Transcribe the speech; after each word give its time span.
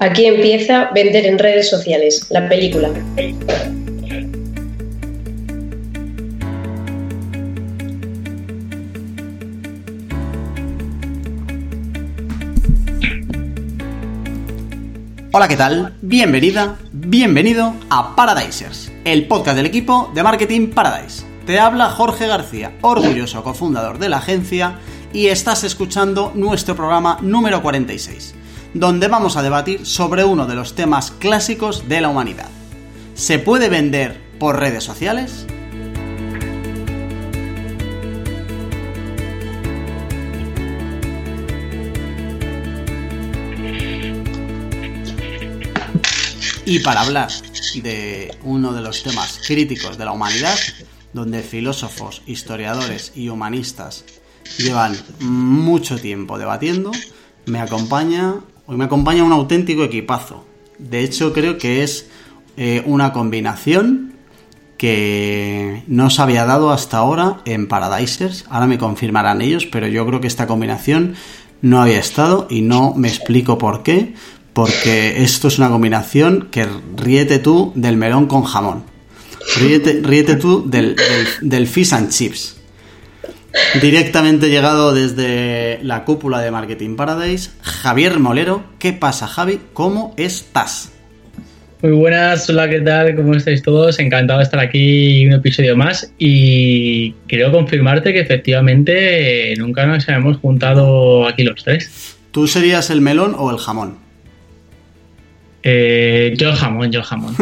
Aquí 0.00 0.24
empieza 0.24 0.90
Vender 0.94 1.26
en 1.26 1.38
redes 1.38 1.68
sociales, 1.68 2.26
la 2.30 2.48
película. 2.48 2.90
Hola, 15.34 15.48
¿qué 15.48 15.56
tal? 15.56 15.94
Bienvenida, 16.02 16.78
bienvenido 16.92 17.74
a 17.90 18.16
Paradisers, 18.16 18.90
el 19.04 19.26
podcast 19.26 19.56
del 19.56 19.66
equipo 19.66 20.10
de 20.14 20.22
Marketing 20.22 20.68
Paradise. 20.68 21.24
Te 21.46 21.58
habla 21.58 21.90
Jorge 21.90 22.26
García, 22.26 22.72
orgulloso 22.80 23.42
cofundador 23.42 23.98
de 23.98 24.08
la 24.08 24.18
agencia, 24.18 24.78
y 25.12 25.26
estás 25.26 25.64
escuchando 25.64 26.32
nuestro 26.34 26.74
programa 26.74 27.18
número 27.20 27.62
46, 27.62 28.34
donde 28.74 29.08
vamos 29.08 29.36
a 29.36 29.42
debatir 29.42 29.84
sobre 29.86 30.24
uno 30.24 30.46
de 30.46 30.54
los 30.54 30.74
temas 30.74 31.10
clásicos 31.10 31.88
de 31.88 32.00
la 32.00 32.08
humanidad. 32.08 32.48
¿Se 33.14 33.38
puede 33.38 33.68
vender 33.68 34.20
por 34.38 34.58
redes 34.58 34.84
sociales? 34.84 35.46
Y 46.64 46.78
para 46.78 47.02
hablar 47.02 47.28
de 47.82 48.34
uno 48.44 48.72
de 48.72 48.80
los 48.80 49.02
temas 49.02 49.40
críticos 49.46 49.98
de 49.98 50.04
la 50.04 50.12
humanidad, 50.12 50.58
donde 51.12 51.42
filósofos, 51.42 52.22
historiadores 52.26 53.12
y 53.14 53.28
humanistas 53.28 54.04
llevan 54.58 54.96
mucho 55.20 55.98
tiempo 55.98 56.38
debatiendo, 56.38 56.92
me 57.46 57.60
acompaña, 57.60 58.36
hoy 58.66 58.76
me 58.76 58.84
acompaña 58.84 59.24
un 59.24 59.32
auténtico 59.32 59.84
equipazo. 59.84 60.44
De 60.78 61.02
hecho, 61.04 61.32
creo 61.32 61.58
que 61.58 61.82
es 61.82 62.08
eh, 62.56 62.82
una 62.86 63.12
combinación 63.12 64.12
que 64.76 65.84
no 65.86 66.10
se 66.10 66.22
había 66.22 66.44
dado 66.44 66.72
hasta 66.72 66.98
ahora 66.98 67.40
en 67.44 67.68
Paradisers. 67.68 68.44
Ahora 68.48 68.66
me 68.66 68.78
confirmarán 68.78 69.40
ellos, 69.40 69.66
pero 69.66 69.86
yo 69.86 70.04
creo 70.06 70.20
que 70.20 70.26
esta 70.26 70.46
combinación 70.46 71.14
no 71.60 71.80
había 71.80 71.98
estado 71.98 72.48
y 72.50 72.62
no 72.62 72.94
me 72.94 73.08
explico 73.08 73.58
por 73.58 73.82
qué, 73.84 74.14
porque 74.52 75.22
esto 75.22 75.48
es 75.48 75.58
una 75.58 75.70
combinación 75.70 76.48
que 76.50 76.66
ríete 76.96 77.38
tú 77.38 77.72
del 77.76 77.96
melón 77.96 78.26
con 78.26 78.42
jamón. 78.42 78.84
Ríete, 79.58 80.34
tú 80.36 80.68
del 80.68 81.66
fish 81.68 81.94
and 81.94 82.10
chips. 82.10 82.61
Directamente 83.80 84.48
llegado 84.48 84.94
desde 84.94 85.78
la 85.82 86.04
cúpula 86.04 86.40
de 86.40 86.50
Marketing 86.50 86.96
Paradise, 86.96 87.50
Javier 87.62 88.18
Molero. 88.18 88.64
¿Qué 88.78 88.92
pasa, 88.92 89.26
Javi? 89.26 89.60
¿Cómo 89.72 90.14
estás? 90.16 90.92
Muy 91.82 91.92
buenas, 91.92 92.48
hola, 92.48 92.68
¿qué 92.68 92.80
tal? 92.80 93.16
¿Cómo 93.16 93.34
estáis 93.34 93.60
todos? 93.60 93.98
Encantado 93.98 94.38
de 94.38 94.44
estar 94.44 94.60
aquí 94.60 95.26
un 95.26 95.32
episodio 95.32 95.76
más 95.76 96.12
y 96.16 97.12
quiero 97.26 97.50
confirmarte 97.50 98.12
que 98.12 98.20
efectivamente 98.20 99.52
nunca 99.58 99.84
nos 99.84 100.08
hemos 100.08 100.36
juntado 100.36 101.26
aquí 101.26 101.42
los 101.42 101.64
tres. 101.64 102.16
¿Tú 102.30 102.46
serías 102.46 102.88
el 102.90 103.00
melón 103.00 103.34
o 103.36 103.50
el 103.50 103.58
jamón? 103.58 103.98
Eh, 105.64 106.34
yo 106.36 106.50
el 106.50 106.56
jamón, 106.56 106.92
yo 106.92 107.00
el 107.00 107.04
jamón. 107.04 107.34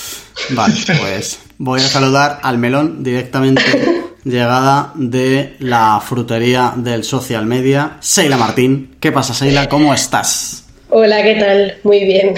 vale, 0.50 0.74
pues 1.00 1.40
voy 1.58 1.80
a 1.80 1.84
saludar 1.84 2.40
al 2.42 2.58
melón 2.58 3.04
directamente 3.04 3.62
llegada 4.24 4.92
de 4.94 5.56
la 5.58 6.00
frutería 6.04 6.72
del 6.76 7.04
social 7.04 7.46
media, 7.46 7.98
Seila 8.00 8.36
Martín. 8.36 8.96
¿Qué 9.00 9.12
pasa, 9.12 9.34
Seila? 9.34 9.68
¿Cómo 9.68 9.92
estás? 9.94 10.64
Hola, 10.88 11.22
¿qué 11.22 11.34
tal? 11.36 11.78
Muy 11.84 12.04
bien. 12.04 12.34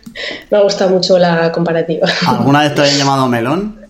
Me 0.50 0.58
ha 0.58 0.60
gustado 0.60 0.90
mucho 0.90 1.18
la 1.18 1.50
comparativa. 1.52 2.08
¿Alguna 2.26 2.60
vez 2.60 2.74
te 2.74 2.80
habían 2.82 2.98
llamado 2.98 3.28
melón? 3.28 3.80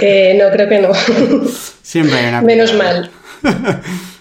Eh, 0.00 0.38
no, 0.40 0.50
creo 0.52 0.68
que 0.68 0.78
no. 0.80 0.90
Siempre 1.82 2.18
hay 2.18 2.28
una. 2.28 2.42
Menos 2.42 2.74
mal. 2.74 3.10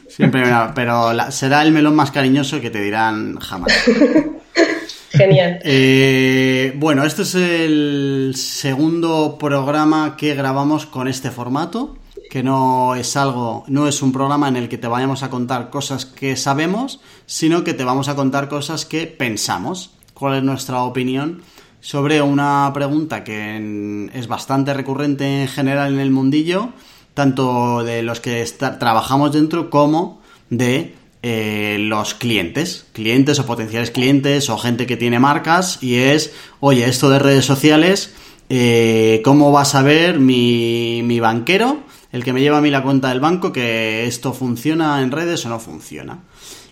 Siempre 0.08 0.42
hay 0.42 0.48
una. 0.48 0.74
Pero 0.74 1.14
la, 1.14 1.32
será 1.32 1.62
el 1.62 1.72
melón 1.72 1.96
más 1.96 2.12
cariñoso 2.12 2.60
que 2.60 2.70
te 2.70 2.82
dirán 2.82 3.38
jamás. 3.40 3.72
Genial. 5.12 5.60
Eh, 5.64 6.74
bueno, 6.76 7.04
este 7.04 7.24
es 7.24 7.36
el 7.36 8.34
segundo 8.36 9.38
programa 9.40 10.16
que 10.18 10.36
grabamos 10.36 10.86
con 10.86 11.08
este 11.08 11.32
formato, 11.32 11.98
que 12.30 12.44
no 12.44 12.96
es 12.96 13.18
algo, 13.18 13.64
no 13.68 13.88
es 13.88 14.02
un 14.02 14.12
programa 14.12 14.48
en 14.48 14.56
el 14.56 14.70
que 14.70 14.78
te 14.78 14.88
vayamos 14.88 15.24
a 15.24 15.30
contar 15.30 15.70
cosas 15.70 16.06
que 16.06 16.36
sabemos, 16.36 17.00
sino 17.26 17.64
que 17.64 17.74
te 17.74 17.84
vamos 17.84 18.08
a 18.08 18.16
contar 18.16 18.48
cosas 18.48 18.86
que 18.86 19.08
pensamos. 19.08 19.92
¿Cuál 20.14 20.38
es 20.38 20.44
nuestra 20.44 20.84
opinión 20.84 21.42
sobre 21.82 22.22
una 22.22 22.70
pregunta 22.74 23.24
que 23.24 24.10
es 24.14 24.28
bastante 24.28 24.74
recurrente 24.74 25.42
en 25.42 25.48
general 25.48 25.94
en 25.94 26.00
el 26.00 26.12
mundillo, 26.12 26.70
tanto 27.14 27.84
de 27.84 28.04
los 28.04 28.20
que 28.20 28.46
trabajamos 28.80 29.32
dentro 29.32 29.70
como 29.70 30.22
de 30.50 30.96
eh, 31.24 31.78
los 31.80 32.14
clientes, 32.14 32.86
clientes 32.94 33.40
o 33.40 33.46
potenciales 33.46 33.92
clientes 33.92 34.50
o 34.50 34.58
gente 34.58 34.86
que 34.88 34.98
tiene 34.98 35.20
marcas 35.20 35.82
y 35.82 35.96
es, 35.96 36.32
oye, 36.60 36.88
esto 36.88 37.10
de 37.10 37.20
redes 37.20 37.46
sociales, 37.46 38.14
eh, 38.50 39.22
¿cómo 39.24 39.52
va 39.52 39.62
a 39.62 39.66
saber 39.66 40.20
mi, 40.20 41.02
mi 41.04 41.20
banquero, 41.20 41.80
el 42.12 42.24
que 42.24 42.34
me 42.34 42.42
lleva 42.42 42.58
a 42.58 42.62
mí 42.62 42.70
la 42.70 42.84
cuenta 42.84 43.10
del 43.10 43.20
banco, 43.20 43.52
que 43.52 44.06
esto 44.06 44.34
funciona 44.34 45.02
en 45.02 45.12
redes 45.12 45.46
o 45.46 45.50
no 45.50 45.60
funciona? 45.60 46.20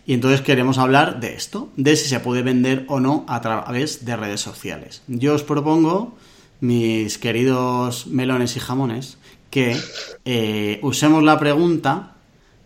Y 0.06 0.14
entonces 0.14 0.42
queremos 0.42 0.78
hablar 0.78 1.20
de 1.20 1.36
esto, 1.36 1.70
de 1.76 1.96
si 1.98 2.08
se 2.08 2.22
puede 2.22 2.42
vender 2.42 2.86
o 2.88 3.00
no 3.00 3.26
a 3.28 3.42
través 3.42 4.06
de 4.06 4.16
redes 4.16 4.40
sociales. 4.40 5.02
Yo 5.08 5.36
os 5.36 5.44
propongo, 5.44 6.16
mis 6.62 7.18
queridos 7.18 8.08
melones 8.08 8.56
y 8.56 8.62
jamones, 8.62 9.18
que 9.50 9.78
eh, 10.24 10.80
usemos 10.82 11.24
la 11.24 11.38
pregunta 11.38 12.16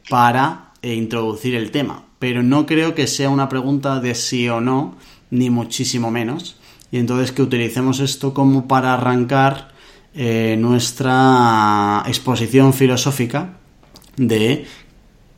para 0.09 0.73
e 0.81 0.93
introducir 0.93 1.55
el 1.55 1.71
tema. 1.71 2.05
Pero 2.19 2.43
no 2.43 2.65
creo 2.65 2.93
que 2.93 3.07
sea 3.07 3.29
una 3.29 3.49
pregunta 3.49 3.99
de 3.99 4.13
sí 4.13 4.47
o 4.49 4.61
no, 4.61 4.95
ni 5.29 5.49
muchísimo 5.49 6.11
menos. 6.11 6.57
Y 6.91 6.99
entonces 6.99 7.31
que 7.31 7.41
utilicemos 7.41 7.99
esto 7.99 8.33
como 8.33 8.67
para 8.67 8.93
arrancar 8.93 9.70
eh, 10.13 10.55
nuestra 10.59 12.03
exposición 12.05 12.73
filosófica 12.73 13.53
de 14.17 14.65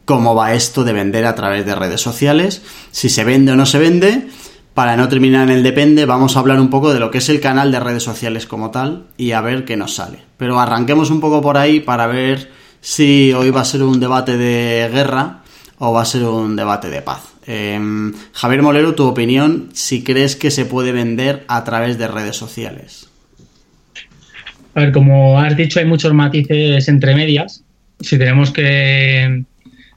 cómo 0.05 0.35
va 0.35 0.53
esto 0.53 0.83
de 0.83 0.93
vender 0.93 1.25
a 1.25 1.35
través 1.35 1.65
de 1.65 1.75
redes 1.75 2.01
sociales, 2.01 2.61
si 2.91 3.09
se 3.09 3.23
vende 3.23 3.51
o 3.51 3.55
no 3.55 3.65
se 3.65 3.79
vende. 3.79 4.27
Para 4.73 4.97
no 4.97 5.07
terminar 5.07 5.49
en 5.49 5.57
el 5.57 5.63
depende, 5.63 6.05
vamos 6.05 6.35
a 6.35 6.39
hablar 6.39 6.59
un 6.59 6.71
poco 6.71 6.91
de 6.91 6.99
lo 6.99 7.11
que 7.11 7.19
es 7.19 7.29
el 7.29 7.39
canal 7.39 7.71
de 7.71 7.79
redes 7.79 8.01
sociales 8.01 8.47
como 8.47 8.71
tal 8.71 9.05
y 9.17 9.33
a 9.33 9.41
ver 9.41 9.65
qué 9.65 9.77
nos 9.77 9.93
sale. 9.93 10.23
Pero 10.37 10.59
arranquemos 10.59 11.11
un 11.11 11.19
poco 11.19 11.41
por 11.41 11.57
ahí 11.57 11.79
para 11.79 12.07
ver 12.07 12.51
si 12.81 13.31
hoy 13.33 13.51
va 13.51 13.61
a 13.61 13.65
ser 13.65 13.83
un 13.83 13.99
debate 13.99 14.35
de 14.35 14.89
guerra 14.91 15.43
o 15.77 15.93
va 15.93 16.01
a 16.01 16.05
ser 16.05 16.23
un 16.23 16.55
debate 16.55 16.89
de 16.89 17.03
paz. 17.03 17.21
Eh, 17.45 17.79
Javier 18.33 18.63
Molero, 18.63 18.95
tu 18.95 19.05
opinión, 19.05 19.69
si 19.73 20.03
crees 20.03 20.35
que 20.35 20.49
se 20.49 20.65
puede 20.65 20.91
vender 20.91 21.45
a 21.47 21.63
través 21.63 21.99
de 21.99 22.07
redes 22.07 22.35
sociales. 22.35 23.12
A 24.75 24.81
ver, 24.81 24.91
como 24.91 25.39
has 25.39 25.55
dicho, 25.55 25.79
hay 25.79 25.85
muchos 25.85 26.13
matices 26.13 26.87
entre 26.87 27.15
medias. 27.15 27.63
Si 27.99 28.17
tenemos 28.17 28.51
que 28.51 29.43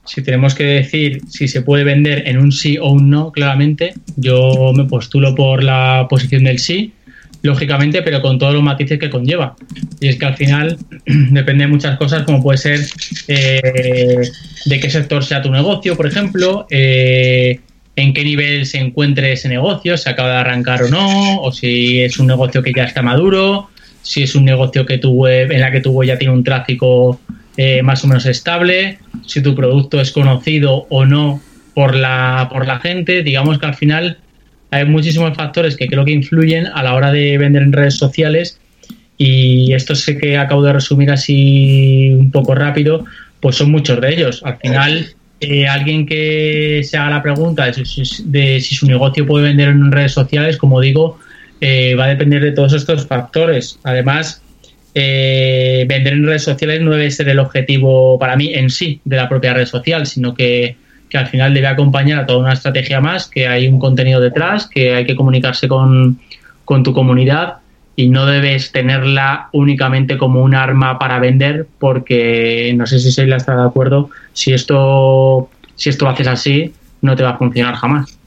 si 0.05 0.21
tenemos 0.21 0.55
que 0.55 0.63
decir 0.63 1.21
si 1.29 1.47
se 1.47 1.61
puede 1.61 1.83
vender 1.83 2.27
en 2.27 2.37
un 2.37 2.51
sí 2.51 2.77
o 2.77 2.91
un 2.91 3.09
no, 3.09 3.31
claramente, 3.31 3.93
yo 4.15 4.71
me 4.73 4.85
postulo 4.85 5.35
por 5.35 5.63
la 5.63 6.07
posición 6.09 6.45
del 6.45 6.59
sí, 6.59 6.93
lógicamente, 7.41 8.01
pero 8.01 8.21
con 8.21 8.39
todos 8.39 8.53
los 8.53 8.63
matices 8.63 8.99
que 8.99 9.09
conlleva. 9.09 9.55
Y 9.99 10.07
es 10.07 10.17
que 10.17 10.25
al 10.25 10.35
final 10.35 10.77
depende 11.05 11.65
de 11.65 11.71
muchas 11.71 11.97
cosas, 11.97 12.23
como 12.23 12.41
puede 12.41 12.57
ser 12.57 12.79
eh, 13.27 14.21
de 14.65 14.79
qué 14.79 14.89
sector 14.89 15.23
sea 15.23 15.41
tu 15.41 15.51
negocio, 15.51 15.97
por 15.97 16.07
ejemplo, 16.07 16.65
eh, 16.69 17.59
en 17.95 18.13
qué 18.13 18.23
nivel 18.23 18.65
se 18.65 18.77
encuentre 18.79 19.33
ese 19.33 19.49
negocio, 19.49 19.97
si 19.97 20.09
acaba 20.09 20.29
de 20.29 20.37
arrancar 20.37 20.83
o 20.83 20.89
no, 20.89 21.41
o 21.41 21.51
si 21.51 22.01
es 22.01 22.17
un 22.19 22.27
negocio 22.27 22.63
que 22.63 22.71
ya 22.73 22.85
está 22.85 23.01
maduro, 23.01 23.69
si 24.07 24.23
es 24.23 24.35
un 24.35 24.45
negocio 24.45 24.85
que 24.85 24.97
tu 24.97 25.11
web, 25.11 25.51
en 25.51 25.59
la 25.59 25.69
que 25.69 25.81
tu 25.81 25.91
web 25.91 26.07
ya 26.07 26.17
tiene 26.17 26.33
un 26.33 26.43
tráfico 26.43 27.19
eh, 27.57 27.81
más 27.81 28.05
o 28.05 28.07
menos 28.07 28.25
estable, 28.25 28.99
si 29.25 29.41
tu 29.41 29.53
producto 29.53 29.99
es 29.99 30.13
conocido 30.13 30.87
o 30.89 31.05
no 31.05 31.41
por 31.73 31.93
la, 31.93 32.47
por 32.49 32.65
la 32.65 32.79
gente. 32.79 33.21
Digamos 33.21 33.59
que 33.59 33.65
al 33.65 33.75
final 33.75 34.17
hay 34.71 34.85
muchísimos 34.85 35.35
factores 35.35 35.75
que 35.75 35.87
creo 35.87 36.05
que 36.05 36.11
influyen 36.11 36.67
a 36.67 36.83
la 36.83 36.93
hora 36.93 37.11
de 37.11 37.37
vender 37.37 37.63
en 37.63 37.73
redes 37.73 37.95
sociales 37.95 38.61
y 39.17 39.73
esto 39.73 39.93
sé 39.93 40.17
que 40.17 40.37
acabo 40.37 40.63
de 40.63 40.71
resumir 40.71 41.11
así 41.11 42.11
un 42.17 42.31
poco 42.31 42.55
rápido, 42.55 43.03
pues 43.41 43.57
son 43.57 43.71
muchos 43.71 43.99
de 43.99 44.13
ellos. 44.13 44.41
Al 44.45 44.57
final, 44.57 45.07
eh, 45.41 45.67
alguien 45.67 46.05
que 46.05 46.81
se 46.85 46.95
haga 46.95 47.09
la 47.09 47.23
pregunta 47.23 47.65
de 47.65 47.83
si, 48.61 48.75
su 48.75 48.87
negocio 48.87 49.25
puede 49.25 49.47
vender 49.49 49.67
en 49.67 49.91
redes 49.91 50.13
sociales, 50.13 50.55
como 50.55 50.79
digo, 50.79 51.19
eh, 51.61 51.95
va 51.95 52.05
a 52.05 52.09
depender 52.09 52.41
de 52.41 52.51
todos 52.51 52.73
estos 52.73 53.05
factores. 53.07 53.79
Además, 53.83 54.41
eh, 54.93 55.85
vender 55.87 56.13
en 56.13 56.25
redes 56.25 56.43
sociales 56.43 56.81
no 56.81 56.91
debe 56.91 57.11
ser 57.11 57.29
el 57.29 57.39
objetivo 57.39 58.17
para 58.19 58.35
mí 58.35 58.53
en 58.53 58.69
sí 58.69 59.01
de 59.05 59.17
la 59.17 59.29
propia 59.29 59.53
red 59.53 59.65
social, 59.65 60.05
sino 60.07 60.33
que 60.33 60.75
que 61.09 61.17
al 61.17 61.27
final 61.27 61.53
debe 61.53 61.67
acompañar 61.67 62.19
a 62.19 62.25
toda 62.25 62.39
una 62.39 62.53
estrategia 62.53 62.99
más, 62.99 63.27
que 63.27 63.47
hay 63.47 63.67
un 63.67 63.79
contenido 63.79 64.19
detrás, 64.19 64.67
que 64.67 64.95
hay 64.95 65.05
que 65.05 65.15
comunicarse 65.15 65.67
con, 65.67 66.19
tu 66.83 66.93
comunidad 66.93 67.57
y 67.95 68.09
no 68.09 68.25
debes 68.25 68.71
tenerla 68.71 69.49
únicamente 69.53 70.17
como 70.17 70.43
un 70.43 70.53
arma 70.53 70.99
para 70.99 71.17
vender 71.19 71.65
porque 71.79 72.73
no 72.75 72.85
sé 72.85 72.99
si 72.99 73.11
Seila 73.11 73.37
está 73.37 73.55
de 73.55 73.63
acuerdo 73.63 74.09
si 74.33 74.53
esto 74.53 75.49
si 75.75 75.89
esto 75.89 76.05
lo 76.05 76.11
haces 76.11 76.27
así 76.27 76.73
no 77.01 77.15
te 77.15 77.23
va 77.23 77.31
a 77.31 77.37
funcionar 77.37 77.75
jamás 77.75 78.19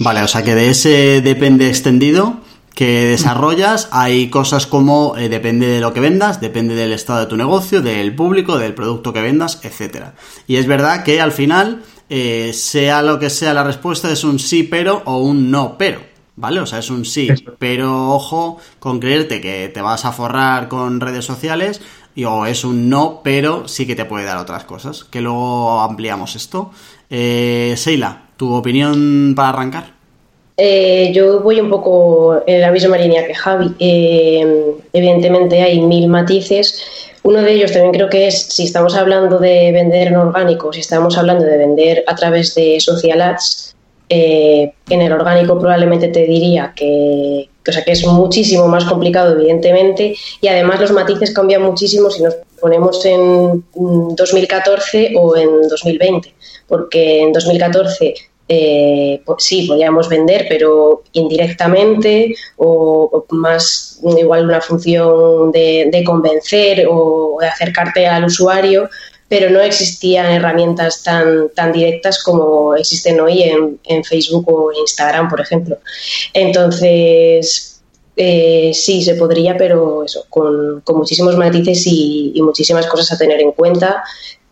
vale 0.00 0.20
o 0.20 0.28
sea 0.28 0.42
que 0.42 0.54
de 0.54 0.68
ese 0.68 1.22
depende 1.22 1.68
extendido 1.68 2.40
que 2.76 3.06
desarrollas 3.06 3.88
hay 3.90 4.30
cosas 4.30 4.68
como 4.68 5.16
eh, 5.16 5.28
depende 5.28 5.66
de 5.66 5.80
lo 5.80 5.92
que 5.92 5.98
vendas 5.98 6.40
depende 6.40 6.76
del 6.76 6.92
estado 6.92 7.18
de 7.18 7.26
tu 7.26 7.36
negocio 7.36 7.82
del 7.82 8.14
público 8.14 8.58
del 8.58 8.74
producto 8.74 9.12
que 9.12 9.22
vendas 9.22 9.58
etcétera 9.64 10.14
y 10.46 10.56
es 10.56 10.68
verdad 10.68 11.02
que 11.02 11.20
al 11.20 11.32
final 11.32 11.82
eh, 12.08 12.52
sea 12.52 13.02
lo 13.02 13.18
que 13.18 13.30
sea 13.30 13.52
la 13.52 13.64
respuesta, 13.64 14.10
es 14.10 14.22
un 14.22 14.38
sí 14.38 14.62
pero 14.62 15.02
o 15.06 15.18
un 15.18 15.50
no 15.50 15.76
pero. 15.76 16.00
¿Vale? 16.38 16.60
O 16.60 16.66
sea, 16.66 16.80
es 16.80 16.90
un 16.90 17.06
sí, 17.06 17.28
pero 17.58 18.10
ojo 18.10 18.58
con 18.78 19.00
creerte 19.00 19.40
que 19.40 19.70
te 19.72 19.80
vas 19.80 20.04
a 20.04 20.12
forrar 20.12 20.68
con 20.68 21.00
redes 21.00 21.24
sociales 21.24 21.80
y, 22.14 22.24
o 22.24 22.44
es 22.44 22.62
un 22.62 22.90
no, 22.90 23.22
pero 23.24 23.66
sí 23.68 23.86
que 23.86 23.96
te 23.96 24.04
puede 24.04 24.26
dar 24.26 24.36
otras 24.36 24.64
cosas. 24.64 25.04
Que 25.04 25.22
luego 25.22 25.80
ampliamos 25.80 26.36
esto. 26.36 26.72
Eh, 27.08 27.72
Seila, 27.78 28.26
¿tu 28.36 28.52
opinión 28.52 29.32
para 29.34 29.48
arrancar? 29.48 29.95
Eh, 30.58 31.12
yo 31.12 31.40
voy 31.40 31.60
un 31.60 31.68
poco 31.68 32.42
en 32.46 32.62
la 32.62 32.70
misma 32.70 32.96
línea 32.96 33.26
que 33.26 33.34
Javi. 33.34 33.74
Eh, 33.78 34.74
evidentemente 34.92 35.60
hay 35.62 35.80
mil 35.80 36.08
matices 36.08 36.82
uno 37.26 37.42
de 37.42 37.54
ellos 37.54 37.72
también 37.72 37.92
creo 37.92 38.08
que 38.08 38.28
es, 38.28 38.40
si 38.40 38.62
estamos 38.62 38.94
hablando 38.94 39.40
de 39.40 39.72
vender 39.72 40.06
en 40.06 40.16
orgánico, 40.16 40.72
si 40.72 40.78
estamos 40.78 41.18
hablando 41.18 41.44
de 41.44 41.58
vender 41.58 42.04
a 42.06 42.14
través 42.14 42.54
de 42.54 42.78
social 42.78 43.20
ads, 43.20 43.74
eh, 44.08 44.72
en 44.88 45.02
el 45.02 45.12
orgánico 45.12 45.58
probablemente 45.58 46.06
te 46.06 46.24
diría 46.24 46.72
que, 46.76 47.48
o 47.66 47.72
sea, 47.72 47.82
que 47.82 47.90
es 47.90 48.06
muchísimo 48.06 48.68
más 48.68 48.84
complicado, 48.84 49.32
evidentemente, 49.32 50.14
y 50.40 50.46
además 50.46 50.80
los 50.80 50.92
matices 50.92 51.34
cambian 51.34 51.62
muchísimo 51.62 52.10
si 52.10 52.22
nos 52.22 52.36
ponemos 52.60 53.04
en 53.04 53.64
2014 53.74 55.14
o 55.16 55.36
en 55.36 55.68
2020, 55.68 56.32
porque 56.68 57.22
en 57.22 57.32
2014 57.32 58.14
eh, 58.48 59.22
sí, 59.38 59.66
podíamos 59.66 60.08
vender, 60.08 60.46
pero 60.48 61.02
indirectamente 61.12 62.34
o, 62.56 63.24
más 63.30 64.00
igual 64.02 64.44
una 64.44 64.60
función 64.60 65.50
de, 65.50 66.02
convencer 66.06 66.86
o 66.88 67.38
de 67.40 67.48
acercarte 67.48 68.06
al 68.06 68.26
usuario, 68.26 68.88
pero 69.28 69.50
no 69.50 69.60
existían 69.60 70.26
herramientas 70.26 71.02
tan, 71.02 71.48
tan 71.54 71.72
directas 71.72 72.22
como 72.22 72.76
existen 72.76 73.18
hoy 73.20 73.42
en, 73.42 74.04
Facebook 74.04 74.44
o 74.48 74.72
Instagram, 74.72 75.28
por 75.28 75.40
ejemplo. 75.40 75.78
Entonces, 76.32 77.82
eh, 78.16 78.70
sí, 78.72 79.02
se 79.02 79.16
podría, 79.16 79.56
pero 79.56 80.04
eso, 80.04 80.24
con, 80.30 80.84
muchísimos 80.94 81.36
matices 81.36 81.82
y, 81.86 82.40
muchísimas 82.42 82.86
cosas 82.86 83.12
a 83.12 83.18
tener 83.18 83.40
en 83.40 83.50
cuenta 83.50 84.04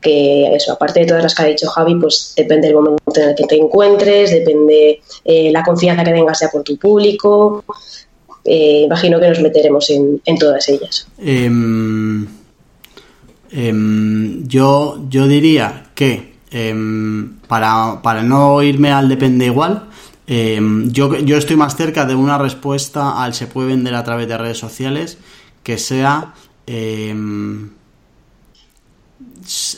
que 0.05 0.55
eso, 0.55 0.73
aparte 0.73 1.01
de 1.01 1.07
todas 1.07 1.23
las 1.23 1.35
que 1.35 1.43
ha 1.43 1.47
dicho 1.47 1.67
Javi, 1.69 1.95
pues 1.97 2.35
depende 2.37 2.69
del 2.69 2.77
momento 2.77 3.01
en 3.17 3.31
el 3.31 3.35
que 3.35 3.45
te 3.45 3.57
encuentres, 3.57 4.31
depende 4.31 5.01
eh, 5.25 5.51
la 5.51 5.65
confianza 5.65 6.05
que 6.05 6.13
tengas 6.13 6.41
ya 6.41 6.51
por 6.51 6.63
tu 6.63 6.77
público. 6.77 7.65
Eh, 8.45 8.83
imagino 8.85 9.19
que 9.19 9.29
nos 9.31 9.41
meteremos 9.41 9.89
en, 9.89 10.21
todas 10.39 10.69
ellas. 10.69 11.09
Em, 11.19 12.27
em, 13.51 14.47
yo, 14.47 14.99
yo 15.09 15.27
diría 15.27 15.87
que 15.95 16.35
em, 16.51 17.39
para, 17.49 18.03
para, 18.03 18.23
no 18.23 18.63
irme 18.63 18.93
al 18.93 19.09
depende 19.09 19.47
igual, 19.47 19.89
yo, 20.27 21.17
yo 21.19 21.37
estoy 21.37 21.57
más 21.57 21.77
cerca 21.77 22.07
de 22.07 22.15
una 22.15 22.39
respuesta 22.39 23.23
al 23.23 23.35
se 23.35 23.47
puede 23.47 23.69
vender 23.69 23.95
a 23.95 24.05
través 24.05 24.27
de 24.29 24.39
redes 24.39 24.57
sociales 24.59 25.19
que 25.63 25.77
sea 25.77 26.35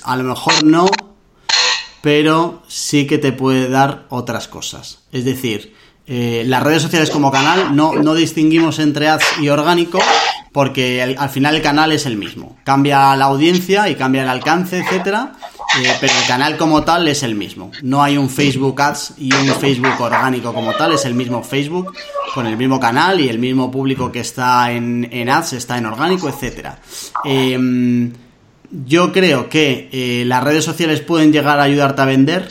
a 0.03 0.17
lo 0.17 0.25
mejor 0.25 0.65
no, 0.65 0.87
pero 2.03 2.63
sí 2.69 3.07
que 3.07 3.19
te 3.19 3.33
puede 3.33 3.69
dar 3.69 4.07
otras 4.11 4.49
cosas. 4.49 5.01
Es 5.13 5.25
decir, 5.25 5.75
eh, 6.07 6.45
las 6.47 6.63
redes 6.63 6.83
sociales 6.83 7.11
como 7.11 7.33
canal 7.33 7.75
no, 7.75 7.95
no 7.95 8.15
distinguimos 8.15 8.79
entre 8.79 9.09
ads 9.09 9.25
y 9.41 9.49
orgánico 9.49 9.99
porque 10.53 11.03
al 11.19 11.29
final 11.29 11.57
el 11.57 11.63
canal 11.63 11.93
es 11.93 12.07
el 12.07 12.17
mismo. 12.17 12.57
Cambia 12.65 13.15
la 13.17 13.27
audiencia 13.27 13.91
y 13.91 13.95
cambia 13.95 14.23
el 14.23 14.29
alcance, 14.29 14.79
etcétera, 14.79 15.33
eh, 15.79 15.93
pero 16.01 16.15
el 16.19 16.27
canal 16.27 16.57
como 16.57 16.83
tal 16.83 17.07
es 17.09 17.23
el 17.23 17.35
mismo. 17.35 17.73
No 17.83 18.03
hay 18.03 18.17
un 18.17 18.31
Facebook 18.31 18.81
Ads 18.81 19.15
y 19.19 19.35
un 19.35 19.49
Facebook 19.49 20.01
orgánico 20.01 20.55
como 20.55 20.73
tal, 20.73 20.93
es 20.93 21.05
el 21.05 21.13
mismo 21.13 21.43
Facebook 21.43 21.93
con 22.33 22.47
el 22.47 22.57
mismo 22.57 22.81
canal 22.81 23.21
y 23.21 23.29
el 23.29 23.39
mismo 23.39 23.71
público 23.71 24.11
que 24.11 24.21
está 24.21 24.73
en, 24.73 25.07
en 25.13 25.29
Ads 25.29 25.55
está 25.55 25.77
en 25.77 25.87
orgánico, 25.87 26.29
etcétera. 26.29 26.79
Eh, 27.25 28.11
yo 28.71 29.13
creo 29.13 29.49
que 29.49 29.89
eh, 29.93 30.25
las 30.27 30.43
redes 30.43 30.65
sociales 30.65 31.01
pueden 31.01 31.33
llegar 31.33 31.61
a 31.61 31.65
ayudarte 31.65 32.03
a 32.03 32.07
vender. 32.07 32.49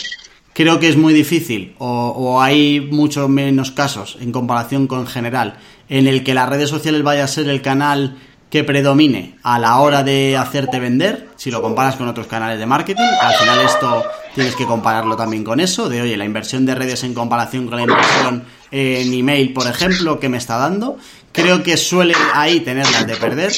Creo 0.54 0.80
que 0.80 0.88
es 0.88 0.96
muy 0.96 1.14
difícil 1.14 1.76
o, 1.80 2.42
hay 2.42 2.80
muchos 2.80 3.28
menos 3.28 3.72
casos 3.72 4.18
en 4.22 4.32
comparación 4.32 4.88
con 4.88 5.06
general 5.06 5.58
en 5.90 6.08
el 6.08 6.24
que 6.24 6.34
las 6.34 6.48
redes 6.48 6.70
sociales 6.70 7.04
vaya 7.04 7.26
a 7.26 7.28
ser 7.28 7.50
el 7.50 7.62
canal 7.62 8.18
que 8.50 8.64
predomine 8.64 9.36
a 9.44 9.60
la 9.60 9.80
hora 9.80 10.02
de 10.04 10.38
hacerte 10.38 10.80
vender, 10.80 11.28
si 11.36 11.52
lo 11.52 11.62
comparas 11.62 11.98
con 11.98 12.08
otros 12.08 12.28
canales 12.28 12.58
de 12.58 12.66
marketing, 12.66 13.04
al 13.22 13.34
final 13.36 13.60
esto 13.66 14.04
tienes 14.34 14.56
que 14.56 14.66
compararlo 14.66 15.18
también 15.18 15.44
con 15.44 15.60
eso, 15.60 15.90
de 15.90 16.02
oye, 16.02 16.16
la 16.16 16.24
inversión 16.24 16.66
de 16.66 16.74
redes 16.74 17.04
en 17.04 17.14
comparación 17.14 17.68
con 17.68 17.76
la 17.76 17.82
inversión 17.82 18.46
en 18.72 19.14
email, 19.14 19.52
por 19.52 19.68
ejemplo, 19.68 20.20
que 20.22 20.30
me 20.30 20.38
está 20.38 20.58
dando, 20.58 20.98
creo 21.34 21.64
que 21.64 21.76
suele 21.76 22.14
ahí 22.34 22.62
tenerlas 22.62 23.06
de 23.06 23.16
perder, 23.18 23.52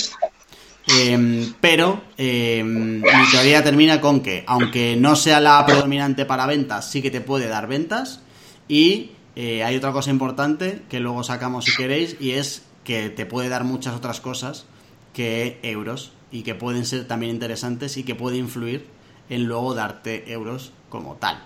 Em, 0.87 1.53
pero 1.59 2.01
em, 2.17 3.01
mi 3.01 3.31
teoría 3.31 3.61
termina 3.61 3.99
con 3.99 4.21
que, 4.21 4.45
aunque 4.47 4.95
no 4.95 5.17
sea 5.17 5.41
la 5.41 5.65
predominante 5.65 6.25
para 6.25 6.45
ventas, 6.45 6.89
sí 6.89 7.01
que 7.01 7.11
te 7.11 7.19
puede 7.19 7.47
dar 7.47 7.67
ventas. 7.67 8.21
Y 8.69 9.11
eh, 9.35 9.63
hay 9.63 9.75
otra 9.75 9.91
cosa 9.91 10.11
importante 10.11 10.83
que 10.89 10.99
luego 10.99 11.23
sacamos 11.23 11.65
si 11.65 11.75
queréis, 11.75 12.15
y 12.19 12.31
es 12.31 12.63
que 12.83 13.09
te 13.09 13.25
puede 13.25 13.49
dar 13.49 13.65
muchas 13.65 13.95
otras 13.95 14.21
cosas 14.21 14.65
que 15.13 15.59
euros 15.61 16.11
y 16.31 16.43
que 16.43 16.55
pueden 16.55 16.85
ser 16.85 17.05
también 17.05 17.33
interesantes 17.33 17.97
y 17.97 18.03
que 18.03 18.15
puede 18.15 18.37
influir 18.37 18.87
en 19.29 19.45
luego 19.45 19.73
darte 19.73 20.31
euros 20.31 20.71
como 20.89 21.15
tal. 21.15 21.43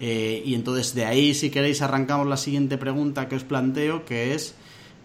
Eh, 0.00 0.42
y 0.44 0.54
entonces 0.56 0.94
de 0.94 1.04
ahí, 1.04 1.34
si 1.34 1.50
queréis, 1.50 1.82
arrancamos 1.82 2.26
la 2.26 2.36
siguiente 2.36 2.78
pregunta 2.78 3.28
que 3.28 3.36
os 3.36 3.44
planteo, 3.44 4.04
que 4.04 4.34
es 4.34 4.56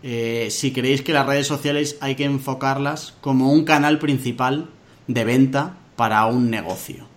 eh, 0.04 0.48
si 0.52 0.72
creéis 0.72 1.02
que 1.02 1.14
las 1.14 1.26
redes 1.26 1.48
sociales 1.48 1.98
hay 2.02 2.16
que 2.16 2.26
enfocarlas 2.26 3.14
como 3.22 3.52
un 3.52 3.66
canal 3.66 4.00
principal 4.00 4.68
de 5.08 5.24
venta 5.24 5.78
para 5.96 6.26
un 6.26 6.50
negocio. 6.50 7.08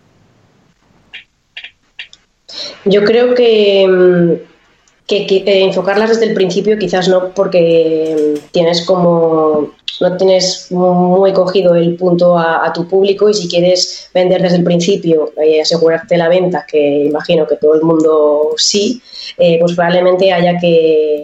Yo 2.84 3.04
creo 3.04 3.34
que, 3.34 3.87
mm, 3.87 5.06
que, 5.06 5.42
enfocarlas 5.64 6.10
desde 6.10 6.26
el 6.26 6.34
principio 6.34 6.78
quizás 6.78 7.08
no 7.08 7.30
porque 7.34 8.34
mm, 8.37 8.50
tienes 8.52 8.84
como 8.87 9.72
no 10.00 10.16
tienes 10.16 10.72
muy 10.72 11.32
cogido 11.34 11.75
el 11.75 11.94
punto 11.96 12.38
a, 12.38 12.72
tu 12.72 12.88
público 12.88 13.28
y 13.28 13.34
si 13.34 13.49
quieres 13.49 14.08
vender 14.14 14.40
desde 14.40 14.56
el 14.56 14.64
principio 14.64 15.32
y 15.37 15.56
eh, 15.56 15.60
asegurarte 15.60 16.16
la 16.16 16.28
venta, 16.28 16.64
que 16.66 17.04
imagino 17.04 17.46
que 17.46 17.56
todo 17.56 17.75
el 17.75 17.82
mundo 17.82 18.54
sí, 18.56 19.02
eh, 19.37 19.58
pues 19.60 19.75
probablemente 19.75 20.32
haya 20.32 20.58
que, 20.58 21.22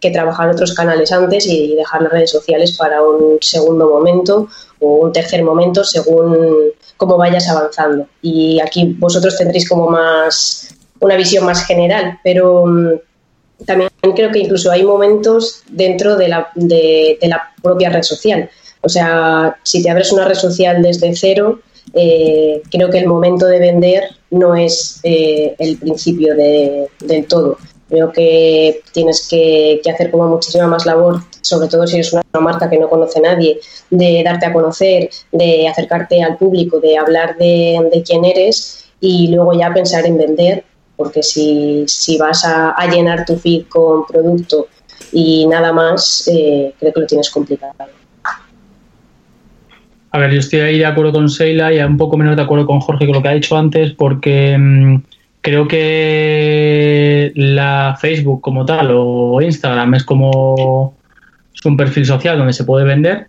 que 0.00 0.10
trabajar 0.10 0.48
otros 0.48 0.74
canales 0.74 1.10
antes 1.12 1.46
y 1.46 1.74
dejar 1.74 2.02
las 2.02 2.12
redes 2.12 2.30
sociales 2.30 2.76
para 2.76 3.02
un 3.02 3.38
segundo 3.40 3.88
momento 3.88 4.48
o 4.80 5.06
un 5.06 5.12
tercer 5.12 5.42
momento 5.42 5.82
según 5.84 6.72
cómo 6.96 7.16
vayas 7.16 7.48
avanzando. 7.48 8.06
Y 8.22 8.60
aquí 8.60 8.96
vosotros 8.98 9.36
tendréis 9.36 9.68
como 9.68 9.88
más 9.88 10.74
una 11.00 11.16
visión 11.16 11.44
más 11.44 11.64
general, 11.64 12.18
pero 12.22 12.66
mm, 12.66 13.64
también 13.66 13.90
creo 14.14 14.30
que 14.30 14.40
incluso 14.40 14.70
hay 14.70 14.84
momentos 14.84 15.62
dentro 15.68 16.16
de 16.16 16.28
la, 16.28 16.48
de, 16.54 17.18
la 17.22 17.52
propia 17.62 17.90
red 17.90 18.02
social. 18.02 18.48
O 18.80 18.88
sea, 18.88 19.56
si 19.64 19.82
te 19.82 19.90
abres 19.90 20.12
una 20.12 20.24
red 20.24 20.36
social 20.36 20.80
desde 20.82 21.14
cero, 21.16 21.60
eh, 21.94 22.62
creo 22.70 22.90
que 22.90 22.98
el 22.98 23.06
momento 23.06 23.46
de 23.46 23.58
vender 23.58 24.04
no 24.30 24.54
es 24.54 25.00
eh, 25.02 25.56
el 25.58 25.78
principio 25.78 26.36
de, 26.36 26.88
del 27.00 27.26
todo 27.26 27.58
Creo 27.88 28.12
que 28.12 28.82
tienes 28.92 29.26
que, 29.28 29.80
hacer 29.92 30.10
como 30.10 30.28
muchísima 30.28 30.66
más 30.66 30.84
labor, 30.84 31.20
sobre 31.40 31.68
todo 31.68 31.86
si 31.86 31.96
eres 31.96 32.12
una, 32.12 32.22
marca 32.40 32.68
que 32.68 32.78
no 32.78 32.88
conoce 32.88 33.20
nadie, 33.20 33.58
de 33.90 34.22
darte 34.22 34.46
a 34.46 34.52
conocer, 34.52 35.08
de 35.32 35.66
acercarte 35.68 36.22
al 36.22 36.36
público, 36.36 36.80
de 36.80 36.98
hablar 36.98 37.36
de, 37.38 38.02
quién 38.06 38.24
eres 38.24 38.90
y 39.00 39.28
luego 39.28 39.58
ya 39.58 39.72
pensar 39.72 40.04
en 40.06 40.18
vender, 40.18 40.64
porque 40.96 41.22
si, 41.22 41.84
si 41.86 42.18
vas 42.18 42.44
a, 42.44 42.74
llenar 42.86 43.24
tu 43.24 43.36
feed 43.36 43.64
con 43.68 44.06
producto 44.06 44.68
y 45.12 45.46
nada 45.46 45.72
más, 45.72 46.28
eh, 46.28 46.74
creo 46.78 46.92
que 46.92 47.00
lo 47.00 47.06
tienes 47.06 47.30
complicado. 47.30 47.72
A 50.10 50.18
ver, 50.18 50.32
yo 50.32 50.40
estoy 50.40 50.60
ahí 50.60 50.78
de 50.78 50.86
acuerdo 50.86 51.12
con 51.12 51.28
Seila 51.28 51.72
y 51.72 51.78
un 51.78 51.96
poco 51.96 52.16
menos 52.16 52.36
de 52.36 52.42
acuerdo 52.42 52.66
con 52.66 52.80
Jorge 52.80 53.06
con 53.06 53.16
lo 53.16 53.22
que 53.22 53.28
ha 53.28 53.34
dicho 53.34 53.56
antes, 53.56 53.92
porque 53.92 54.56
mm, 54.58 55.02
creo 55.40 55.68
que 55.68 57.32
la 57.34 57.96
Facebook 58.00 58.40
como 58.40 58.64
tal 58.64 58.90
o 58.92 59.40
Instagram 59.40 59.94
es 59.94 60.04
como 60.04 60.94
es 61.54 61.64
un 61.64 61.76
perfil 61.76 62.06
social 62.06 62.38
donde 62.38 62.52
se 62.52 62.64
puede 62.64 62.84
vender 62.84 63.26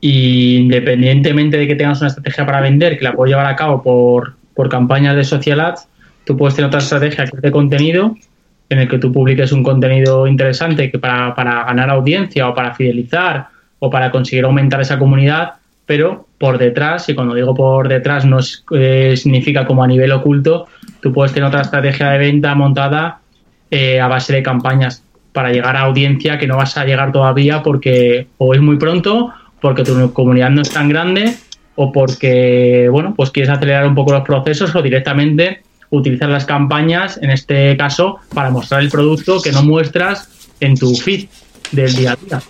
y 0.00 0.56
independientemente 0.56 1.56
de 1.56 1.66
que 1.66 1.74
tengas 1.74 2.00
una 2.00 2.08
estrategia 2.08 2.46
para 2.46 2.60
vender 2.60 2.98
que 2.98 3.04
la 3.04 3.14
puedes 3.14 3.30
llevar 3.30 3.46
a 3.46 3.56
cabo 3.56 3.82
por, 3.82 4.34
por 4.54 4.68
campañas 4.68 5.16
de 5.16 5.24
social 5.24 5.60
ads, 5.60 5.88
tú 6.24 6.36
puedes 6.36 6.54
tener 6.54 6.68
otra 6.68 6.80
estrategia 6.80 7.24
que 7.24 7.36
es 7.36 7.42
de 7.42 7.50
contenido 7.50 8.14
en 8.68 8.78
el 8.78 8.88
que 8.88 8.98
tú 8.98 9.12
publiques 9.12 9.52
un 9.52 9.62
contenido 9.62 10.26
interesante 10.26 10.90
que 10.90 10.98
para, 10.98 11.34
para 11.34 11.64
ganar 11.64 11.90
audiencia 11.90 12.48
o 12.48 12.54
para 12.54 12.74
fidelizar 12.74 13.48
o 13.78 13.90
para 13.90 14.10
conseguir 14.10 14.44
aumentar 14.44 14.80
esa 14.80 14.98
comunidad 14.98 15.54
pero 15.86 16.26
por 16.38 16.58
detrás, 16.58 17.08
y 17.08 17.14
cuando 17.14 17.34
digo 17.34 17.54
por 17.54 17.88
detrás 17.88 18.26
no 18.26 18.38
eh, 18.72 19.14
significa 19.16 19.64
como 19.64 19.82
a 19.82 19.86
nivel 19.86 20.12
oculto, 20.12 20.66
tú 21.00 21.12
puedes 21.12 21.32
tener 21.32 21.48
otra 21.48 21.62
estrategia 21.62 22.10
de 22.10 22.18
venta 22.18 22.54
montada 22.54 23.20
eh, 23.70 24.00
a 24.00 24.08
base 24.08 24.32
de 24.32 24.42
campañas 24.42 25.02
para 25.32 25.50
llegar 25.50 25.76
a 25.76 25.82
audiencia 25.82 26.38
que 26.38 26.46
no 26.46 26.56
vas 26.56 26.76
a 26.76 26.84
llegar 26.84 27.12
todavía 27.12 27.62
porque 27.62 28.28
o 28.38 28.54
es 28.54 28.60
muy 28.60 28.76
pronto, 28.76 29.32
porque 29.60 29.84
tu 29.84 30.12
comunidad 30.12 30.50
no 30.50 30.62
es 30.62 30.70
tan 30.70 30.88
grande 30.88 31.36
o 31.74 31.92
porque, 31.92 32.88
bueno, 32.90 33.14
pues 33.14 33.30
quieres 33.30 33.50
acelerar 33.50 33.86
un 33.86 33.94
poco 33.94 34.12
los 34.12 34.22
procesos 34.22 34.74
o 34.74 34.82
directamente 34.82 35.62
utilizar 35.90 36.28
las 36.28 36.44
campañas, 36.44 37.18
en 37.22 37.30
este 37.30 37.76
caso, 37.76 38.18
para 38.34 38.50
mostrar 38.50 38.80
el 38.80 38.88
producto 38.88 39.40
que 39.40 39.52
no 39.52 39.62
muestras 39.62 40.28
en 40.60 40.76
tu 40.76 40.94
feed 40.94 41.28
del 41.72 41.94
día 41.94 42.12
a 42.12 42.16
día. 42.16 42.42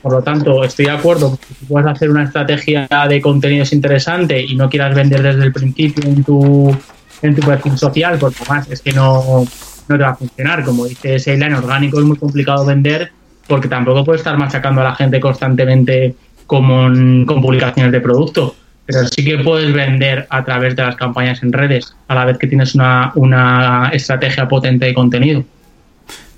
Por 0.00 0.12
lo 0.12 0.22
tanto, 0.22 0.64
estoy 0.64 0.86
de 0.86 0.92
acuerdo 0.92 1.38
si 1.58 1.66
puedes 1.66 1.88
hacer 1.88 2.10
una 2.10 2.24
estrategia 2.24 2.88
de 3.08 3.20
contenidos 3.20 3.72
interesante 3.72 4.40
y 4.40 4.54
no 4.54 4.70
quieras 4.70 4.94
vender 4.94 5.22
desde 5.22 5.44
el 5.44 5.52
principio 5.52 6.08
en 6.08 6.24
tu, 6.24 6.76
en 7.22 7.34
tu 7.34 7.42
perfil 7.42 7.78
social, 7.78 8.18
porque 8.18 8.44
más 8.48 8.70
es 8.70 8.82
que 8.82 8.92
no, 8.92 9.44
no 9.88 9.96
te 9.96 10.02
va 10.02 10.10
a 10.10 10.14
funcionar. 10.16 10.64
Como 10.64 10.86
dice 10.86 11.18
Seila, 11.18 11.46
en 11.46 11.54
orgánico 11.54 11.98
es 11.98 12.04
muy 12.04 12.16
complicado 12.16 12.64
vender 12.64 13.12
porque 13.46 13.68
tampoco 13.68 14.04
puedes 14.04 14.20
estar 14.20 14.36
machacando 14.38 14.80
a 14.80 14.84
la 14.84 14.94
gente 14.94 15.20
constantemente 15.20 16.14
con, 16.46 17.24
con 17.26 17.42
publicaciones 17.42 17.92
de 17.92 18.00
producto. 18.00 18.54
Pero 18.84 19.06
sí 19.06 19.24
que 19.24 19.38
puedes 19.38 19.72
vender 19.72 20.26
a 20.28 20.44
través 20.44 20.74
de 20.74 20.82
las 20.82 20.96
campañas 20.96 21.42
en 21.42 21.52
redes, 21.52 21.94
a 22.08 22.14
la 22.14 22.24
vez 22.24 22.38
que 22.38 22.48
tienes 22.48 22.74
una, 22.74 23.12
una 23.14 23.90
estrategia 23.92 24.48
potente 24.48 24.86
de 24.86 24.94
contenido. 24.94 25.44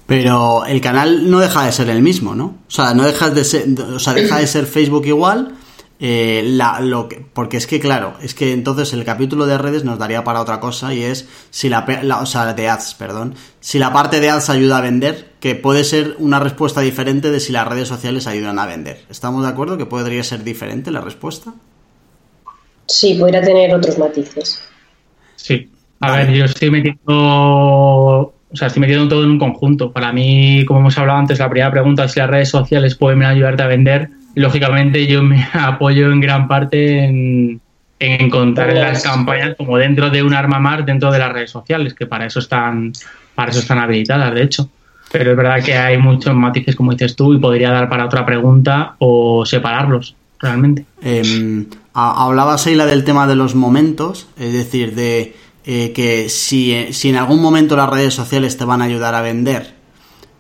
Pero 0.07 0.67
el 0.67 0.81
canal 0.83 1.31
no 1.31 1.41
deja 1.41 1.65
de 1.65 1.73
ser 1.73 1.89
el 1.89 2.03
mismo, 2.03 2.35
¿no? 2.35 2.45
O 2.45 2.71
sea, 2.71 2.93
no 2.93 3.05
dejas 3.05 3.35
de 3.35 3.45
ser, 3.45 3.65
o 3.81 3.99
sea, 3.99 4.13
deja 4.13 4.39
de 4.39 4.47
ser 4.47 4.67
Facebook 4.67 5.07
igual, 5.07 5.55
eh, 6.01 6.43
la, 6.45 6.81
lo 6.81 7.09
que, 7.09 7.25
porque 7.33 7.57
es 7.57 7.67
que 7.67 7.81
claro, 7.81 8.15
es 8.21 8.35
que 8.35 8.53
entonces 8.53 8.93
el 8.93 9.05
capítulo 9.05 9.47
de 9.47 9.59
redes 9.59 9.85
nos 9.85 9.99
daría 9.99 10.25
para 10.25 10.41
otra 10.41 10.61
cosa 10.61 10.93
y 10.93 11.03
es 11.03 11.29
si 11.51 11.69
la, 11.69 11.87
o 12.21 12.27
sea, 12.27 12.53
de 12.53 12.69
ads, 12.69 12.95
perdón, 12.95 13.35
si 13.61 13.79
la 13.79 13.93
parte 13.93 14.21
de 14.21 14.31
ads 14.31 14.51
ayuda 14.51 14.79
a 14.79 14.81
vender, 14.81 15.33
que 15.41 15.55
puede 15.55 15.85
ser 15.85 16.17
una 16.19 16.41
respuesta 16.41 16.81
diferente 16.81 17.31
de 17.31 17.41
si 17.41 17.53
las 17.53 17.69
redes 17.69 17.89
sociales 17.89 18.27
ayudan 18.27 18.59
a 18.59 18.67
vender. 18.67 19.05
¿Estamos 19.09 19.45
de 19.45 19.51
acuerdo 19.51 19.79
que 19.79 19.87
podría 19.87 20.25
ser 20.25 20.43
diferente 20.43 20.91
la 20.91 21.01
respuesta? 21.01 21.55
Sí, 22.87 23.15
podría 23.15 23.43
tener 23.43 23.75
otros 23.75 23.99
matices. 23.99 24.61
Sí. 25.37 25.71
A 26.01 26.17
ver, 26.17 26.33
yo 26.33 26.45
estoy 26.45 26.71
metiendo 26.71 28.35
o 28.55 28.57
sea, 28.57 28.69
estoy 28.69 28.83
metiendo 28.83 29.09
todo 29.09 29.25
en 29.25 29.31
un 29.31 29.39
conjunto. 29.41 29.91
Para 29.91 30.13
mí, 30.13 30.65
como 30.65 30.79
hemos 30.79 30.97
hablado 30.97 31.19
antes, 31.19 31.41
la 31.41 31.51
primera 31.51 31.73
pregunta 31.73 32.05
es 32.05 32.13
si 32.13 32.21
las 32.21 32.31
redes 32.31 32.51
sociales 32.51 32.95
pueden 32.95 33.25
ayudarte 33.25 33.65
a 33.65 33.67
vender. 33.67 34.11
Lógicamente, 34.35 35.07
yo 35.07 35.23
me 35.23 35.47
apoyo 35.53 36.11
en 36.11 36.21
gran 36.21 36.49
parte 36.49 37.05
en, 37.05 37.61
encontrar 37.99 38.73
las 38.75 39.03
campañas 39.03 39.55
como 39.57 39.79
dentro 39.79 40.11
de 40.11 40.23
un 40.23 40.35
arma 40.35 40.59
más 40.59 40.85
dentro 40.85 41.11
de 41.11 41.19
las 41.19 41.33
redes 41.33 41.51
sociales, 41.51 41.95
que 41.95 42.07
para 42.07 42.27
eso 42.27 42.39
están, 42.39 42.93
para 43.35 43.51
eso 43.51 43.61
están 43.61 43.79
habilitadas, 43.79 44.35
de 44.35 44.43
hecho. 44.43 44.69
Pero 45.11 45.31
es 45.31 45.37
verdad 45.37 45.63
que 45.63 45.77
hay 45.77 45.97
muchos 45.97 46.35
matices, 46.35 46.75
como 46.75 46.93
dices 46.93 47.15
tú, 47.15 47.35
y 47.35 47.39
podría 47.39 47.71
dar 47.71 47.89
para 47.89 48.05
otra 48.05 48.27
pregunta 48.27 48.97
o 48.99 49.47
separarlos, 49.47 50.17
realmente. 50.41 50.85
Eh, 51.03 51.67
hablaba 51.95 52.59
Seila 52.59 52.85
del 52.85 53.05
tema 53.05 53.27
de 53.27 53.37
los 53.37 53.55
momentos, 53.55 54.29
es 54.37 54.53
decir, 54.53 54.95
de 54.95 55.37
eh, 55.65 55.93
que 55.93 56.29
si, 56.29 56.93
si, 56.93 57.09
en 57.09 57.17
algún 57.17 57.41
momento 57.41 57.77
las 57.77 57.89
redes 57.89 58.13
sociales 58.13 58.59
te 58.59 58.65
van 58.65 58.83
a 58.83 58.85
ayudar 58.85 59.15
a 59.15 59.23
vender, 59.23 59.75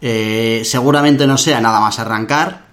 eh, 0.00 0.62
seguramente 0.64 1.26
no 1.26 1.38
sea 1.38 1.60
nada 1.60 1.80
más 1.80 1.98
arrancar, 1.98 2.63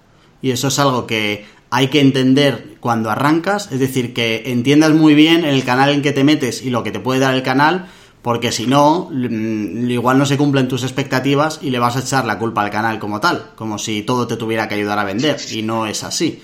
y 0.42 0.50
eso 0.50 0.68
es 0.68 0.78
algo 0.78 1.06
que 1.06 1.46
hay 1.70 1.88
que 1.88 2.00
entender 2.00 2.76
cuando 2.80 3.10
arrancas, 3.10 3.70
es 3.72 3.80
decir, 3.80 4.12
que 4.12 4.42
entiendas 4.46 4.92
muy 4.92 5.14
bien 5.14 5.44
el 5.44 5.64
canal 5.64 5.90
en 5.90 6.02
que 6.02 6.12
te 6.12 6.24
metes 6.24 6.62
y 6.62 6.68
lo 6.68 6.82
que 6.82 6.90
te 6.90 7.00
puede 7.00 7.20
dar 7.20 7.34
el 7.34 7.42
canal, 7.42 7.86
porque 8.20 8.52
si 8.52 8.66
no, 8.66 9.08
mm, 9.10 9.88
igual 9.90 10.18
no 10.18 10.26
se 10.26 10.36
cumplen 10.36 10.68
tus 10.68 10.82
expectativas 10.82 11.60
y 11.62 11.70
le 11.70 11.78
vas 11.78 11.96
a 11.96 12.00
echar 12.00 12.26
la 12.26 12.38
culpa 12.38 12.62
al 12.62 12.70
canal 12.70 12.98
como 12.98 13.20
tal, 13.20 13.52
como 13.54 13.78
si 13.78 14.02
todo 14.02 14.26
te 14.26 14.36
tuviera 14.36 14.68
que 14.68 14.74
ayudar 14.74 14.98
a 14.98 15.04
vender, 15.04 15.38
y 15.50 15.62
no 15.62 15.86
es 15.86 16.04
así. 16.04 16.42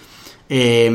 Eh, 0.48 0.90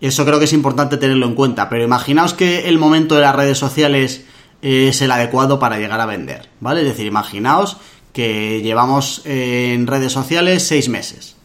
eso 0.00 0.24
creo 0.24 0.40
que 0.40 0.46
es 0.46 0.52
importante 0.52 0.96
tenerlo 0.96 1.26
en 1.26 1.36
cuenta. 1.36 1.68
Pero 1.68 1.84
imaginaos 1.84 2.34
que 2.34 2.68
el 2.68 2.76
momento 2.76 3.14
de 3.14 3.20
las 3.20 3.36
redes 3.36 3.56
sociales 3.56 4.24
es 4.60 5.00
el 5.00 5.12
adecuado 5.12 5.60
para 5.60 5.78
llegar 5.78 6.00
a 6.00 6.06
vender, 6.06 6.48
¿vale? 6.58 6.80
Es 6.80 6.88
decir, 6.88 7.06
imaginaos 7.06 7.76
que 8.12 8.60
llevamos 8.62 9.22
en 9.24 9.86
redes 9.86 10.12
sociales 10.12 10.64
seis 10.64 10.88
meses 10.88 11.36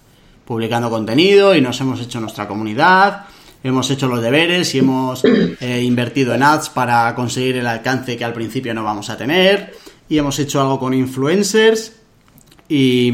publicando 0.47 0.89
contenido 0.89 1.53
y 1.53 1.61
nos 1.61 1.79
hemos 1.81 1.99
hecho 1.99 2.21
nuestra 2.21 2.47
comunidad, 2.47 3.25
hemos 3.63 3.91
hecho 3.91 4.07
los 4.07 4.21
deberes 4.21 4.73
y 4.73 4.79
hemos 4.79 5.23
eh, 5.59 5.83
invertido 5.83 6.33
en 6.33 6.41
ads 6.41 6.69
para 6.69 7.13
conseguir 7.13 7.57
el 7.57 7.67
alcance 7.67 8.15
que 8.15 8.23
al 8.23 8.33
principio 8.33 8.73
no 8.73 8.83
vamos 8.83 9.09
a 9.09 9.17
tener 9.17 9.75
y 10.07 10.17
hemos 10.17 10.39
hecho 10.39 10.61
algo 10.61 10.79
con 10.79 10.93
influencers 10.93 11.93
y 12.69 13.13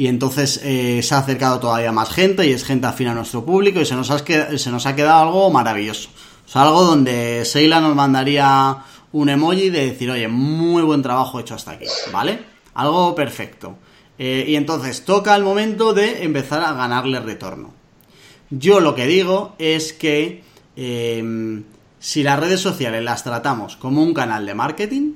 y 0.00 0.06
entonces 0.06 0.62
eh, 0.64 1.02
se 1.02 1.14
ha 1.14 1.18
acercado 1.18 1.60
todavía 1.60 1.92
más 1.92 2.08
gente 2.08 2.46
y 2.46 2.52
es 2.52 2.64
gente 2.64 2.86
afín 2.86 3.08
a 3.08 3.14
nuestro 3.14 3.44
público 3.44 3.82
y 3.82 3.84
se 3.84 3.94
nos 3.94 4.10
ha, 4.10 4.18
se 4.18 4.70
nos 4.70 4.86
ha 4.86 4.96
quedado 4.96 5.24
algo 5.24 5.50
maravilloso. 5.50 6.08
O 6.46 6.48
sea, 6.48 6.62
algo 6.62 6.84
donde 6.84 7.44
Seila 7.44 7.82
nos 7.82 7.94
mandaría 7.94 8.78
un 9.12 9.28
emoji 9.28 9.68
de 9.68 9.90
decir, 9.90 10.10
oye, 10.10 10.26
muy 10.26 10.80
buen 10.84 11.02
trabajo 11.02 11.38
hecho 11.38 11.54
hasta 11.54 11.72
aquí, 11.72 11.84
¿vale? 12.10 12.42
Algo 12.72 13.14
perfecto. 13.14 13.76
Eh, 14.22 14.44
y 14.48 14.56
entonces 14.56 15.06
toca 15.06 15.34
el 15.34 15.42
momento 15.42 15.94
de 15.94 16.24
empezar 16.24 16.62
a 16.62 16.74
ganarle 16.74 17.20
retorno. 17.20 17.72
Yo 18.50 18.78
lo 18.80 18.94
que 18.94 19.06
digo 19.06 19.54
es 19.58 19.94
que 19.94 20.44
em, 20.76 21.64
si 21.98 22.22
las 22.22 22.38
redes 22.38 22.60
sociales 22.60 23.02
las 23.02 23.24
tratamos 23.24 23.76
como 23.76 24.02
un 24.02 24.12
canal 24.12 24.44
de 24.44 24.54
marketing, 24.54 25.14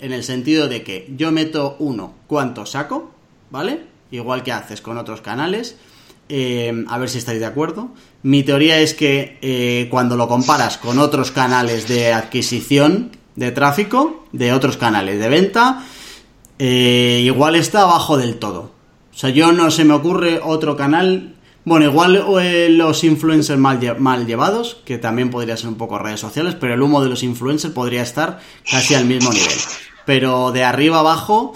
en 0.00 0.12
el 0.12 0.24
sentido 0.24 0.66
de 0.66 0.82
que 0.82 1.12
yo 1.14 1.30
meto 1.30 1.76
uno, 1.78 2.14
¿cuánto 2.26 2.64
saco? 2.64 3.12
¿Vale? 3.50 3.82
igual 4.10 4.42
que 4.42 4.52
haces 4.52 4.80
con 4.80 4.96
otros 4.96 5.20
canales. 5.20 5.76
Eh, 6.30 6.84
a 6.88 6.96
ver 6.96 7.10
si 7.10 7.18
estáis 7.18 7.40
de 7.40 7.46
acuerdo. 7.46 7.90
Mi 8.22 8.42
teoría 8.44 8.78
es 8.78 8.94
que 8.94 9.36
eh, 9.42 9.88
cuando 9.90 10.16
lo 10.16 10.26
comparas 10.26 10.78
con 10.78 10.98
otros 10.98 11.32
canales 11.32 11.86
de 11.86 12.14
adquisición 12.14 13.10
de 13.36 13.50
tráfico, 13.50 14.26
de 14.32 14.54
otros 14.54 14.78
canales 14.78 15.18
de 15.18 15.28
venta, 15.28 15.84
eh, 16.58 17.20
igual 17.24 17.54
está 17.54 17.82
abajo 17.82 18.16
del 18.16 18.36
todo. 18.38 18.72
O 19.12 19.18
sea, 19.18 19.30
yo 19.30 19.52
no 19.52 19.70
se 19.70 19.84
me 19.84 19.94
ocurre 19.94 20.40
otro 20.42 20.76
canal. 20.76 21.34
Bueno, 21.64 21.86
igual 21.86 22.24
los 22.78 23.04
influencers 23.04 23.58
mal, 23.58 23.80
mal 23.98 24.26
llevados, 24.26 24.78
que 24.84 24.96
también 24.96 25.30
podría 25.30 25.56
ser 25.56 25.68
un 25.68 25.74
poco 25.74 25.98
redes 25.98 26.20
sociales, 26.20 26.56
pero 26.58 26.74
el 26.74 26.82
humo 26.82 27.02
de 27.02 27.08
los 27.08 27.22
influencers 27.22 27.74
podría 27.74 28.02
estar 28.02 28.40
casi 28.70 28.94
al 28.94 29.04
mismo 29.04 29.30
nivel. 29.32 29.58
Pero 30.06 30.52
de 30.52 30.64
arriba 30.64 31.00
abajo, 31.00 31.52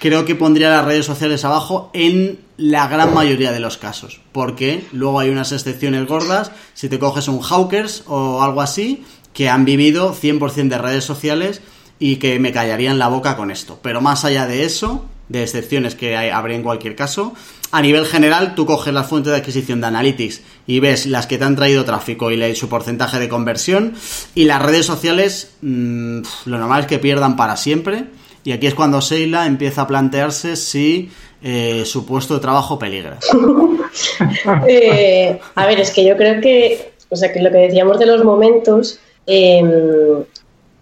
creo 0.00 0.24
que 0.24 0.34
pondría 0.34 0.70
las 0.70 0.84
redes 0.84 1.06
sociales 1.06 1.44
abajo 1.44 1.90
en 1.92 2.40
la 2.56 2.88
gran 2.88 3.14
mayoría 3.14 3.52
de 3.52 3.60
los 3.60 3.76
casos. 3.76 4.20
Porque 4.32 4.84
luego 4.90 5.20
hay 5.20 5.30
unas 5.30 5.52
excepciones 5.52 6.08
gordas. 6.08 6.50
Si 6.74 6.88
te 6.88 6.98
coges 6.98 7.28
un 7.28 7.40
Hawkers 7.40 8.02
o 8.08 8.42
algo 8.42 8.62
así, 8.62 9.04
que 9.32 9.48
han 9.48 9.64
vivido 9.64 10.14
100% 10.14 10.68
de 10.68 10.78
redes 10.78 11.04
sociales 11.04 11.62
y 12.04 12.16
que 12.16 12.40
me 12.40 12.50
callarían 12.50 12.98
la 12.98 13.06
boca 13.06 13.36
con 13.36 13.52
esto. 13.52 13.78
Pero 13.80 14.00
más 14.00 14.24
allá 14.24 14.48
de 14.48 14.64
eso, 14.64 15.04
de 15.28 15.44
excepciones 15.44 15.94
que 15.94 16.16
habría 16.16 16.56
en 16.56 16.64
cualquier 16.64 16.96
caso, 16.96 17.32
a 17.70 17.80
nivel 17.80 18.06
general 18.06 18.56
tú 18.56 18.66
coges 18.66 18.92
las 18.92 19.06
fuentes 19.06 19.30
de 19.30 19.38
adquisición 19.38 19.80
de 19.80 19.86
Analytics 19.86 20.42
y 20.66 20.80
ves 20.80 21.06
las 21.06 21.28
que 21.28 21.38
te 21.38 21.44
han 21.44 21.54
traído 21.54 21.84
tráfico 21.84 22.32
y 22.32 22.56
su 22.56 22.68
porcentaje 22.68 23.20
de 23.20 23.28
conversión 23.28 23.94
y 24.34 24.46
las 24.46 24.60
redes 24.60 24.84
sociales, 24.84 25.52
mm, 25.62 26.22
lo 26.46 26.58
normal 26.58 26.80
es 26.80 26.86
que 26.88 26.98
pierdan 26.98 27.36
para 27.36 27.56
siempre 27.56 28.06
Y 28.42 28.50
aquí 28.50 28.66
es 28.66 28.74
cuando 28.74 29.00
Seila 29.00 29.46
empieza 29.46 29.82
a 29.82 29.86
plantearse 29.86 30.56
si 30.56 31.08
eh, 31.40 31.84
su 31.86 32.04
puesto 32.04 32.34
de 32.34 32.40
trabajo 32.40 32.80
peligra. 32.80 33.18
Eh, 34.66 35.38
a 35.54 35.66
ver, 35.66 35.80
es 35.80 35.90
que 35.90 36.02
yo 36.06 36.16
creo 36.16 36.40
que, 36.40 36.92
o 37.10 37.16
sea, 37.16 37.30
que 37.30 37.42
lo 37.42 37.50
que 37.50 37.58
decíamos 37.58 37.98
de 37.98 38.06
los 38.06 38.24
momentos, 38.24 38.98
em, 39.26 40.24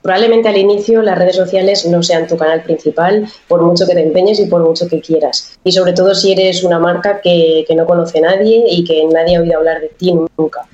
probablemente 0.02 0.49
al 0.49 0.57
inicio 0.57 1.02
las 1.02 1.19
redes 1.19 1.37
sociales 1.37 1.87
no 1.87 2.02
sean 2.02 2.26
tu 2.26 2.37
canal 2.37 2.62
principal, 2.62 3.28
por 3.49 3.62
mucho 3.62 3.87
que 3.87 3.95
te 3.95 4.02
empeñes 4.02 4.40
y 4.40 4.47
por 4.47 4.62
mucho 4.62 4.88
que 4.88 5.00
quieras. 5.00 5.59
Y 5.64 5.73
sobre 5.73 5.92
todo 5.92 6.14
si 6.14 6.33
eres 6.33 6.64
una 6.64 6.78
marca 6.78 7.21
que, 7.21 7.64
que 7.66 7.75
no 7.75 7.87
conoce 7.87 8.21
nadie 8.21 8.64
y 8.69 8.85
que 8.85 9.04
nadie 9.07 9.37
ha 9.37 9.40
oído 9.40 9.59
hablar 9.59 9.80
de 9.80 9.88
ti 9.88 10.12
nunca 10.12 10.66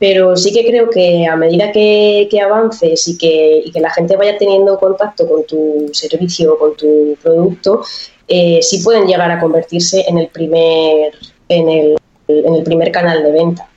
pero 0.00 0.34
sí 0.34 0.50
que 0.50 0.66
creo 0.66 0.88
que 0.88 1.26
a 1.26 1.36
medida 1.36 1.70
que, 1.70 2.26
avances 2.42 3.06
y 3.06 3.18
que, 3.18 3.62
y 3.66 3.70
que, 3.70 3.80
la 3.80 3.90
gente 3.90 4.16
vaya 4.16 4.38
teniendo 4.38 4.78
contacto 4.80 5.28
con 5.28 5.44
tu 5.44 5.90
servicio, 5.92 6.58
con 6.58 6.74
tu 6.74 7.18
producto, 7.22 7.82
eh, 8.26 8.60
sí 8.62 8.82
pueden 8.82 9.06
llegar 9.06 9.30
a 9.30 9.38
convertirse 9.38 10.02
en 10.08 10.16
el 10.16 10.28
primer, 10.28 11.12
en 11.50 11.68
el, 11.68 11.98
en 12.28 12.54
el 12.54 12.62
primer 12.62 12.90
canal 12.90 13.22
de 13.22 13.30
venta. 13.30 13.68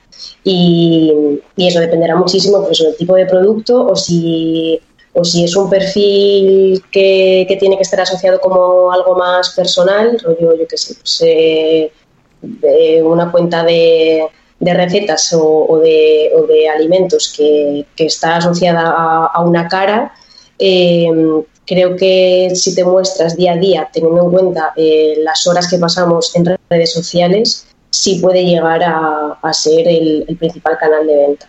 Y, 0.42 1.12
eso 1.58 1.80
dependerá 1.80 2.16
muchísimo 2.16 2.64
pues, 2.64 2.78
del 2.78 2.96
tipo 2.96 3.14
de 3.16 3.26
producto 3.26 3.86
o 3.86 3.94
si, 3.94 4.80
o 5.14 5.24
si 5.24 5.44
es 5.44 5.56
un 5.56 5.70
perfil 5.70 6.82
que, 6.90 7.46
que 7.48 7.56
tiene 7.56 7.76
que 7.76 7.82
estar 7.82 8.00
asociado 8.00 8.40
como 8.40 8.92
algo 8.92 9.16
más 9.16 9.50
personal, 9.50 10.18
rollo, 10.22 10.56
yo 10.56 10.68
qué 10.68 10.76
sé, 10.76 10.94
pues, 10.94 11.22
eh, 11.22 11.92
una 13.02 13.30
cuenta 13.30 13.64
de 13.64 14.28
de 14.64 14.74
recetas 14.74 15.32
o, 15.38 15.78
de, 15.82 16.30
o 16.34 16.46
de, 16.46 16.68
alimentos 16.68 17.32
que, 17.36 17.86
está 17.96 18.36
asociada 18.36 18.82
a, 19.26 19.40
una 19.42 19.68
cara, 19.68 20.12
eh, 20.58 21.10
creo 21.66 21.96
que 21.96 22.52
si 22.54 22.74
te 22.74 22.84
muestras 22.84 23.36
día 23.36 23.52
a 23.52 23.56
día, 23.56 23.90
teniendo 23.92 24.24
en 24.24 24.30
cuenta 24.30 24.72
eh, 24.76 25.16
las 25.22 25.46
horas 25.46 25.68
que 25.68 25.78
pasamos 25.78 26.34
en 26.34 26.56
redes 26.70 26.92
sociales, 26.92 27.66
sí 27.90 28.20
puede 28.20 28.44
llegar 28.44 28.82
a, 28.84 29.52
ser 29.52 29.86
el, 29.86 30.36
principal 30.38 30.78
canal 30.78 31.06
de 31.06 31.14
venta. 31.14 31.48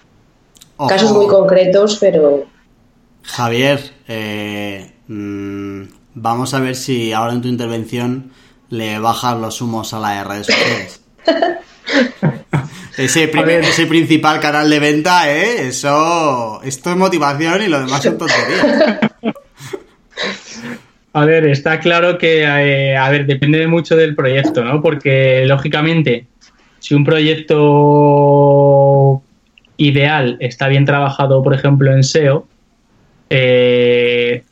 Casos 0.88 1.12
muy 1.14 1.28
concretos, 1.28 1.98
pero... 2.00 2.44
Javier, 3.26 3.80
eh, 4.08 4.92
mm, 5.08 5.84
vamos 6.14 6.54
a 6.54 6.60
ver 6.60 6.76
si 6.76 7.14
ahora 7.14 7.34
en 7.34 7.42
tu 7.42 7.48
intervención 7.48 8.32
le 8.70 9.00
bajas 9.00 9.38
los 9.40 9.62
humos 9.62 9.94
a 9.94 10.00
las 10.00 10.26
redes 10.26 10.48
sociales. 10.48 11.02
Ese, 12.98 13.30
ese 13.60 13.88
principal 13.88 14.40
canal 14.40 14.70
de 14.70 14.80
venta, 14.80 15.30
¿eh? 15.30 15.68
Eso. 15.68 16.62
Esto 16.64 16.92
es 16.92 16.96
motivación 16.96 17.62
y 17.62 17.68
lo 17.68 17.82
demás 17.82 18.02
son 18.02 18.18
tonterías. 18.18 19.00
A 21.12 21.26
ver, 21.26 21.46
está 21.46 21.80
claro 21.80 22.18
que, 22.18 22.44
eh, 22.44 22.96
a 22.96 23.10
ver, 23.10 23.26
depende 23.26 23.68
mucho 23.68 23.98
del 23.98 24.16
proyecto, 24.16 24.64
¿no? 24.64 24.82
Porque, 24.82 25.46
lógicamente, 25.46 26.28
si 26.80 26.94
un 26.94 27.04
proyecto 27.04 27.62
ideal 29.78 30.38
está 30.40 30.68
bien 30.68 30.86
trabajado, 30.86 31.44
por 31.44 31.54
ejemplo, 31.54 31.94
en 31.94 32.04
SEO, 32.04 32.48
eh, 33.30 34.44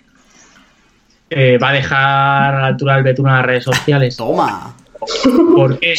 eh, 1.30 1.58
va 1.58 1.70
a 1.70 1.74
dejar 1.74 2.56
a 2.56 2.62
la 2.62 2.68
altura 2.68 2.96
del 2.96 3.04
betún 3.04 3.28
las 3.28 3.46
redes 3.46 3.64
sociales. 3.64 4.16
Toma. 4.18 4.76
¿Por 5.56 5.80
qué? 5.80 5.96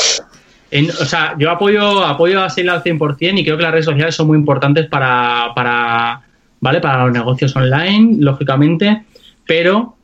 o 1.00 1.04
sea, 1.04 1.36
yo 1.38 1.50
apoyo, 1.50 2.04
apoyo 2.04 2.42
a 2.42 2.50
Sale 2.50 2.70
al 2.70 2.82
100% 2.82 3.38
y 3.38 3.44
creo 3.44 3.56
que 3.56 3.62
las 3.62 3.72
redes 3.72 3.84
sociales 3.84 4.14
son 4.14 4.26
muy 4.26 4.38
importantes 4.38 4.86
para, 4.86 5.52
para, 5.54 6.22
¿vale? 6.60 6.80
para 6.80 7.04
los 7.04 7.12
negocios 7.12 7.54
online, 7.54 8.16
lógicamente, 8.18 9.04
pero 9.46 9.94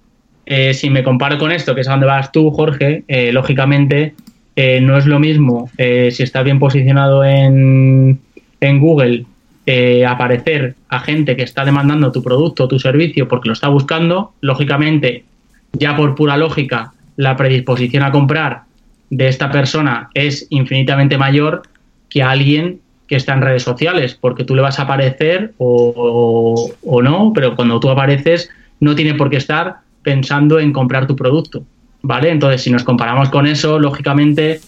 eh, 0.47 0.75
si 0.75 0.91
me 0.91 1.03
comparo 1.03 1.39
con 1.39 1.53
esto, 1.53 1.75
que 1.75 1.83
es 1.83 1.89
a 1.89 1.93
donde 1.93 2.07
vas 2.07 2.33
tú, 2.33 2.51
Jorge, 2.51 3.05
eh, 3.09 3.33
lógicamente 3.33 4.15
eh, 4.57 4.81
no 4.81 4.97
es 4.99 5.07
lo 5.07 5.19
mismo 5.19 5.71
si 5.77 6.23
estás 6.23 6.45
bien 6.45 6.59
posicionado 6.59 7.25
en, 7.25 8.21
en 8.61 8.81
Google 8.81 9.27
aparecer 10.09 10.75
a 10.89 11.01
gente 11.01 11.37
que 11.37 11.43
está 11.43 11.65
demandando 11.65 12.11
tu 12.11 12.23
producto 12.23 12.65
o 12.65 12.69
tu 12.69 12.81
servicio 12.81 13.29
porque 13.29 13.49
lo 13.49 13.53
está 13.53 13.69
buscando, 13.69 14.33
lógicamente, 14.41 15.25
ya 15.73 15.97
por 15.97 16.15
pura 16.15 16.37
lógica, 16.37 16.93
la 17.17 17.37
predisposición 17.37 18.03
a 18.03 18.11
comprar 18.11 18.63
de 19.11 19.29
esta 19.29 19.51
persona 19.51 20.09
es 20.15 20.47
infinitamente 20.51 21.19
mayor 21.19 21.63
que 22.09 22.23
alguien 22.23 22.81
que 23.07 23.17
está 23.17 23.35
en 23.35 23.43
redes 23.43 23.65
sociales, 23.65 24.17
porque 24.19 24.45
tú 24.45 24.55
le 24.55 24.63
vas 24.63 24.79
a 24.79 24.83
aparecer 24.83 25.53
o, 25.59 26.73
no, 27.03 27.33
pero 27.35 27.57
cuando 27.57 27.81
tú 27.81 27.91
apareces 27.91 28.49
no 28.79 28.95
tiene 28.95 29.15
por 29.15 29.31
qué 29.31 29.37
estar 29.37 29.79
pensando 30.03 30.61
en 30.61 30.73
comprar 30.73 31.07
tu 31.07 31.17
producto, 31.17 31.65
¿vale? 32.03 32.31
Entonces, 32.31 32.63
si 32.63 32.71
nos 32.71 32.85
comparamos 32.85 33.29
con 33.29 33.47
eso, 33.47 33.81
lógicamente 33.81 34.61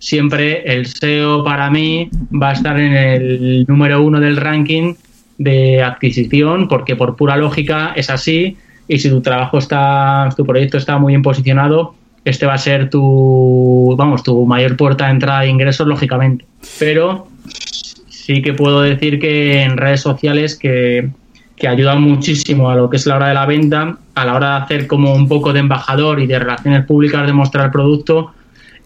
siempre 0.00 0.62
el 0.64 0.86
SEO 0.86 1.44
para 1.44 1.70
mí 1.70 2.10
va 2.30 2.50
a 2.50 2.52
estar 2.54 2.80
en 2.80 2.94
el 2.94 3.64
número 3.68 4.02
uno 4.02 4.18
del 4.18 4.36
ranking 4.36 4.94
de 5.38 5.82
adquisición, 5.82 6.66
porque 6.66 6.96
por 6.96 7.16
pura 7.16 7.36
lógica 7.36 7.92
es 7.94 8.10
así, 8.10 8.56
y 8.88 8.98
si 8.98 9.08
tu 9.08 9.20
trabajo 9.20 9.58
está, 9.58 10.28
tu 10.36 10.44
proyecto 10.44 10.76
está 10.76 10.98
muy 10.98 11.12
bien 11.12 11.22
posicionado, 11.22 11.94
este 12.24 12.46
va 12.46 12.54
a 12.54 12.58
ser 12.58 12.90
tu, 12.90 13.94
vamos, 13.96 14.22
tu 14.22 14.44
mayor 14.46 14.76
puerta 14.76 15.06
de 15.06 15.12
entrada 15.12 15.40
de 15.42 15.48
ingresos, 15.48 15.86
lógicamente. 15.86 16.44
Pero 16.78 17.28
sí 18.08 18.42
que 18.42 18.52
puedo 18.52 18.82
decir 18.82 19.18
que 19.18 19.62
en 19.62 19.76
redes 19.76 20.00
sociales 20.00 20.58
que, 20.58 21.08
que 21.56 21.68
ayudan 21.68 22.02
muchísimo 22.02 22.68
a 22.68 22.74
lo 22.74 22.90
que 22.90 22.96
es 22.96 23.06
la 23.06 23.16
hora 23.16 23.28
de 23.28 23.34
la 23.34 23.46
venta, 23.46 23.98
a 24.14 24.24
la 24.24 24.34
hora 24.34 24.50
de 24.50 24.64
hacer 24.64 24.86
como 24.86 25.14
un 25.14 25.28
poco 25.28 25.52
de 25.52 25.60
embajador 25.60 26.20
y 26.20 26.26
de 26.26 26.38
relaciones 26.38 26.84
públicas, 26.84 27.26
de 27.26 27.32
mostrar 27.32 27.66
el 27.66 27.70
producto, 27.70 28.32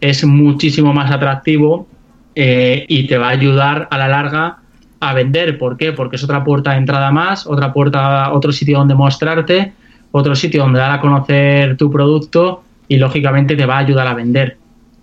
es 0.00 0.24
muchísimo 0.24 0.92
más 0.92 1.10
atractivo 1.10 1.86
eh, 2.34 2.84
y 2.88 3.06
te 3.06 3.18
va 3.18 3.28
a 3.28 3.30
ayudar 3.30 3.88
a 3.90 3.98
la 3.98 4.08
larga 4.08 4.58
a 5.00 5.14
vender. 5.14 5.58
¿Por 5.58 5.76
qué? 5.76 5.92
Porque 5.92 6.16
es 6.16 6.24
otra 6.24 6.44
puerta 6.44 6.72
de 6.72 6.78
entrada 6.78 7.10
más, 7.10 7.46
otra 7.46 7.72
puerta, 7.72 8.32
otro 8.32 8.52
sitio 8.52 8.78
donde 8.78 8.94
mostrarte, 8.94 9.72
otro 10.10 10.34
sitio 10.34 10.62
donde 10.62 10.78
dar 10.78 10.92
a 10.92 11.00
conocer 11.00 11.76
tu 11.76 11.90
producto 11.90 12.62
y 12.88 12.96
lógicamente 12.96 13.56
te 13.56 13.66
va 13.66 13.76
a 13.76 13.78
ayudar 13.78 14.06
a 14.06 14.14
vender. 14.14 14.56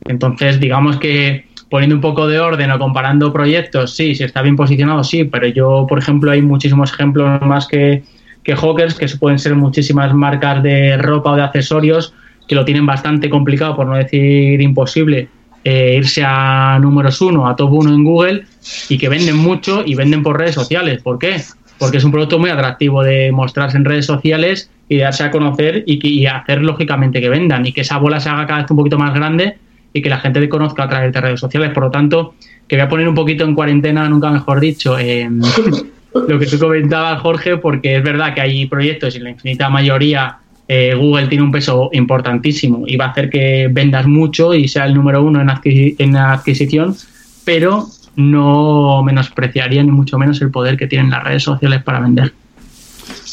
Entonces, 0.06 0.60
digamos 0.60 0.98
que 0.98 1.46
poniendo 1.70 1.96
un 1.96 2.02
poco 2.02 2.28
de 2.28 2.40
orden 2.40 2.70
o 2.72 2.80
comparando 2.80 3.32
proyectos, 3.32 3.96
sí, 3.96 4.14
si 4.14 4.24
está 4.24 4.42
bien 4.42 4.58
posicionado, 4.58 5.04
sí, 5.04 5.24
pero 5.24 5.48
yo, 5.48 5.86
por 5.88 6.00
ejemplo, 6.00 6.30
hay 6.32 6.42
muchísimos 6.42 6.92
ejemplos 6.92 7.42
más 7.42 7.66
que, 7.68 8.04
que 8.44 8.56
Hawkers, 8.56 8.96
que 8.96 9.08
pueden 9.18 9.40
ser 9.40 9.56
muchísimas 9.56 10.14
marcas 10.14 10.62
de 10.64 10.98
ropa 10.98 11.32
o 11.32 11.36
de 11.38 11.44
accesorios 11.44 12.14
que 12.52 12.56
lo 12.56 12.66
tienen 12.66 12.86
bastante 12.86 13.30
complicado, 13.30 13.78
por 13.78 13.88
no 13.88 13.96
decir 13.96 14.60
imposible, 14.60 15.30
eh, 15.64 15.96
irse 15.98 16.22
a 16.22 16.78
números 16.82 17.22
uno, 17.22 17.48
a 17.48 17.56
top 17.56 17.72
uno 17.72 17.96
en 17.96 18.04
Google 18.04 18.44
y 18.90 18.98
que 18.98 19.08
venden 19.08 19.38
mucho 19.38 19.84
y 19.86 19.96
venden 19.96 20.22
por 20.22 20.38
redes 20.38 20.56
sociales. 20.56 21.02
¿Por 21.02 21.18
qué? 21.18 21.38
Porque 21.78 22.00
es 22.00 22.04
un 22.04 22.12
producto 22.12 22.40
muy 22.40 22.50
atractivo 22.50 23.04
de 23.04 23.32
mostrarse 23.32 23.78
en 23.78 23.86
redes 23.86 24.06
sociales 24.06 24.70
y 24.90 24.98
darse 24.98 25.24
a 25.24 25.32
conocer 25.32 25.86
y, 25.88 26.26
hacer 26.26 26.62
lógicamente 26.62 27.22
que 27.22 27.30
vendan 27.30 27.66
y 27.66 27.72
que 27.72 27.80
esa 27.80 27.98
bola 28.00 28.20
se 28.20 28.28
haga 28.28 28.46
cada 28.46 28.64
vez 28.64 28.72
un 28.72 28.76
poquito 28.76 29.00
más 29.00 29.14
grande 29.14 29.58
y 29.94 30.02
que 30.02 30.10
la 30.10 30.20
gente 30.20 30.42
te 30.42 30.50
conozca 30.50 30.84
a 30.84 30.90
través 30.90 31.14
de 31.14 31.22
redes 31.22 31.40
sociales. 31.40 31.72
Por 31.74 31.84
lo 31.84 31.90
tanto, 31.90 32.36
que 32.68 32.76
voy 32.76 32.84
a 32.84 32.90
poner 32.90 33.08
un 33.08 33.16
poquito 33.16 33.46
en 33.46 33.56
cuarentena, 33.56 34.10
nunca 34.10 34.30
mejor 34.30 34.60
dicho, 34.60 34.98
lo 36.28 36.38
que 36.38 36.46
tú 36.48 36.60
comentabas, 36.60 37.22
Jorge, 37.22 37.56
porque 37.56 37.96
es 37.96 38.04
verdad 38.04 38.34
que 38.34 38.42
hay 38.42 38.66
proyectos 38.66 39.16
y 39.16 39.20
la 39.20 39.30
infinita 39.30 39.70
mayoría 39.70 40.40
eh, 40.74 40.96
Google 40.96 41.28
tiene 41.28 41.44
un 41.44 41.52
peso 41.52 41.90
importantísimo 41.92 42.86
y 42.88 42.96
va 42.96 43.08
a 43.08 43.10
hacer 43.10 43.30
que 43.30 43.68
vendas 43.70 44.08
mucho 44.08 44.54
y 44.54 44.70
sea 44.70 44.86
el 44.86 44.94
número 44.94 45.22
uno 45.22 45.42
en, 45.42 45.50
en 45.98 46.16
adquisición, 46.16 46.96
pero 47.44 47.90
no 48.16 49.04
menospreciaría 49.04 49.84
ni 49.84 49.92
mucho 49.92 50.18
menos 50.18 50.42
el 50.42 50.50
poder 50.50 50.78
que 50.78 50.88
tienen 50.88 51.12
las 51.12 51.26
redes 51.26 51.44
sociales 51.44 51.84
para 51.84 52.00
vender. 52.00 52.34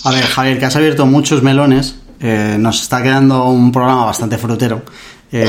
A 0.03 0.11
ver, 0.11 0.24
Javier, 0.24 0.59
que 0.59 0.64
has 0.64 0.74
abierto 0.74 1.07
muchos 1.07 1.44
melones. 1.44 2.01
Eh, 2.18 2.57
nos 2.59 2.83
está 2.83 3.01
quedando 3.05 3.44
un 3.44 3.70
programa 3.70 4.07
bastante 4.07 4.37
frutero. 4.37 4.83
Eh, 5.31 5.46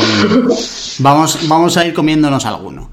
vamos, 0.99 1.39
vamos 1.47 1.75
a 1.75 1.87
ir 1.87 1.95
comiéndonos 1.95 2.45
alguno. 2.45 2.91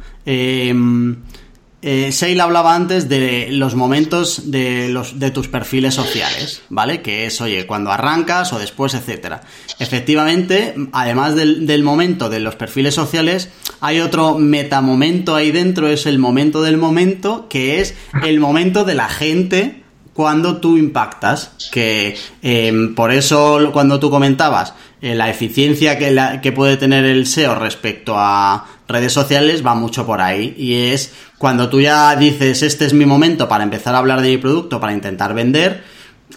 Eh, 1.88 2.10
hablaba 2.40 2.74
antes 2.74 3.08
de 3.08 3.46
los 3.52 3.76
momentos 3.76 4.50
de, 4.50 4.88
los, 4.88 5.20
de 5.20 5.30
tus 5.30 5.46
perfiles 5.46 5.94
sociales, 5.94 6.62
¿vale? 6.68 7.00
Que 7.00 7.26
es, 7.26 7.40
oye, 7.40 7.64
cuando 7.64 7.92
arrancas 7.92 8.52
o 8.52 8.58
después, 8.58 8.94
etcétera. 8.94 9.42
Efectivamente, 9.78 10.74
además 10.90 11.36
del, 11.36 11.64
del 11.64 11.84
momento 11.84 12.28
de 12.28 12.40
los 12.40 12.56
perfiles 12.56 12.92
sociales, 12.92 13.50
hay 13.80 14.00
otro 14.00 14.36
metamomento 14.36 15.36
ahí 15.36 15.52
dentro, 15.52 15.86
es 15.86 16.06
el 16.06 16.18
momento 16.18 16.60
del 16.60 16.76
momento, 16.76 17.46
que 17.48 17.80
es 17.80 17.94
el 18.24 18.40
momento 18.40 18.82
de 18.82 18.94
la 18.94 19.08
gente 19.08 19.85
cuando 20.16 20.56
tú 20.56 20.78
impactas, 20.78 21.52
que 21.70 22.16
em, 22.42 22.94
por 22.94 23.12
eso 23.12 23.70
cuando 23.72 24.00
tú 24.00 24.10
comentabas 24.10 24.72
eh, 25.02 25.14
la 25.14 25.28
eficiencia 25.28 25.98
que, 25.98 26.52
puede 26.52 26.78
tener 26.78 27.04
el 27.04 27.26
SEO 27.26 27.54
respecto 27.54 28.14
a 28.16 28.66
redes 28.88 29.12
sociales 29.12 29.64
va 29.64 29.74
mucho 29.74 30.06
por 30.06 30.22
ahí. 30.22 30.54
Y 30.56 30.74
es 30.74 31.12
cuando 31.36 31.68
tú 31.68 31.80
ya 31.82 32.16
dices 32.16 32.62
este 32.62 32.86
es 32.86 32.94
mi 32.94 33.04
momento 33.04 33.46
para 33.46 33.62
empezar 33.62 33.94
a 33.94 33.98
hablar 33.98 34.22
de 34.22 34.30
mi 34.30 34.38
producto, 34.38 34.80
para 34.80 34.94
intentar 34.94 35.34
vender, 35.34 35.84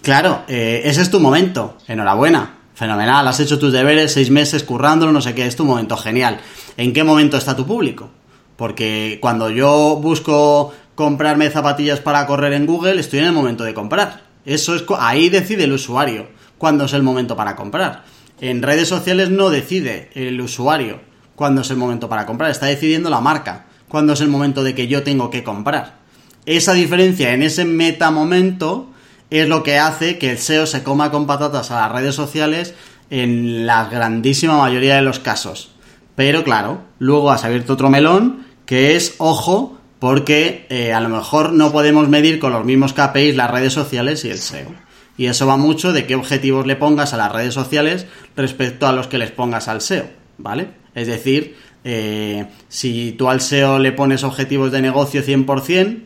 claro, 0.02 0.42
eh, 0.46 0.82
ese 0.84 1.00
es 1.00 1.10
tu 1.10 1.18
momento, 1.18 1.78
enhorabuena, 1.88 2.58
Fenomenal, 2.80 3.28
has 3.28 3.38
hecho 3.40 3.58
tus 3.58 3.74
deberes, 3.74 4.10
seis 4.10 4.30
meses 4.30 4.62
currándolo, 4.62 5.12
no 5.12 5.20
sé 5.20 5.34
qué, 5.34 5.44
es 5.44 5.54
tu 5.54 5.66
momento. 5.66 5.98
Genial. 5.98 6.40
¿En 6.78 6.94
qué 6.94 7.04
momento 7.04 7.36
está 7.36 7.54
tu 7.54 7.66
público? 7.66 8.08
Porque 8.56 9.18
cuando 9.20 9.50
yo 9.50 9.96
busco 9.96 10.72
comprarme 11.00 11.48
zapatillas 11.48 11.98
para 11.98 12.26
correr 12.26 12.52
en 12.52 12.66
Google, 12.66 13.00
estoy 13.00 13.20
en 13.20 13.24
el 13.24 13.32
momento 13.32 13.64
de 13.64 13.72
comprar. 13.72 14.20
Eso 14.44 14.74
es 14.74 14.84
ahí 14.98 15.30
decide 15.30 15.64
el 15.64 15.72
usuario 15.72 16.28
cuándo 16.58 16.84
es 16.84 16.92
el 16.92 17.02
momento 17.02 17.36
para 17.36 17.56
comprar. 17.56 18.04
En 18.38 18.60
redes 18.60 18.88
sociales 18.88 19.30
no 19.30 19.48
decide 19.48 20.10
el 20.12 20.38
usuario 20.42 21.00
cuándo 21.36 21.62
es 21.62 21.70
el 21.70 21.78
momento 21.78 22.10
para 22.10 22.26
comprar, 22.26 22.50
está 22.50 22.66
decidiendo 22.66 23.08
la 23.08 23.22
marca 23.22 23.64
cuándo 23.88 24.12
es 24.12 24.20
el 24.20 24.28
momento 24.28 24.62
de 24.62 24.74
que 24.74 24.88
yo 24.88 25.02
tengo 25.02 25.30
que 25.30 25.42
comprar. 25.42 26.00
Esa 26.44 26.74
diferencia 26.74 27.32
en 27.32 27.42
ese 27.44 27.64
meta 27.64 28.10
momento 28.10 28.90
es 29.30 29.48
lo 29.48 29.62
que 29.62 29.78
hace 29.78 30.18
que 30.18 30.32
el 30.32 30.38
SEO 30.38 30.66
se 30.66 30.82
coma 30.82 31.10
con 31.10 31.26
patatas 31.26 31.70
a 31.70 31.80
las 31.80 31.92
redes 31.92 32.14
sociales 32.14 32.74
en 33.08 33.64
la 33.64 33.86
grandísima 33.86 34.58
mayoría 34.58 34.96
de 34.96 35.02
los 35.02 35.18
casos. 35.18 35.70
Pero 36.14 36.44
claro, 36.44 36.82
luego 36.98 37.30
has 37.30 37.44
abierto 37.44 37.72
otro 37.72 37.88
melón 37.88 38.44
que 38.66 38.96
es, 38.96 39.14
ojo, 39.16 39.79
porque 40.00 40.66
eh, 40.70 40.92
a 40.92 41.00
lo 41.00 41.10
mejor 41.10 41.52
no 41.52 41.70
podemos 41.70 42.08
medir 42.08 42.40
con 42.40 42.52
los 42.52 42.64
mismos 42.64 42.94
KPIs 42.94 43.36
las 43.36 43.50
redes 43.50 43.72
sociales 43.72 44.24
y 44.24 44.30
el 44.30 44.38
SEO. 44.38 44.74
Y 45.16 45.26
eso 45.26 45.46
va 45.46 45.58
mucho 45.58 45.92
de 45.92 46.06
qué 46.06 46.14
objetivos 46.14 46.66
le 46.66 46.76
pongas 46.76 47.12
a 47.12 47.18
las 47.18 47.30
redes 47.30 47.52
sociales 47.52 48.06
respecto 48.34 48.86
a 48.86 48.92
los 48.92 49.06
que 49.06 49.18
les 49.18 49.30
pongas 49.30 49.68
al 49.68 49.82
SEO, 49.82 50.06
¿vale? 50.38 50.68
Es 50.94 51.06
decir, 51.06 51.54
eh, 51.84 52.46
si 52.68 53.12
tú 53.12 53.28
al 53.28 53.42
SEO 53.42 53.78
le 53.78 53.92
pones 53.92 54.24
objetivos 54.24 54.72
de 54.72 54.80
negocio 54.80 55.22
100%, 55.22 56.04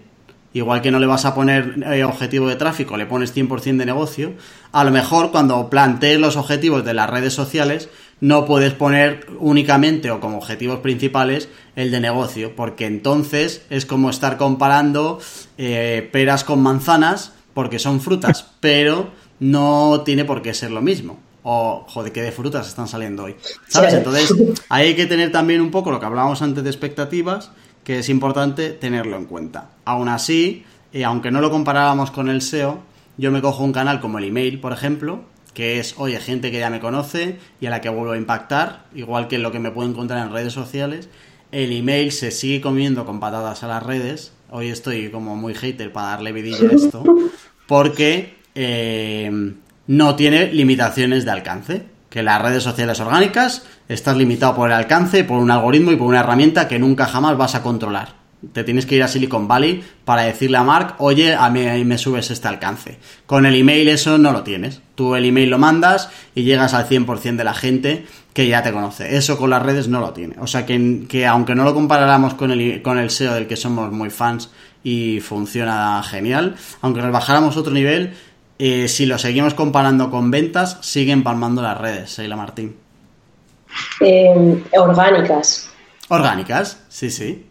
igual 0.55 0.83
que 0.83 0.91
no 0.91 0.99
le 0.99 1.07
vas 1.07 1.25
a 1.25 1.35
poner 1.35 1.77
eh, 1.93 2.03
objetivo 2.03 2.49
de 2.49 2.57
tráfico, 2.57 2.97
le 2.97 3.07
pones 3.07 3.35
100% 3.35 3.77
de 3.77 3.87
negocio, 3.87 4.33
a 4.73 4.83
lo 4.83 4.91
mejor 4.91 5.31
cuando 5.31 5.71
plantees 5.71 6.19
los 6.19 6.37
objetivos 6.37 6.85
de 6.85 6.95
las 6.95 7.09
redes 7.09 7.33
sociales, 7.33 7.89
no 8.21 8.47
puedes 8.47 8.73
poner 8.73 9.27
únicamente 9.39 10.11
o 10.11 10.21
como 10.21 10.39
objetivos 10.39 10.79
principales 10.81 11.49
el 11.77 11.91
de 11.91 12.01
negocio, 12.01 12.55
porque 12.57 12.87
entonces 12.87 13.63
es 13.71 13.87
como 13.87 14.11
estar 14.11 14.37
comparando 14.37 15.21
eh, 15.59 16.09
peras 16.13 16.45
con 16.45 16.63
manzanas, 16.63 17.33
porque 17.53 17.79
son 17.79 18.01
frutas, 18.01 18.47
pero 18.61 19.11
no 19.41 20.03
tiene 20.05 20.25
por 20.25 20.43
qué 20.43 20.55
ser 20.55 20.71
lo 20.71 20.83
mismo. 20.83 21.19
O, 21.43 21.85
joder, 21.89 22.11
qué 22.11 22.23
de 22.23 22.33
frutas 22.33 22.67
están 22.67 22.89
saliendo 22.89 23.25
hoy. 23.25 23.37
¿Sabes? 23.69 23.93
Entonces, 23.93 24.33
hay 24.71 24.95
que 24.95 25.05
tener 25.05 25.31
también 25.31 25.61
un 25.61 25.71
poco 25.71 25.91
lo 25.91 26.01
que 26.01 26.07
hablábamos 26.07 26.41
antes 26.41 26.65
de 26.65 26.71
expectativas 26.71 27.51
que 27.85 27.99
es 27.99 28.09
importante 28.09 28.71
tenerlo 28.71 29.17
en 29.17 29.27
cuenta. 29.27 29.71
Aún 29.85 30.09
así, 30.09 30.65
eh, 30.93 31.05
aunque 31.05 31.31
no 31.31 31.41
lo 31.41 31.51
comparábamos 31.51 32.11
con 32.11 32.29
el 32.29 32.41
SEO, 32.41 32.79
yo 33.19 33.31
me 33.31 33.43
cojo 33.43 33.63
un 33.63 33.73
canal 33.73 34.01
como 34.01 34.19
el 34.19 34.25
email, 34.25 34.59
por 34.59 34.73
ejemplo, 34.73 35.23
que 35.55 35.79
es, 35.79 35.95
oye, 35.97 36.19
gente 36.21 36.51
que 36.51 36.59
ya 36.59 36.69
me 36.69 36.81
conoce 36.81 37.39
y 37.61 37.67
a 37.67 37.71
la 37.71 37.81
que 37.81 37.89
vuelvo 37.89 38.13
a 38.13 38.19
impactar, 38.19 38.85
igual 38.95 39.29
que 39.29 39.39
lo 39.39 39.53
que 39.53 39.61
me 39.61 39.71
puedo 39.71 39.89
encontrar 39.89 40.27
en 40.27 40.33
redes 40.33 40.53
sociales. 40.53 41.09
El 41.53 41.73
email 41.73 42.11
se 42.13 42.33
sigue 42.33 42.61
comiendo 42.61 43.07
con 43.07 43.21
patadas 43.21 43.63
a 43.63 43.69
las 43.69 43.83
redes. 43.83 44.33
Hoy 44.51 44.69
estoy 44.69 45.11
como 45.11 45.37
muy 45.37 45.55
hater 45.55 45.93
para 45.93 46.09
darle 46.09 46.33
vidilla 46.33 46.69
a 46.69 46.75
esto, 46.75 47.05
porque 47.67 48.35
eh, 48.55 49.55
no 49.87 50.17
tiene 50.17 50.53
limitaciones 50.53 51.25
de 51.25 51.31
alcance 51.31 51.95
que 52.11 52.23
las 52.23 52.41
redes 52.41 52.63
sociales 52.63 53.01
orgánicas 53.01 53.67
estás 53.89 54.17
limitado 54.17 54.55
por 54.55 54.71
el 54.71 54.77
alcance, 54.77 55.25
por 55.25 55.39
un 55.39 55.51
algoritmo 55.51 55.91
y 55.91 55.97
por 55.97 56.07
una 56.07 56.21
herramienta 56.21 56.69
que 56.69 56.79
nunca 56.79 57.07
jamás 57.07 57.37
vas 57.37 57.57
a 57.57 57.63
controlar. 57.63 58.24
Te 58.53 58.65
tienes 58.65 58.87
que 58.87 58.97
ir 58.97 59.03
a 59.03 59.09
Silicon 59.09 59.49
Valley 59.49 59.83
para 60.05 60.23
decirle 60.23 60.57
a 60.57 60.63
Mark, 60.63 60.97
oye, 60.99 61.35
a 61.35 61.49
mí 61.51 61.85
me 61.85 61.99
subes 61.99 62.31
este 62.31 62.49
alcance. 62.49 62.99
Con 63.27 63.47
el 63.47 63.55
email 63.55 63.89
eso 63.89 64.19
no 64.19 64.33
lo 64.33 64.43
tienes. 64.43 64.81
Tú 64.95 65.15
el 65.15 65.25
email 65.25 65.51
lo 65.51 65.59
mandas 65.59 66.11
y 66.35 66.43
llegas 66.43 66.75
al 66.75 66.89
100% 66.89 67.37
de 67.37 67.45
la 67.45 67.55
gente 67.55 68.07
que 68.33 68.49
ya 68.49 68.63
te 68.63 68.73
conoce. 68.73 69.17
Eso 69.17 69.39
con 69.39 69.51
las 69.51 69.63
redes 69.63 69.89
no 69.89 70.01
lo 70.01 70.13
tiene. 70.13 70.37
O 70.41 70.47
sea 70.47 70.67
que, 70.67 71.07
que 71.09 71.27
aunque 71.27 71.55
no 71.55 71.65
lo 71.65 71.75
comparáramos 71.75 72.35
con 72.35 72.51
el, 72.51 72.83
con 72.83 72.99
el 72.99 73.11
SEO 73.11 73.35
del 73.35 73.47
que 73.47 73.57
somos 73.57 73.91
muy 73.93 74.11
fans 74.11 74.51
y 74.83 75.21
funciona 75.21 76.03
genial, 76.03 76.57
aunque 76.83 77.01
nos 77.01 77.13
bajáramos 77.13 77.57
otro 77.57 77.73
nivel, 77.73 78.15
eh, 78.59 78.89
si 78.89 79.07
lo 79.07 79.19
seguimos 79.19 79.55
comparando 79.55 80.11
con 80.11 80.31
ventas, 80.31 80.79
siguen 80.83 81.23
palmando 81.23 81.63
las 81.63 81.79
redes, 81.79 82.11
Seila 82.11 82.37
Martín. 82.37 82.77
Eh, 84.01 84.63
orgánicas. 84.73 85.71
Orgánicas, 86.09 86.81
sí, 86.89 87.11
sí. 87.11 87.47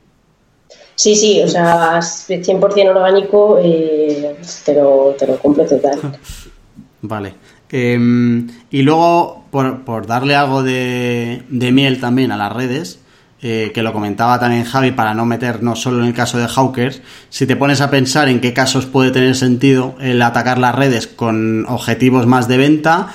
Sí, 0.95 1.15
sí, 1.15 1.41
o 1.41 1.47
sea, 1.47 1.99
100% 1.99 2.89
orgánico 2.89 3.60
eh, 3.62 4.36
te, 4.63 4.75
lo, 4.75 5.15
te 5.17 5.27
lo 5.27 5.38
compro 5.39 5.65
total. 5.65 5.99
Vale. 7.01 7.34
Em, 7.69 8.47
y 8.69 8.84
luego, 8.84 9.45
por, 9.49 10.06
darle 10.06 10.36
algo 10.36 10.62
de, 10.62 11.43
de, 11.49 11.71
miel 11.71 11.99
también 11.99 12.32
a 12.32 12.38
las 12.38 12.53
redes, 12.53 12.99
eh, 13.41 13.71
que 13.73 13.82
lo 13.82 13.91
comentaba 13.91 14.39
también 14.39 14.63
Javi, 14.63 14.91
para 14.91 15.13
no 15.13 15.25
meternos 15.25 15.82
solo 15.82 15.99
en 15.99 16.06
el 16.06 16.13
caso 16.13 16.38
de 16.38 16.47
Hawkers, 16.47 17.01
si 17.29 17.47
te 17.47 17.56
pones 17.56 17.82
a 17.82 17.89
pensar 17.89 18.29
en 18.29 18.39
qué 18.39 18.53
casos 18.53 18.86
puede 18.86 19.12
tener 19.12 19.36
sentido 19.36 19.95
el 19.99 20.21
atacar 20.21 20.60
las 20.60 20.75
redes 20.75 21.08
con 21.08 21.65
objetivos 21.67 22.27
más 22.27 22.47
de 22.47 22.58
venta, 22.58 23.10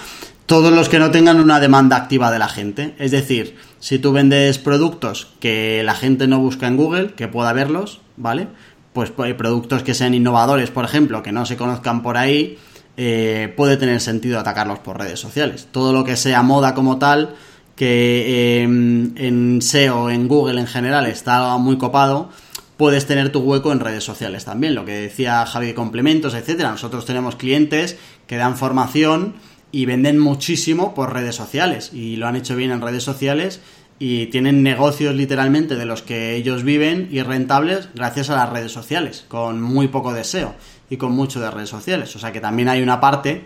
todos 0.49 0.73
los 0.73 0.89
que 0.89 0.99
no 0.99 1.11
tengan 1.11 1.41
una 1.41 1.61
demanda 1.61 1.95
activa 1.97 2.31
de 2.31 2.39
la 2.39 2.49
gente. 2.49 2.95
Es 2.99 3.11
decir, 3.11 3.57
si 3.81 3.99
tú 3.99 4.13
vendes 4.13 4.57
productos 4.57 5.29
que 5.41 5.83
la 5.85 5.95
gente 5.95 6.27
no 6.27 6.39
busca 6.39 6.67
en 6.67 6.79
Google, 6.79 7.13
que 7.13 7.29
pueda 7.29 7.53
verlos, 7.53 8.01
¿vale? 8.17 8.49
Pues, 8.95 9.11
pues 9.11 9.35
productos 9.35 9.83
que 9.83 9.93
sean 9.93 10.15
innovadores, 10.15 10.71
por 10.71 10.87
ejemplo, 10.87 11.23
que 11.23 11.33
no 11.33 11.45
se 11.45 11.59
conozcan 11.59 12.03
por 12.03 12.17
ahí, 12.17 12.57
eh, 12.97 13.53
puede 13.59 13.77
tener 13.77 14.01
sentido 14.01 14.39
atacarlos 14.39 14.79
por 14.79 14.97
redes 14.97 15.21
sociales. 15.21 15.69
Todo 15.71 15.93
lo 15.93 16.03
que 16.03 16.17
sea 16.17 16.43
moda 16.43 16.73
como 16.73 16.97
tal, 16.97 17.35
que 17.77 18.63
em, 18.63 19.13
en 19.19 19.61
SEO, 19.61 20.09
en 20.09 20.29
Google 20.29 20.63
en 20.63 20.67
general, 20.67 21.05
está 21.05 21.59
muy 21.59 21.77
copado, 21.77 22.31
puedes 22.79 23.05
tener 23.05 23.31
tu 23.31 23.41
hueco 23.41 23.71
en 23.71 23.81
redes 23.81 24.03
sociales 24.03 24.47
también. 24.47 24.75
Lo 24.75 24.87
que 24.87 24.93
decía 24.93 25.45
Javi 25.45 25.67
de 25.67 25.75
complementos, 25.75 26.33
etcétera. 26.33 26.71
Nosotros 26.71 27.05
tenemos 27.05 27.37
clientes 27.37 27.99
que 28.27 28.37
dan 28.39 28.57
formación 28.57 29.35
y 29.71 29.87
venden 29.87 30.19
muchísimo 30.19 30.95
por 30.95 31.13
redes 31.13 31.35
sociales 31.35 31.93
y 31.93 32.17
lo 32.17 32.27
han 32.27 32.37
hecho 32.37 32.57
bien 32.57 32.71
en 32.71 32.81
redes 32.81 33.03
sociales 33.03 33.61
y 33.99 34.27
tienen 34.27 34.63
negocios 34.63 35.15
literalmente 35.15 35.75
de 35.75 35.85
los 35.85 36.03
que 36.03 36.37
ellos 36.37 36.63
viven 36.63 37.09
y 37.11 37.23
rentables 37.23 37.89
gracias 37.95 38.31
a 38.31 38.37
las 38.37 38.51
redes 38.51 38.73
sociales, 38.73 39.25
con 39.29 39.61
muy 39.61 39.89
poco 39.89 40.13
deseo 40.13 40.55
y 40.89 40.97
con 40.97 41.13
mucho 41.13 41.41
de 41.41 41.51
redes 41.51 41.69
sociales. 41.69 42.15
O 42.15 42.19
sea 42.19 42.33
que 42.33 42.41
también 42.41 42.69
hay 42.69 42.83
una 42.83 43.01
parte 43.01 43.45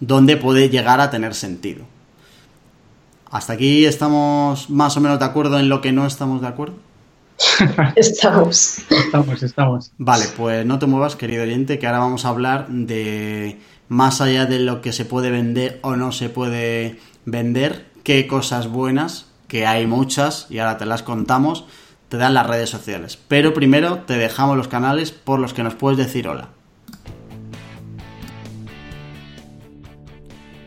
donde 0.00 0.36
puede 0.36 0.68
llegar 0.68 1.00
a 1.00 1.10
tener 1.10 1.34
sentido. 1.34 1.84
¿Hasta 3.30 3.54
aquí 3.54 3.86
estamos 3.86 4.68
más 4.68 4.96
o 4.96 5.00
menos 5.00 5.18
de 5.18 5.24
acuerdo 5.24 5.58
en 5.58 5.68
lo 5.68 5.80
que 5.80 5.92
no 5.92 6.04
estamos 6.06 6.42
de 6.42 6.48
acuerdo? 6.48 6.74
estamos. 7.96 8.78
Estamos, 8.90 9.42
estamos. 9.42 9.92
Vale, 9.98 10.26
pues 10.36 10.66
no 10.66 10.78
te 10.78 10.86
muevas, 10.86 11.16
querido 11.16 11.44
oyente, 11.44 11.78
que 11.78 11.86
ahora 11.86 12.00
vamos 12.00 12.24
a 12.24 12.28
hablar 12.28 12.68
de 12.68 13.58
más 13.92 14.22
allá 14.22 14.46
de 14.46 14.58
lo 14.58 14.80
que 14.80 14.90
se 14.90 15.04
puede 15.04 15.30
vender 15.30 15.78
o 15.82 15.96
no 15.96 16.12
se 16.12 16.30
puede 16.30 16.98
vender, 17.26 17.90
qué 18.04 18.26
cosas 18.26 18.68
buenas, 18.68 19.26
que 19.48 19.66
hay 19.66 19.86
muchas 19.86 20.46
y 20.48 20.60
ahora 20.60 20.78
te 20.78 20.86
las 20.86 21.02
contamos, 21.02 21.66
te 22.08 22.16
dan 22.16 22.32
las 22.32 22.46
redes 22.46 22.70
sociales. 22.70 23.18
Pero 23.28 23.52
primero 23.52 23.98
te 24.06 24.16
dejamos 24.16 24.56
los 24.56 24.68
canales 24.68 25.12
por 25.12 25.38
los 25.38 25.52
que 25.52 25.62
nos 25.62 25.74
puedes 25.74 25.98
decir 25.98 26.26
hola. 26.26 26.48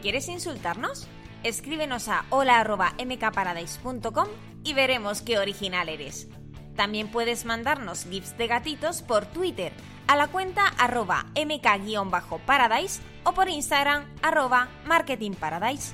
¿Quieres 0.03 0.29
insultarnos? 0.29 1.07
escríbenos 1.41 2.09
a 2.09 2.25
hola.mkparadise.com 2.29 4.27
y 4.63 4.73
veremos 4.73 5.23
qué 5.23 5.39
original 5.39 5.89
eres. 5.89 6.27
También 6.75 7.07
puedes 7.07 7.45
mandarnos 7.45 8.05
gifs 8.05 8.37
de 8.37 8.45
gatitos 8.45 9.01
por 9.01 9.25
Twitter 9.25 9.73
a 10.07 10.15
la 10.15 10.27
cuenta 10.27 10.67
arroba 10.77 11.25
mk-paradise 11.35 13.01
o 13.23 13.33
por 13.33 13.49
Instagram 13.49 14.03
arroba 14.21 14.69
marketingparadise. 14.87 15.93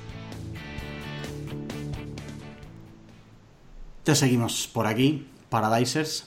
Ya 4.04 4.14
seguimos 4.14 4.66
por 4.66 4.86
aquí, 4.86 5.28
Paradisers, 5.48 6.26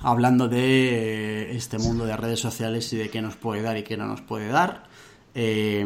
hablando 0.00 0.48
de 0.48 1.56
este 1.56 1.78
mundo 1.78 2.06
de 2.06 2.16
redes 2.16 2.38
sociales 2.38 2.92
y 2.92 2.96
de 2.96 3.10
qué 3.10 3.20
nos 3.20 3.34
puede 3.34 3.62
dar 3.62 3.76
y 3.76 3.82
qué 3.82 3.96
no 3.96 4.06
nos 4.06 4.20
puede 4.20 4.48
dar. 4.48 4.84
Eh, 5.34 5.82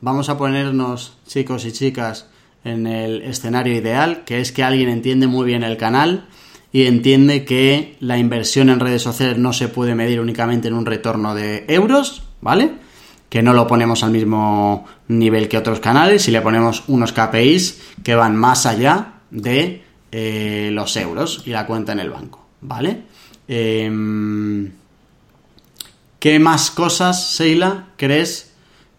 vamos 0.00 0.28
a 0.28 0.36
ponernos, 0.36 1.16
chicos 1.26 1.64
y 1.64 1.72
chicas, 1.72 2.28
en 2.64 2.86
el 2.86 3.22
escenario 3.22 3.74
ideal, 3.74 4.24
que 4.24 4.40
es 4.40 4.52
que 4.52 4.62
alguien 4.62 4.90
entiende 4.90 5.26
muy 5.26 5.46
bien 5.46 5.62
el 5.62 5.76
canal 5.76 6.28
y 6.72 6.86
entiende 6.86 7.44
que 7.44 7.96
la 8.00 8.18
inversión 8.18 8.68
en 8.68 8.80
redes 8.80 9.02
sociales 9.02 9.38
no 9.38 9.52
se 9.52 9.68
puede 9.68 9.94
medir 9.94 10.20
únicamente 10.20 10.68
en 10.68 10.74
un 10.74 10.86
retorno 10.86 11.34
de 11.34 11.64
euros, 11.68 12.24
¿vale? 12.40 12.72
Que 13.28 13.42
no 13.42 13.52
lo 13.52 13.66
ponemos 13.66 14.02
al 14.02 14.10
mismo 14.10 14.86
nivel 15.08 15.48
que 15.48 15.58
otros 15.58 15.80
canales 15.80 16.28
y 16.28 16.30
le 16.30 16.42
ponemos 16.42 16.84
unos 16.88 17.12
KPIs 17.12 17.80
que 18.02 18.14
van 18.14 18.36
más 18.36 18.66
allá 18.66 19.14
de 19.30 19.82
eh, 20.12 20.70
los 20.72 20.96
euros 20.96 21.42
y 21.46 21.50
la 21.50 21.66
cuenta 21.66 21.92
en 21.92 22.00
el 22.00 22.10
banco, 22.10 22.46
¿vale? 22.60 23.02
Em, 23.46 24.70
¿Qué 26.18 26.38
más 26.38 26.70
cosas, 26.70 27.30
Seila, 27.30 27.86
crees 27.96 28.52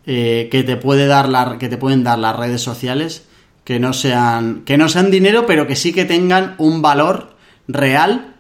eh, 0.06 0.48
que 0.50 0.64
te 0.64 0.78
puede 0.78 1.06
dar 1.06 1.30
la, 1.30 1.58
que 1.60 1.70
te 1.70 1.78
pueden 1.78 2.04
dar 2.04 2.18
las 2.18 2.36
redes 2.36 2.62
sociales 2.62 3.26
que 3.64 3.80
no 3.80 3.94
sean 3.94 4.64
que 4.66 4.78
no 4.78 4.90
sean 4.90 5.12
dinero 5.12 5.46
pero 5.46 5.68
que 5.68 5.76
sí 5.76 5.94
que 5.94 6.06
tengan 6.06 6.56
un 6.58 6.82
valor 6.82 7.36
real 7.70 8.34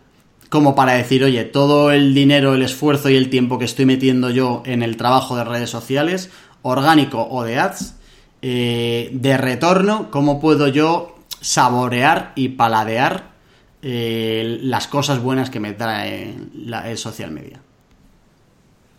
como 0.49 0.73
para 0.73 0.93
decir 0.93 1.23
oye 1.23 1.45
todo 1.45 1.91
el 1.91 2.15
dinero 2.15 2.55
el 2.55 2.63
esfuerzo 2.63 3.09
y 3.09 3.15
el 3.15 3.29
tiempo 3.29 3.59
que 3.59 3.65
estoy 3.65 3.85
metiendo 3.85 4.31
yo 4.31 4.63
en 4.65 4.81
el 4.81 4.97
trabajo 4.97 5.37
de 5.37 5.43
redes 5.43 5.69
sociales 5.69 6.31
orgánico 6.63 7.27
o 7.29 7.43
de 7.43 7.59
ads 7.59 7.93
eh, 8.41 9.09
de 9.13 9.37
retorno 9.37 10.09
cómo 10.09 10.41
puedo 10.41 10.67
yo 10.67 11.15
saborear 11.39 12.33
y 12.35 12.49
paladear 12.49 13.29
eh, 13.83 14.57
las 14.63 14.87
cosas 14.87 15.21
buenas 15.21 15.51
que 15.51 15.59
me 15.59 15.73
trae 15.73 16.33
la, 16.65 16.89
el 16.89 16.97
social 16.97 17.31
media 17.31 17.61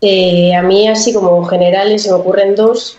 eh, 0.03 0.55
a 0.55 0.63
mí, 0.63 0.87
así 0.87 1.13
como 1.13 1.43
generales, 1.43 2.01
se 2.01 2.09
me 2.09 2.15
ocurren 2.15 2.55
dos. 2.55 2.97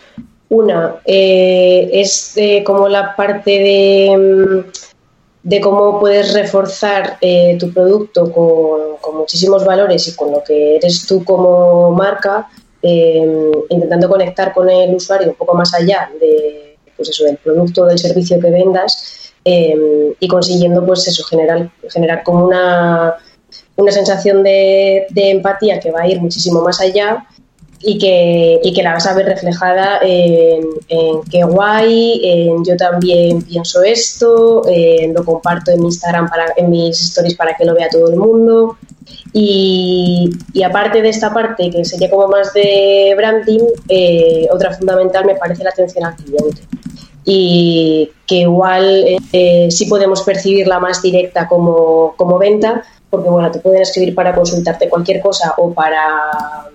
Una 0.51 0.95
es 1.05 2.39
como 2.65 2.89
la 2.89 3.17
parte 3.17 3.51
de, 3.51 4.17
mm, 4.17 4.92
de 5.43 5.61
cómo 5.61 5.99
puedes 5.99 6.33
reforzar 6.35 7.19
eh, 7.21 7.57
tu 7.59 7.73
producto 7.73 8.31
con, 8.33 8.93
muchísimos 9.15 9.65
valores 9.65 10.09
y 10.09 10.17
con 10.17 10.31
lo 10.31 10.43
que 10.43 10.77
eres 10.77 11.07
tú 11.07 11.23
como 11.23 11.91
marca, 11.93 12.49
intentando 12.83 14.09
conectar 14.09 14.53
con 14.53 14.69
el 14.69 14.95
usuario 14.95 15.29
un 15.29 15.35
poco 15.35 15.55
más 15.55 15.73
allá 15.75 16.11
de, 16.19 16.77
pues 16.97 17.11
eso, 17.11 17.25
del 17.25 17.37
producto 17.37 17.83
o 17.83 17.87
del 17.87 17.99
servicio 17.99 18.41
que 18.41 18.51
vendas 18.51 19.33
y 19.45 20.29
consiguiendo 20.29 20.85
pues 20.85 21.07
eso, 21.07 21.23
generar, 21.25 21.71
generar 21.89 22.25
como 22.25 22.47
una 22.47 23.17
una 23.77 23.93
sensación 23.93 24.43
de, 24.43 25.07
empatía 25.15 25.81
que 25.81 25.91
va 25.91 26.03
a 26.03 26.09
ir 26.09 26.21
muchísimo 26.21 26.63
más 26.63 26.81
allá 26.81 27.27
y 27.85 27.99
que, 27.99 28.61
y 28.63 28.73
que 28.73 28.83
la 28.83 28.93
vas 28.95 29.07
a 29.07 29.15
ver 29.15 29.27
reflejada 29.27 29.99
en, 30.03 30.65
en 30.89 31.23
qué 31.31 31.43
guay, 31.43 32.21
en 32.23 32.65
yo 32.65 32.77
también 32.77 33.43
pienso 33.43 33.83
esto, 33.83 34.63
en 34.69 35.13
lo 35.13 35.25
comparto 35.25 35.73
en 35.73 35.81
mi 35.81 35.87
Instagram, 35.87 36.29
para, 36.29 36.53
en 36.57 36.71
mis 36.71 37.01
stories 37.01 37.35
para 37.35 37.57
que 37.57 37.65
lo 37.65 37.75
vea 37.75 37.89
todo 37.89 38.09
el 38.09 38.17
mundo. 38.17 38.77
Y, 39.33 40.31
aparte 40.65 41.03
de 41.03 41.09
esta 41.09 41.33
parte, 41.33 41.71
que 41.71 41.85
sería 41.85 42.11
como 42.11 42.29
más 42.29 42.53
de 42.53 43.15
branding, 43.17 43.65
eh, 43.89 44.47
otra 44.53 44.73
fundamental 44.73 45.25
me 45.25 45.35
parece 45.35 45.65
la 45.65 45.71
atención 45.71 46.05
al 46.05 46.17
cliente. 46.17 46.63
Y 47.25 48.11
que 48.27 48.37
igual 48.37 49.05
eh, 49.33 49.69
sí 49.71 49.87
podemos 49.87 50.23
percibirla 50.23 50.79
más 50.79 51.03
directa 51.03 51.49
como, 51.49 52.15
como 52.17 52.39
venta, 52.39 52.83
porque 53.11 53.29
bueno, 53.29 53.51
te 53.51 53.61
pueden 53.61 53.83
escribir 53.83 54.15
para 54.15 54.35
consultarte 54.35 54.89
cualquier 54.89 55.21
cosa 55.21 55.55
o 55.57 55.73
para, 55.73 56.71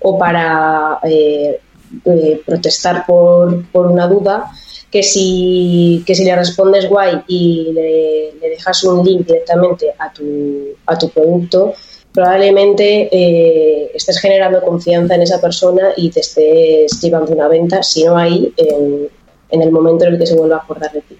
o 0.00 0.18
para 0.18 0.98
eh, 1.04 1.60
eh, 2.04 2.42
protestar 2.44 3.04
por, 3.06 3.64
una 3.72 4.06
duda, 4.06 4.50
que 4.90 5.02
si, 5.02 6.02
que 6.06 6.14
si 6.14 6.24
le 6.24 6.34
respondes 6.34 6.88
guay 6.88 7.22
y 7.26 7.72
le, 7.72 8.48
dejas 8.48 8.84
un 8.84 9.04
link 9.04 9.26
directamente 9.26 9.94
a 9.98 10.12
tu, 10.12 10.68
a 10.86 10.98
tu 10.98 11.08
producto, 11.10 11.74
probablemente 12.12 13.08
eh, 13.12 13.90
estés 13.94 14.18
generando 14.20 14.62
confianza 14.62 15.14
en 15.14 15.22
esa 15.22 15.40
persona 15.40 15.90
y 15.96 16.10
te 16.10 16.20
estés 16.20 17.00
llevando 17.00 17.32
una 17.32 17.48
venta, 17.48 17.82
si 17.82 18.04
no 18.04 18.16
ahí, 18.16 18.52
en, 18.56 19.08
en 19.50 19.62
el 19.62 19.70
momento 19.70 20.04
en 20.04 20.14
el 20.14 20.18
que 20.18 20.26
se 20.26 20.34
vuelva 20.34 20.56
a 20.56 20.60
acordar 20.60 20.92
de 20.92 21.00
ti. 21.02 21.16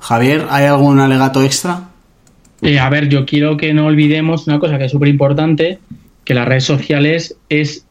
Javier, 0.00 0.46
¿hay 0.50 0.66
algún 0.66 0.98
alegato 0.98 1.42
extra? 1.42 1.88
Eh, 2.60 2.78
a 2.78 2.88
ver, 2.88 3.08
yo 3.08 3.24
quiero 3.24 3.56
que 3.56 3.72
no 3.72 3.86
olvidemos 3.86 4.46
una 4.46 4.58
cosa 4.58 4.78
que 4.78 4.84
es 4.84 4.92
súper 4.92 5.08
importante, 5.08 5.78
que 6.24 6.34
las 6.34 6.46
redes 6.46 6.64
sociales 6.64 7.36
es 7.48 7.86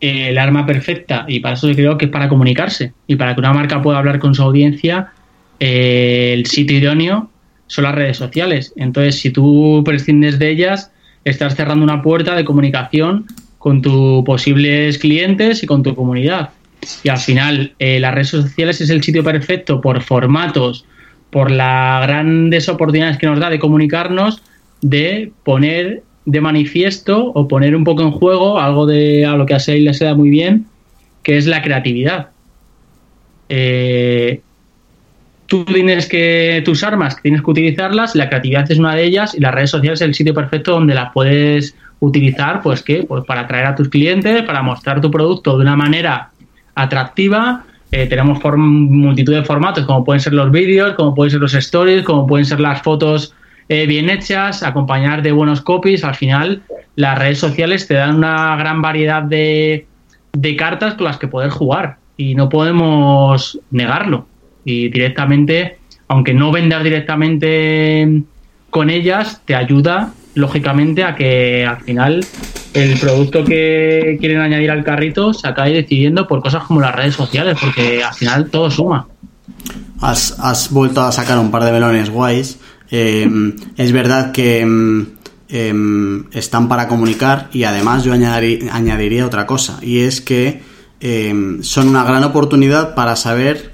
eh, 0.00 0.28
el 0.28 0.38
arma 0.38 0.66
perfecta 0.66 1.24
y 1.28 1.40
para 1.40 1.54
eso 1.54 1.68
creo 1.72 1.98
que 1.98 2.06
es 2.06 2.10
para 2.10 2.28
comunicarse 2.28 2.92
y 3.06 3.16
para 3.16 3.34
que 3.34 3.40
una 3.40 3.52
marca 3.52 3.82
pueda 3.82 3.98
hablar 3.98 4.18
con 4.18 4.34
su 4.34 4.42
audiencia, 4.42 5.12
eh, 5.60 6.32
el 6.34 6.46
sitio 6.46 6.78
idóneo 6.78 7.30
son 7.66 7.84
las 7.84 7.94
redes 7.94 8.16
sociales. 8.16 8.72
Entonces, 8.76 9.20
si 9.20 9.30
tú 9.30 9.82
prescindes 9.84 10.38
de 10.38 10.50
ellas, 10.50 10.90
estás 11.24 11.56
cerrando 11.56 11.84
una 11.84 12.02
puerta 12.02 12.34
de 12.34 12.44
comunicación 12.44 13.26
con 13.58 13.82
tus 13.82 14.24
posibles 14.24 14.98
clientes 14.98 15.62
y 15.62 15.66
con 15.66 15.82
tu 15.82 15.94
comunidad. 15.94 16.50
Y 17.02 17.08
al 17.08 17.18
final, 17.18 17.74
las 17.78 18.14
redes 18.14 18.28
sociales 18.28 18.80
es 18.80 18.88
el 18.88 19.02
sitio 19.02 19.24
perfecto 19.24 19.80
por 19.80 20.00
formatos, 20.00 20.86
por 21.30 21.50
las 21.50 22.06
grandes 22.06 22.68
oportunidades 22.68 23.18
que 23.18 23.26
nos 23.26 23.40
da 23.40 23.50
de 23.50 23.58
comunicarnos, 23.58 24.42
de 24.80 25.32
poner 25.44 26.02
de 26.28 26.42
manifiesto 26.42 27.32
o 27.34 27.48
poner 27.48 27.74
un 27.74 27.84
poco 27.84 28.02
en 28.02 28.10
juego 28.10 28.60
algo 28.60 28.84
de 28.84 29.24
a 29.24 29.34
lo 29.34 29.46
que 29.46 29.54
a 29.54 29.58
Seila 29.58 29.94
se 29.94 30.04
da 30.04 30.14
muy 30.14 30.28
bien, 30.28 30.66
que 31.22 31.38
es 31.38 31.46
la 31.46 31.62
creatividad. 31.62 32.28
Eh, 33.48 34.42
tú 35.46 35.64
tienes 35.64 36.06
que 36.06 36.60
tus 36.66 36.84
armas 36.84 37.16
tienes 37.22 37.40
que 37.40 37.50
utilizarlas, 37.50 38.14
la 38.14 38.28
creatividad 38.28 38.70
es 38.70 38.78
una 38.78 38.94
de 38.94 39.04
ellas 39.04 39.34
y 39.34 39.40
las 39.40 39.54
redes 39.54 39.70
sociales 39.70 40.02
es 40.02 40.06
el 40.06 40.14
sitio 40.14 40.34
perfecto 40.34 40.72
donde 40.72 40.94
las 40.94 41.12
puedes 41.12 41.74
utilizar, 42.00 42.60
pues 42.60 42.82
qué, 42.82 43.04
pues 43.08 43.24
para 43.24 43.40
atraer 43.42 43.64
a 43.64 43.74
tus 43.74 43.88
clientes, 43.88 44.42
para 44.42 44.62
mostrar 44.62 45.00
tu 45.00 45.10
producto 45.10 45.56
de 45.56 45.62
una 45.62 45.76
manera 45.76 46.30
atractiva 46.74 47.64
eh, 47.90 48.06
tenemos 48.06 48.38
multitud 48.44 49.32
de 49.32 49.42
formatos, 49.44 49.86
como 49.86 50.04
pueden 50.04 50.20
ser 50.20 50.34
los 50.34 50.50
vídeos, 50.50 50.92
como 50.94 51.14
pueden 51.14 51.30
ser 51.30 51.40
los 51.40 51.54
stories, 51.54 52.02
como 52.02 52.26
pueden 52.26 52.44
ser 52.44 52.60
las 52.60 52.82
fotos 52.82 53.34
eh, 53.68 53.86
bien 53.86 54.10
hechas, 54.10 54.62
acompañar 54.62 55.22
de 55.22 55.32
buenos 55.32 55.60
copies. 55.60 56.04
Al 56.04 56.14
final, 56.14 56.62
las 56.96 57.18
redes 57.18 57.38
sociales 57.38 57.86
te 57.86 57.94
dan 57.94 58.16
una 58.16 58.56
gran 58.56 58.82
variedad 58.82 59.22
de, 59.22 59.86
de 60.32 60.56
cartas 60.56 60.94
con 60.94 61.04
las 61.04 61.18
que 61.18 61.28
poder 61.28 61.50
jugar 61.50 61.98
y 62.16 62.34
no 62.34 62.48
podemos 62.48 63.58
negarlo. 63.70 64.26
Y 64.64 64.88
directamente, 64.88 65.78
aunque 66.08 66.34
no 66.34 66.52
vendas 66.52 66.82
directamente 66.82 68.22
con 68.70 68.90
ellas, 68.90 69.40
te 69.44 69.54
ayuda 69.54 70.12
lógicamente 70.34 71.04
a 71.04 71.14
que 71.14 71.66
al 71.66 71.80
final 71.80 72.24
el 72.74 72.98
producto 72.98 73.44
que 73.44 74.16
quieren 74.20 74.40
añadir 74.40 74.70
al 74.70 74.84
carrito 74.84 75.32
se 75.32 75.48
acabe 75.48 75.72
decidiendo 75.72 76.26
por 76.26 76.40
cosas 76.40 76.64
como 76.64 76.80
las 76.80 76.94
redes 76.94 77.14
sociales, 77.14 77.56
porque 77.60 78.02
al 78.02 78.14
final 78.14 78.50
todo 78.50 78.70
suma. 78.70 79.06
Has, 80.00 80.68
vuelto 80.70 81.02
a 81.02 81.10
sacar 81.10 81.38
un 81.38 81.50
par 81.50 81.64
de 81.64 81.72
melones 81.72 82.10
guays. 82.10 82.60
Em, 82.90 83.54
es 83.76 83.92
verdad 83.92 84.32
que 84.32 84.60
em, 84.60 85.06
em, 85.48 86.24
están 86.32 86.68
para 86.68 86.88
comunicar 86.88 87.50
y 87.52 87.64
además 87.64 88.04
yo 88.04 88.12
añadiría 88.12 89.26
otra 89.26 89.46
cosa, 89.46 89.78
y 89.82 90.00
es 90.00 90.20
que 90.20 90.62
son 91.62 91.88
una 91.88 92.02
gran 92.02 92.24
oportunidad 92.24 92.96
para 92.96 93.14
saber 93.14 93.72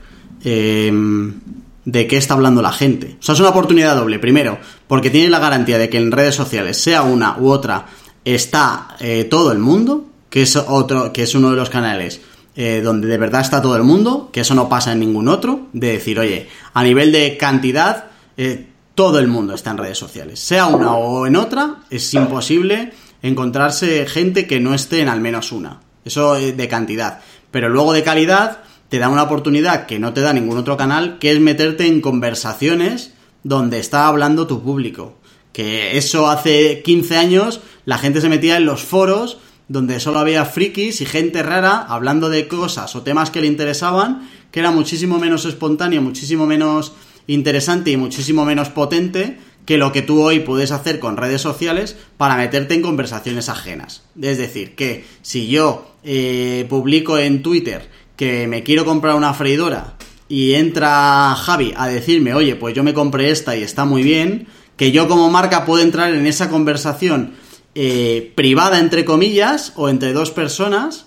de 1.84 2.06
qué 2.06 2.16
está 2.16 2.34
hablando 2.34 2.62
la 2.62 2.72
gente. 2.72 3.16
O 3.20 3.22
sea, 3.22 3.34
es 3.34 3.40
una 3.40 3.50
oportunidad 3.50 3.96
doble. 3.96 4.18
Primero, 4.18 4.58
porque 4.86 5.10
tienes 5.10 5.30
la 5.30 5.38
garantía 5.38 5.78
de 5.78 5.88
que 5.88 5.98
en 5.98 6.12
redes 6.12 6.34
sociales, 6.34 6.78
sea 6.78 7.02
una 7.02 7.38
u 7.38 7.50
otra, 7.50 7.86
está 8.24 8.96
eh, 9.00 9.24
todo 9.24 9.52
el 9.52 9.58
mundo, 9.58 10.06
que 10.30 10.42
es 10.42 10.56
otro, 10.56 11.12
que 11.12 11.22
es 11.22 11.34
uno 11.34 11.50
de 11.50 11.56
los 11.56 11.70
canales 11.70 12.20
eh, 12.56 12.80
donde 12.82 13.08
de 13.08 13.18
verdad 13.18 13.40
está 13.40 13.60
todo 13.60 13.76
el 13.76 13.82
mundo, 13.82 14.30
que 14.32 14.40
eso 14.40 14.54
no 14.54 14.68
pasa 14.68 14.92
en 14.92 15.00
ningún 15.00 15.28
otro, 15.28 15.68
de 15.72 15.92
decir, 15.92 16.18
oye, 16.18 16.48
a 16.72 16.82
nivel 16.82 17.12
de 17.12 17.36
cantidad, 17.36 18.06
eh, 18.36 18.68
todo 18.94 19.18
el 19.18 19.28
mundo 19.28 19.54
está 19.54 19.70
en 19.70 19.78
redes 19.78 19.98
sociales. 19.98 20.40
Sea 20.40 20.66
una 20.66 20.94
o 20.94 21.26
en 21.26 21.36
otra, 21.36 21.76
es 21.90 22.12
imposible 22.14 22.92
encontrarse 23.22 24.06
gente 24.06 24.46
que 24.46 24.60
no 24.60 24.74
esté 24.74 25.00
en 25.00 25.08
al 25.08 25.20
menos 25.20 25.52
una. 25.52 25.80
Eso 26.04 26.34
de 26.34 26.68
cantidad. 26.68 27.20
Pero 27.50 27.68
luego 27.68 27.92
de 27.92 28.02
calidad, 28.02 28.58
te 28.88 28.98
da 28.98 29.08
una 29.08 29.22
oportunidad 29.22 29.86
que 29.86 29.98
no 29.98 30.12
te 30.12 30.20
da 30.20 30.32
ningún 30.32 30.58
otro 30.58 30.76
canal, 30.76 31.18
que 31.18 31.32
es 31.32 31.40
meterte 31.40 31.86
en 31.86 32.00
conversaciones 32.00 33.14
donde 33.42 33.78
está 33.78 34.06
hablando 34.06 34.46
tu 34.46 34.62
público. 34.62 35.18
Que 35.52 35.96
eso 35.96 36.28
hace 36.28 36.82
15 36.82 37.16
años 37.16 37.60
la 37.84 37.98
gente 37.98 38.20
se 38.20 38.28
metía 38.28 38.56
en 38.56 38.66
los 38.66 38.82
foros 38.82 39.38
donde 39.68 39.98
solo 39.98 40.18
había 40.18 40.44
frikis 40.44 41.00
y 41.00 41.06
gente 41.06 41.42
rara 41.42 41.86
hablando 41.88 42.28
de 42.28 42.48
cosas 42.48 42.94
o 42.96 43.02
temas 43.02 43.30
que 43.30 43.40
le 43.40 43.46
interesaban, 43.46 44.28
que 44.50 44.60
era 44.60 44.70
muchísimo 44.70 45.18
menos 45.18 45.44
espontáneo, 45.46 46.02
muchísimo 46.02 46.46
menos 46.46 46.92
interesante 47.26 47.90
y 47.90 47.96
muchísimo 47.96 48.44
menos 48.44 48.68
potente 48.68 49.38
que 49.66 49.78
lo 49.78 49.92
que 49.92 50.02
tú 50.02 50.22
hoy 50.22 50.40
puedes 50.40 50.72
hacer 50.72 50.98
con 50.98 51.16
redes 51.16 51.40
sociales 51.40 51.96
para 52.16 52.36
meterte 52.36 52.74
en 52.74 52.82
conversaciones 52.82 53.48
ajenas. 53.48 54.02
Es 54.20 54.38
decir, 54.38 54.74
que 54.74 55.04
si 55.22 55.48
yo 55.48 55.94
eh, 56.04 56.66
publico 56.68 57.18
en 57.18 57.42
Twitter 57.42 57.88
que 58.16 58.46
me 58.46 58.62
quiero 58.62 58.84
comprar 58.84 59.14
una 59.14 59.34
freidora 59.34 59.94
y 60.28 60.54
entra 60.54 61.34
Javi 61.34 61.72
a 61.76 61.88
decirme, 61.88 62.34
oye, 62.34 62.56
pues 62.56 62.74
yo 62.74 62.82
me 62.82 62.94
compré 62.94 63.30
esta 63.30 63.56
y 63.56 63.62
está 63.62 63.84
muy 63.84 64.02
bien, 64.02 64.48
que 64.76 64.92
yo 64.92 65.08
como 65.08 65.30
marca 65.30 65.64
puedo 65.64 65.82
entrar 65.82 66.12
en 66.14 66.26
esa 66.26 66.50
conversación 66.50 67.34
eh, 67.74 68.32
privada, 68.34 68.78
entre 68.78 69.04
comillas, 69.04 69.72
o 69.76 69.88
entre 69.88 70.12
dos 70.12 70.30
personas, 70.30 71.06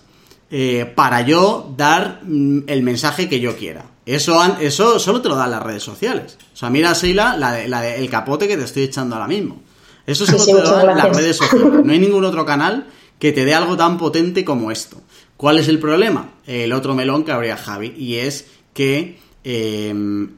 eh, 0.49 0.91
para 0.95 1.21
yo 1.21 1.73
dar 1.77 2.21
mm, 2.23 2.63
el 2.67 2.83
mensaje 2.83 3.29
que 3.29 3.39
yo 3.39 3.55
quiera. 3.57 3.85
Eso, 4.07 4.41
eso 4.61 4.99
solo 4.99 5.21
te 5.21 5.27
lo 5.27 5.35
dan 5.35 5.51
las 5.51 5.61
redes 5.61 5.83
sociales. 5.83 6.37
O 6.53 6.55
sea, 6.55 6.69
mira, 6.69 6.95
Seila, 6.95 7.35
la, 7.35 7.93
el 7.93 8.09
capote 8.09 8.47
que 8.47 8.55
te 8.55 8.63
estoy 8.63 8.83
echando 8.83 9.15
ahora 9.15 9.27
mismo. 9.27 9.61
Eso 10.05 10.25
solo 10.25 10.45
te 10.45 10.53
lo 10.53 10.61
dan 10.61 10.97
las 10.97 11.13
redes 11.13 11.35
sociales. 11.35 11.83
No 11.83 11.91
hay 11.91 11.99
ningún 11.99 12.23
otro 12.23 12.45
canal 12.45 12.87
que 13.19 13.33
te 13.33 13.43
dé 13.43 13.53
algo 13.53 13.75
tan 13.75 13.97
potente 13.97 14.45
como 14.45 14.71
esto. 14.71 15.01
¿Cuál 15.35 15.59
es 15.59 15.67
el 15.67 15.79
problema? 15.79 16.29
El 16.45 16.71
otro 16.71 16.95
melón 16.95 17.25
que 17.25 17.33
habría 17.33 17.57
Javi, 17.57 17.93
y 17.97 18.15
es 18.15 18.45
que 18.73 19.19
em, 19.43 20.29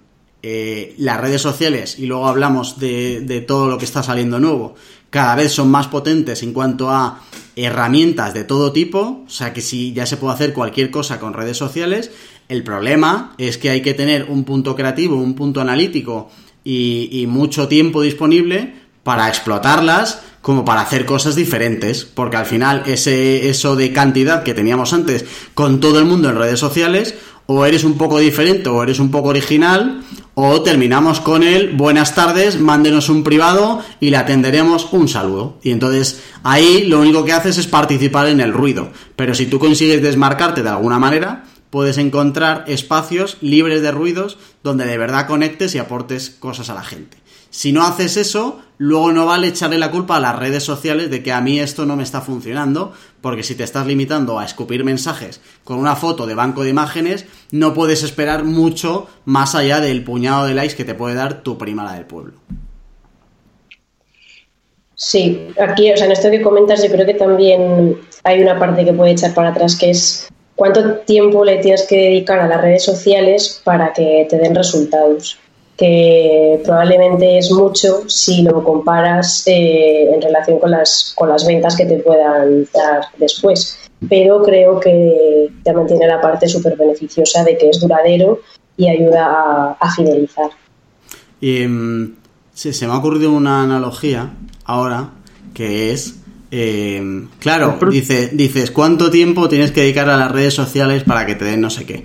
eh, 0.41 0.95
las 0.97 1.21
redes 1.21 1.43
sociales, 1.43 1.99
y 1.99 2.07
luego 2.07 2.27
hablamos 2.27 2.79
de, 2.79 3.21
de 3.21 3.41
todo 3.41 3.67
lo 3.67 3.77
que 3.77 3.85
está 3.85 4.01
saliendo 4.01 4.39
nuevo, 4.39 4.73
cada 5.11 5.35
vez 5.35 5.51
son 5.51 5.69
más 5.69 5.87
potentes 5.87 6.41
en 6.41 6.53
cuanto 6.53 6.89
a 6.89 7.21
herramientas 7.55 8.33
de 8.33 8.45
todo 8.45 8.71
tipo, 8.71 9.23
o 9.25 9.29
sea 9.29 9.53
que 9.53 9.61
si 9.61 9.93
ya 9.93 10.05
se 10.05 10.17
puede 10.17 10.33
hacer 10.33 10.53
cualquier 10.53 10.89
cosa 10.91 11.19
con 11.19 11.33
redes 11.33 11.57
sociales, 11.57 12.11
el 12.49 12.63
problema 12.63 13.33
es 13.37 13.57
que 13.57 13.69
hay 13.69 13.81
que 13.81 13.93
tener 13.93 14.25
un 14.27 14.43
punto 14.43 14.75
creativo, 14.75 15.15
un 15.15 15.35
punto 15.35 15.61
analítico 15.61 16.29
y, 16.63 17.25
mucho 17.29 17.67
tiempo 17.67 18.01
disponible 18.01 18.73
para 19.03 19.29
explotarlas 19.29 20.21
como 20.41 20.65
para 20.65 20.81
hacer 20.81 21.05
cosas 21.05 21.35
diferentes, 21.35 22.05
porque 22.05 22.37
al 22.37 22.45
final 22.45 22.83
ese 22.85 23.49
eso 23.49 23.75
de 23.75 23.93
cantidad 23.93 24.43
que 24.43 24.53
teníamos 24.53 24.93
antes 24.93 25.25
con 25.53 25.79
todo 25.79 25.99
el 25.99 26.05
mundo 26.05 26.29
en 26.29 26.37
redes 26.37 26.59
sociales, 26.59 27.15
o 27.45 27.65
eres 27.65 27.83
un 27.83 27.97
poco 27.97 28.19
diferente 28.19 28.69
o 28.69 28.83
eres 28.83 28.99
un 28.99 29.09
poco 29.09 29.29
original, 29.29 30.01
o 30.35 30.61
terminamos 30.61 31.19
con 31.19 31.43
el 31.43 31.71
buenas 31.71 32.15
tardes, 32.15 32.59
mándenos 32.59 33.09
un 33.09 33.23
privado 33.23 33.81
y 33.99 34.09
le 34.09 34.17
atenderemos 34.17 34.87
un 34.91 35.07
saludo. 35.07 35.57
Y 35.63 35.71
entonces 35.71 36.21
ahí 36.43 36.85
lo 36.85 36.99
único 36.99 37.25
que 37.25 37.33
haces 37.33 37.57
es 37.57 37.67
participar 37.67 38.27
en 38.27 38.39
el 38.39 38.53
ruido, 38.53 38.89
pero 39.15 39.33
si 39.35 39.47
tú 39.47 39.59
consigues 39.59 40.01
desmarcarte 40.01 40.63
de 40.63 40.69
alguna 40.69 40.99
manera, 40.99 41.43
puedes 41.69 41.97
encontrar 41.97 42.65
espacios 42.67 43.37
libres 43.41 43.81
de 43.81 43.91
ruidos 43.91 44.37
donde 44.63 44.85
de 44.85 44.97
verdad 44.97 45.27
conectes 45.27 45.75
y 45.75 45.79
aportes 45.79 46.29
cosas 46.29 46.69
a 46.69 46.73
la 46.73 46.83
gente. 46.83 47.17
Si 47.51 47.71
no 47.71 47.83
haces 47.83 48.15
eso, 48.17 48.59
luego 48.77 49.11
no 49.11 49.25
vale 49.25 49.47
echarle 49.47 49.79
la 49.79 49.89
culpa 49.89 50.17
a 50.17 50.19
las 50.19 50.37
redes 50.37 50.63
sociales 50.63 51.09
de 51.09 51.23
que 51.23 51.31
a 51.31 51.41
mí 51.41 51.59
esto 51.59 51.85
no 51.85 51.95
me 51.95 52.03
está 52.03 52.21
funcionando, 52.21 52.93
porque 53.21 53.41
si 53.41 53.55
te 53.55 53.63
estás 53.63 53.87
limitando 53.87 54.37
a 54.37 54.45
escupir 54.45 54.83
mensajes 54.83 55.41
con 55.63 55.79
una 55.79 55.95
foto 55.95 56.27
de 56.27 56.35
banco 56.35 56.63
de 56.63 56.69
imágenes, 56.69 57.25
no 57.51 57.73
puedes 57.73 58.03
esperar 58.03 58.43
mucho 58.43 59.07
más 59.25 59.55
allá 59.55 59.79
del 59.79 60.03
puñado 60.03 60.45
de 60.45 60.53
likes 60.53 60.75
que 60.75 60.85
te 60.85 60.93
puede 60.93 61.15
dar 61.15 61.41
tu 61.41 61.57
prima 61.57 61.83
la 61.83 61.93
del 61.93 62.05
pueblo. 62.05 62.33
Sí, 64.93 65.47
aquí, 65.59 65.91
o 65.91 65.97
sea, 65.97 66.05
en 66.05 66.11
esto 66.11 66.29
que 66.29 66.41
comentas, 66.41 66.83
yo 66.83 66.91
creo 66.91 67.05
que 67.05 67.13
también 67.13 67.97
hay 68.23 68.41
una 68.41 68.59
parte 68.59 68.83
que 68.83 68.93
puede 68.93 69.11
echar 69.11 69.33
para 69.33 69.49
atrás 69.49 69.75
que 69.77 69.91
es 69.91 70.29
cuánto 70.59 70.97
tiempo 71.05 71.45
le 71.45 71.59
tienes 71.59 71.87
que 71.87 71.95
dedicar 71.95 72.37
a 72.39 72.47
las 72.47 72.61
redes 72.61 72.83
sociales 72.83 73.61
para 73.63 73.93
que 73.93 74.27
te 74.29 74.37
den 74.37 74.53
resultados 74.53 75.39
que 75.77 76.59
probablemente 76.65 77.37
es 77.37 77.49
mucho 77.51 78.03
si 78.09 78.41
lo 78.41 78.61
comparas 78.61 79.43
eh, 79.45 80.09
en 80.13 80.21
relación 80.21 80.59
con 80.59 80.71
las, 80.71 81.13
con 81.15 81.29
las 81.29 81.47
ventas 81.47 81.77
que 81.77 81.85
te 81.85 81.99
puedan 81.99 82.67
dar 82.73 83.03
después. 83.17 83.79
Pero 84.09 84.43
creo 84.43 84.81
que 84.81 85.49
también 85.63 85.87
tiene 85.87 86.07
la 86.07 86.19
parte 86.19 86.49
súper 86.49 86.75
beneficiosa 86.75 87.45
de 87.45 87.57
que 87.57 87.69
es 87.69 87.79
duradero 87.79 88.41
y 88.75 88.89
ayuda 88.89 89.77
a, 89.79 89.91
fidelizar. 89.95 90.49
Y, 91.39 91.63
em, 91.63 92.15
se 92.53 92.85
me 92.85 92.91
ha 92.91 92.97
ocurrido 92.97 93.31
una 93.31 93.63
analogía 93.63 94.33
ahora 94.65 95.11
que 95.53 95.93
es 95.93 96.18
eh, 96.51 97.27
claro, 97.39 97.77
dice, 97.91 98.31
dices, 98.33 98.71
¿cuánto 98.71 99.11
tiempo 99.11 99.47
tienes 99.49 99.71
que 99.71 99.81
dedicar 99.81 100.09
a 100.09 100.17
las 100.17 100.31
redes 100.31 100.53
sociales 100.53 101.03
para 101.03 101.25
que 101.25 101.35
te 101.35 101.45
den 101.45 101.61
no 101.61 101.69
sé 101.69 101.85
qué? 101.85 102.03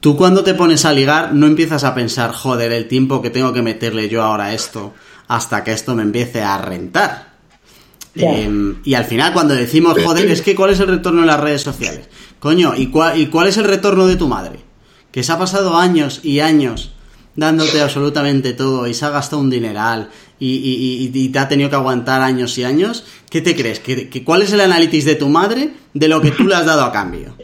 Tú 0.00 0.16
cuando 0.16 0.44
te 0.44 0.54
pones 0.54 0.84
a 0.84 0.92
ligar 0.92 1.34
no 1.34 1.46
empiezas 1.46 1.84
a 1.84 1.94
pensar, 1.94 2.32
joder, 2.32 2.72
el 2.72 2.86
tiempo 2.86 3.22
que 3.22 3.30
tengo 3.30 3.52
que 3.52 3.62
meterle 3.62 4.08
yo 4.08 4.22
ahora 4.22 4.46
a 4.46 4.54
esto 4.54 4.94
hasta 5.26 5.64
que 5.64 5.72
esto 5.72 5.94
me 5.94 6.02
empiece 6.02 6.42
a 6.42 6.58
rentar. 6.58 7.28
Em, 8.14 8.76
y 8.84 8.94
al 8.94 9.04
final 9.04 9.32
cuando 9.32 9.54
decimos, 9.54 9.96
joder, 10.02 10.30
es 10.30 10.42
que 10.42 10.54
¿cuál 10.54 10.70
es 10.70 10.80
el 10.80 10.88
retorno 10.88 11.20
de 11.22 11.26
las 11.26 11.40
redes 11.40 11.62
sociales? 11.62 12.08
Coño, 12.40 12.74
¿y 12.76 12.88
cuál, 12.88 13.18
¿y 13.18 13.26
cuál 13.26 13.48
es 13.48 13.56
el 13.56 13.64
retorno 13.64 14.06
de 14.06 14.16
tu 14.16 14.28
madre? 14.28 14.60
Que 15.12 15.22
se 15.22 15.32
ha 15.32 15.38
pasado 15.38 15.76
años 15.76 16.20
y 16.22 16.40
años 16.40 16.92
dándote 17.38 17.80
absolutamente 17.80 18.52
todo 18.52 18.88
y 18.88 18.94
se 18.94 19.04
ha 19.04 19.10
gastado 19.10 19.40
un 19.40 19.50
dineral 19.50 20.10
y, 20.38 21.28
te 21.32 21.38
ha 21.38 21.48
tenido 21.48 21.70
que 21.70 21.76
aguantar 21.76 22.22
años 22.22 22.56
y 22.58 22.64
años, 22.64 23.04
¿qué 23.30 23.40
te 23.40 23.56
crees? 23.56 23.80
¿Que, 23.80 24.22
cuál 24.24 24.42
es 24.42 24.52
el 24.52 24.60
análisis 24.60 25.04
de 25.04 25.14
tu 25.14 25.28
madre 25.28 25.70
de 25.94 26.08
lo 26.08 26.20
que 26.20 26.30
tú 26.30 26.46
le 26.46 26.54
has 26.54 26.66
dado 26.66 26.82
a 26.82 26.92
cambio? 26.92 27.36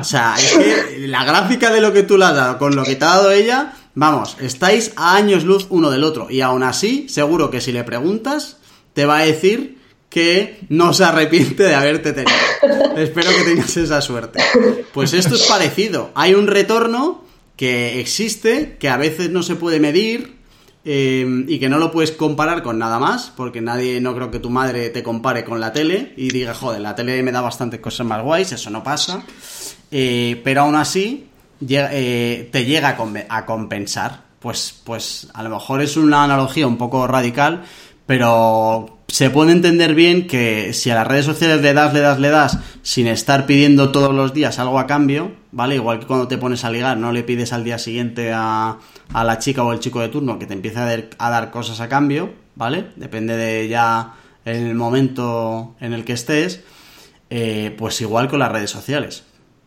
O 0.00 0.04
sea, 0.04 0.34
es 0.38 0.52
que 0.52 1.06
la 1.06 1.24
gráfica 1.24 1.70
de 1.70 1.80
lo 1.80 1.92
que 1.92 2.02
tú 2.02 2.18
le 2.18 2.24
has 2.24 2.34
dado 2.34 2.58
con 2.58 2.74
lo 2.74 2.84
que 2.84 2.96
te 2.96 3.04
ha 3.04 3.08
dado 3.08 3.30
ella, 3.30 3.74
vamos, 3.94 4.36
estáis 4.40 4.92
a 4.96 5.14
años 5.14 5.44
luz 5.44 5.66
uno 5.70 5.90
del 5.90 6.04
otro. 6.04 6.30
Y 6.30 6.40
aún 6.40 6.62
así, 6.62 7.08
seguro 7.08 7.50
que 7.50 7.60
si 7.60 7.72
le 7.72 7.84
preguntas, 7.84 8.58
te 8.94 9.06
va 9.06 9.18
a 9.18 9.24
decir 9.24 9.78
que 10.08 10.58
no 10.68 10.92
se 10.92 11.04
arrepiente 11.04 11.62
de 11.62 11.74
haberte 11.74 12.12
tenido. 12.12 12.36
Espero 12.96 13.30
que 13.30 13.44
tengas 13.44 13.76
esa 13.76 14.00
suerte. 14.00 14.42
Pues 14.92 15.12
esto 15.12 15.36
es 15.36 15.42
parecido. 15.42 16.10
Hay 16.14 16.34
un 16.34 16.48
retorno 16.48 17.24
que 17.56 18.00
existe, 18.00 18.76
que 18.78 18.88
a 18.88 18.96
veces 18.96 19.30
no 19.30 19.42
se 19.42 19.54
puede 19.54 19.80
medir, 19.80 20.39
eh, 20.84 21.44
y 21.46 21.58
que 21.58 21.68
no 21.68 21.78
lo 21.78 21.92
puedes 21.92 22.12
comparar 22.12 22.62
con 22.62 22.78
nada 22.78 22.98
más, 22.98 23.32
porque 23.36 23.60
nadie, 23.60 24.00
no 24.00 24.14
creo 24.14 24.30
que 24.30 24.38
tu 24.38 24.48
madre 24.48 24.88
te 24.90 25.02
compare 25.02 25.44
con 25.44 25.60
la 25.60 25.72
tele 25.72 26.14
y 26.16 26.30
diga, 26.30 26.54
joder, 26.54 26.80
la 26.80 26.94
tele 26.94 27.22
me 27.22 27.32
da 27.32 27.40
bastantes 27.40 27.80
cosas 27.80 28.06
más 28.06 28.22
guays, 28.22 28.52
eso 28.52 28.70
no 28.70 28.82
pasa, 28.82 29.22
eh, 29.90 30.40
pero 30.42 30.62
aún 30.62 30.76
así 30.76 31.28
eh, 31.68 32.48
te 32.50 32.64
llega 32.64 32.96
a, 33.28 33.46
compensar. 33.46 34.30
Pues, 34.38 34.80
pues 34.84 35.28
a 35.34 35.42
lo 35.42 35.50
mejor 35.50 35.82
es 35.82 35.98
una 35.98 36.24
analogía 36.24 36.66
un 36.66 36.78
poco 36.78 37.06
radical, 37.06 37.62
pero 38.06 38.99
se 39.10 39.28
puede 39.28 39.52
entender 39.52 39.94
bien 39.94 40.26
que 40.26 40.72
si 40.72 40.88
a 40.90 40.94
las 40.94 41.06
redes 41.06 41.24
sociales 41.24 41.60
le 41.60 41.74
das, 41.74 41.92
le 41.92 42.00
das, 42.00 42.20
le 42.20 42.28
das, 42.28 42.58
sin 42.82 43.08
estar 43.08 43.44
pidiendo 43.44 43.90
todos 43.90 44.14
los 44.14 44.32
días 44.32 44.58
algo 44.58 44.78
a 44.78 44.86
cambio, 44.86 45.32
¿vale? 45.50 45.74
Igual 45.74 45.98
que 45.98 46.06
cuando 46.06 46.28
te 46.28 46.38
pones 46.38 46.64
a 46.64 46.70
ligar, 46.70 46.96
no 46.96 47.10
le 47.10 47.24
pides 47.24 47.52
al 47.52 47.64
día 47.64 47.78
siguiente 47.78 48.32
a, 48.32 48.78
a 49.12 49.24
la 49.24 49.38
chica 49.38 49.64
o 49.64 49.72
el 49.72 49.80
chico 49.80 50.00
de 50.00 50.08
turno 50.08 50.38
que 50.38 50.46
te 50.46 50.54
empiece 50.54 50.78
a, 50.78 51.30
dar 51.30 51.50
cosas 51.50 51.80
a 51.80 51.88
cambio, 51.88 52.32
¿vale? 52.54 52.86
Depende 52.96 53.36
de 53.36 53.68
ya 53.68 54.14
el 54.44 54.74
momento 54.74 55.74
en 55.80 55.92
el 55.92 56.04
que 56.04 56.12
estés, 56.12 56.62
eh, 57.30 57.74
pues 57.76 58.00
igual 58.00 58.28
con 58.28 58.38
las 58.38 58.52
redes 58.52 58.70
sociales. 58.70 59.24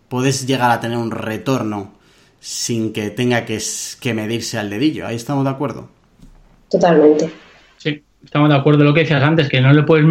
Puedes 0.07 0.47
llegar 0.47 0.71
a 0.71 0.79
tener 0.79 0.97
un 0.97 1.11
retorno 1.11 1.93
sin 2.39 2.93
que 2.93 3.09
tenga 3.09 3.45
que, 3.45 3.61
que 3.99 4.13
medirse 4.13 4.57
al 4.57 4.69
dedillo. 4.69 5.05
¿Ahí 5.05 5.15
estamos 5.15 5.43
de 5.43 5.49
acuerdo? 5.49 5.89
Totalmente. 6.69 7.29
Sí, 7.77 8.03
estamos 8.23 8.49
de 8.49 8.55
acuerdo 8.55 8.81
en 8.81 8.87
lo 8.87 8.93
que 8.93 9.01
decías 9.01 9.23
antes, 9.23 9.49
que 9.49 9.61
no 9.61 9.73
le 9.73 9.83
puedes 9.83 10.05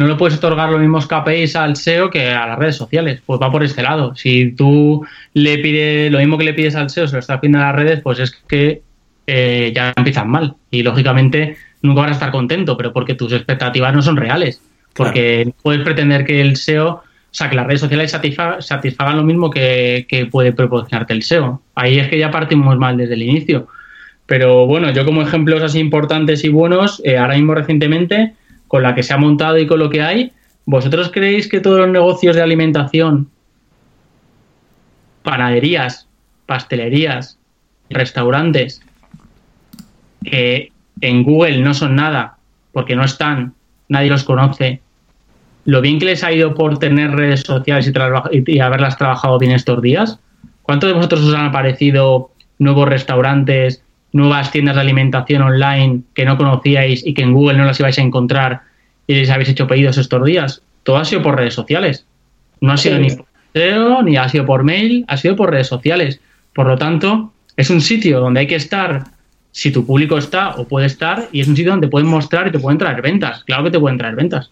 no 0.00 0.06
le 0.06 0.14
puedes 0.14 0.38
otorgar 0.38 0.70
los 0.70 0.80
mismos 0.80 1.06
KPIs 1.06 1.56
al 1.56 1.76
SEO 1.76 2.08
que 2.08 2.30
a 2.30 2.46
las 2.46 2.58
redes 2.58 2.76
sociales. 2.76 3.20
Pues 3.26 3.38
va 3.38 3.52
por 3.52 3.62
este 3.62 3.82
lado. 3.82 4.16
Si 4.16 4.52
tú 4.52 5.04
le 5.34 5.58
pides 5.58 6.10
lo 6.10 6.20
mismo 6.20 6.38
que 6.38 6.44
le 6.44 6.54
pides 6.54 6.74
al 6.74 6.88
SEO, 6.88 7.06
se 7.06 7.12
lo 7.12 7.18
estás 7.18 7.38
pidiendo 7.38 7.58
a 7.58 7.66
las 7.66 7.74
redes, 7.74 8.00
pues 8.00 8.18
es 8.18 8.30
que 8.30 8.80
eh, 9.26 9.72
ya 9.74 9.92
empiezan 9.94 10.30
mal. 10.30 10.54
Y 10.70 10.82
lógicamente 10.82 11.58
nunca 11.82 12.00
vas 12.00 12.12
a 12.12 12.14
estar 12.14 12.30
contento, 12.30 12.78
pero 12.78 12.94
porque 12.94 13.14
tus 13.14 13.30
expectativas 13.34 13.94
no 13.94 14.00
son 14.00 14.16
reales. 14.16 14.62
Porque 14.94 15.52
puedes 15.62 15.82
pretender 15.82 16.24
que 16.24 16.40
el 16.40 16.56
SEO, 16.56 16.88
o 16.88 17.02
sea, 17.30 17.50
que 17.50 17.56
las 17.56 17.66
redes 17.66 17.80
sociales 17.80 18.10
satisfagan 18.10 19.16
lo 19.18 19.22
mismo 19.22 19.50
que, 19.50 20.28
puede 20.30 20.52
proporcionarte 20.52 21.12
el 21.12 21.22
SEO. 21.22 21.60
Ahí 21.74 21.98
es 21.98 22.08
que 22.08 22.18
ya 22.18 22.30
partimos 22.30 22.78
mal 22.78 22.96
desde 22.96 23.14
el 23.14 23.22
inicio. 23.22 23.68
Pero 24.30 24.64
bueno, 24.64 24.92
yo 24.92 25.04
como 25.04 25.22
ejemplos 25.22 25.60
así 25.60 25.80
importantes 25.80 26.44
y 26.44 26.50
buenos, 26.50 27.02
eh, 27.04 27.18
ahora 27.18 27.34
mismo 27.34 27.52
recientemente 27.52 28.36
con 28.68 28.84
la 28.84 28.94
que 28.94 29.02
se 29.02 29.12
ha 29.12 29.16
montado 29.16 29.58
y 29.58 29.66
con 29.66 29.80
lo 29.80 29.90
que 29.90 30.02
hay, 30.02 30.30
¿vosotros 30.66 31.10
creéis 31.12 31.48
que 31.48 31.58
todos 31.58 31.78
los 31.78 31.88
negocios 31.88 32.36
de 32.36 32.42
alimentación, 32.42 33.28
panaderías, 35.24 36.06
pastelerías, 36.46 37.40
restaurantes, 37.88 38.80
que 40.22 40.70
en 41.00 41.24
Google 41.24 41.58
no 41.58 41.74
son 41.74 41.96
nada, 41.96 42.36
porque 42.70 42.94
no 42.94 43.04
están, 43.04 43.54
nadie 43.88 44.10
los 44.10 44.22
conoce, 44.22 44.80
lo 45.64 45.80
bien 45.80 45.98
que 45.98 46.06
les 46.06 46.22
ha 46.22 46.30
ido 46.30 46.54
por 46.54 46.78
tener 46.78 47.10
redes 47.10 47.40
sociales 47.40 47.92
y, 48.30 48.52
y 48.54 48.60
haberlas 48.60 48.96
trabajado 48.96 49.40
bien 49.40 49.50
estos 49.50 49.82
días, 49.82 50.20
¿cuántos 50.62 50.88
de 50.88 50.94
vosotros 50.94 51.22
os 51.22 51.34
han 51.34 51.46
aparecido 51.46 52.30
nuevos 52.60 52.88
restaurantes, 52.88 53.82
nuevas 54.12 54.50
tiendas 54.50 54.74
de 54.74 54.80
alimentación 54.80 55.42
online 55.42 56.00
que 56.14 56.24
no 56.24 56.36
conocíais 56.36 57.06
y 57.06 57.14
que 57.14 57.22
en 57.22 57.32
Google 57.32 57.58
no 57.58 57.64
las 57.64 57.78
ibais 57.80 57.98
a 57.98 58.02
encontrar 58.02 58.62
y 59.06 59.14
les 59.14 59.30
habéis 59.30 59.50
hecho 59.50 59.66
pedidos 59.66 59.98
estos 59.98 60.24
días. 60.24 60.62
Todo 60.82 60.96
ha 60.96 61.04
sido 61.04 61.22
por 61.22 61.36
redes 61.36 61.54
sociales. 61.54 62.06
No 62.60 62.72
ha 62.72 62.76
sido 62.76 62.98
ni 62.98 63.10
por 63.10 63.26
ni 64.04 64.16
ha 64.16 64.28
sido 64.28 64.46
por 64.46 64.62
mail, 64.62 65.04
ha 65.08 65.16
sido 65.16 65.36
por 65.36 65.50
redes 65.50 65.66
sociales. 65.66 66.20
Por 66.54 66.66
lo 66.66 66.78
tanto, 66.78 67.32
es 67.56 67.70
un 67.70 67.80
sitio 67.80 68.20
donde 68.20 68.40
hay 68.40 68.46
que 68.46 68.56
estar 68.56 69.04
si 69.52 69.72
tu 69.72 69.84
público 69.84 70.18
está 70.18 70.50
o 70.56 70.66
puede 70.66 70.86
estar 70.86 71.28
y 71.32 71.40
es 71.40 71.48
un 71.48 71.56
sitio 71.56 71.72
donde 71.72 71.88
pueden 71.88 72.08
mostrar 72.08 72.46
y 72.48 72.52
te 72.52 72.58
pueden 72.58 72.78
traer 72.78 73.02
ventas. 73.02 73.44
Claro 73.44 73.64
que 73.64 73.70
te 73.70 73.80
pueden 73.80 73.98
traer 73.98 74.14
ventas. 74.14 74.50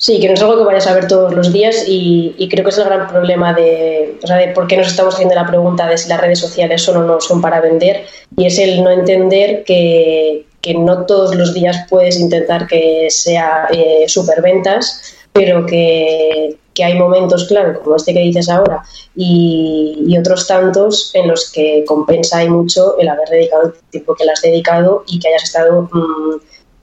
Sí, 0.00 0.18
que 0.18 0.28
no 0.28 0.32
es 0.32 0.40
algo 0.40 0.56
que 0.56 0.64
vayas 0.64 0.86
a 0.86 0.94
ver 0.94 1.06
todos 1.06 1.34
los 1.34 1.52
días 1.52 1.84
y, 1.86 2.48
creo 2.50 2.64
que 2.64 2.70
es 2.70 2.78
el 2.78 2.84
gran 2.84 3.06
problema 3.06 3.52
de, 3.52 4.18
o 4.22 4.26
sea, 4.26 4.36
de 4.36 4.48
por 4.48 4.66
qué 4.66 4.78
nos 4.78 4.86
estamos 4.86 5.12
haciendo 5.12 5.34
la 5.34 5.46
pregunta 5.46 5.86
de 5.86 5.98
si 5.98 6.08
las 6.08 6.18
redes 6.18 6.38
sociales 6.38 6.80
son 6.80 6.96
o 6.96 7.02
no 7.04 7.20
son 7.20 7.42
para 7.42 7.60
vender. 7.60 8.06
Y 8.34 8.46
es 8.46 8.58
el 8.58 8.82
no 8.82 8.90
entender 8.90 9.62
que, 9.64 10.46
no 10.78 11.04
todos 11.04 11.34
los 11.34 11.52
días 11.52 11.84
puedes 11.90 12.18
intentar 12.18 12.66
que 12.66 13.08
sea 13.10 13.68
eh, 13.72 14.06
superventas, 14.08 15.02
pero 15.34 15.66
que, 15.66 16.56
que 16.72 16.84
hay 16.84 16.98
momentos, 16.98 17.44
claro, 17.46 17.78
como 17.82 17.96
este 17.96 18.14
que 18.14 18.20
dices 18.20 18.48
ahora, 18.48 18.82
y, 19.14 20.16
otros 20.18 20.46
tantos 20.46 21.10
en 21.14 21.28
los 21.28 21.50
que 21.52 21.84
compensa 21.86 22.42
y 22.42 22.48
mucho 22.48 22.98
el 22.98 23.08
haber 23.08 23.28
dedicado 23.28 23.64
el 23.64 23.72
tiempo 23.90 24.14
que 24.14 24.24
le 24.24 24.32
has 24.32 24.40
dedicado 24.40 25.04
y 25.06 25.18
que 25.18 25.28
hayas 25.28 25.44
estado 25.44 25.88
mm, 25.92 26.40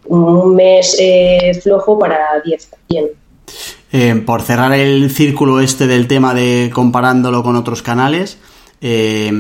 un 0.10 0.56
mes 0.56 0.96
eh, 1.00 1.60
flojo 1.62 1.98
para 1.98 2.18
10 2.44 2.70
bien. 2.90 3.08
Eh, 3.92 4.22
por 4.26 4.42
cerrar 4.42 4.74
el 4.74 5.10
círculo 5.12 5.62
este 5.62 5.88
del 5.88 6.08
tema 6.08 6.34
de 6.34 6.70
comparándolo 6.74 7.42
con 7.42 7.56
otros 7.56 7.82
canales, 7.82 8.38
eh, 8.82 9.32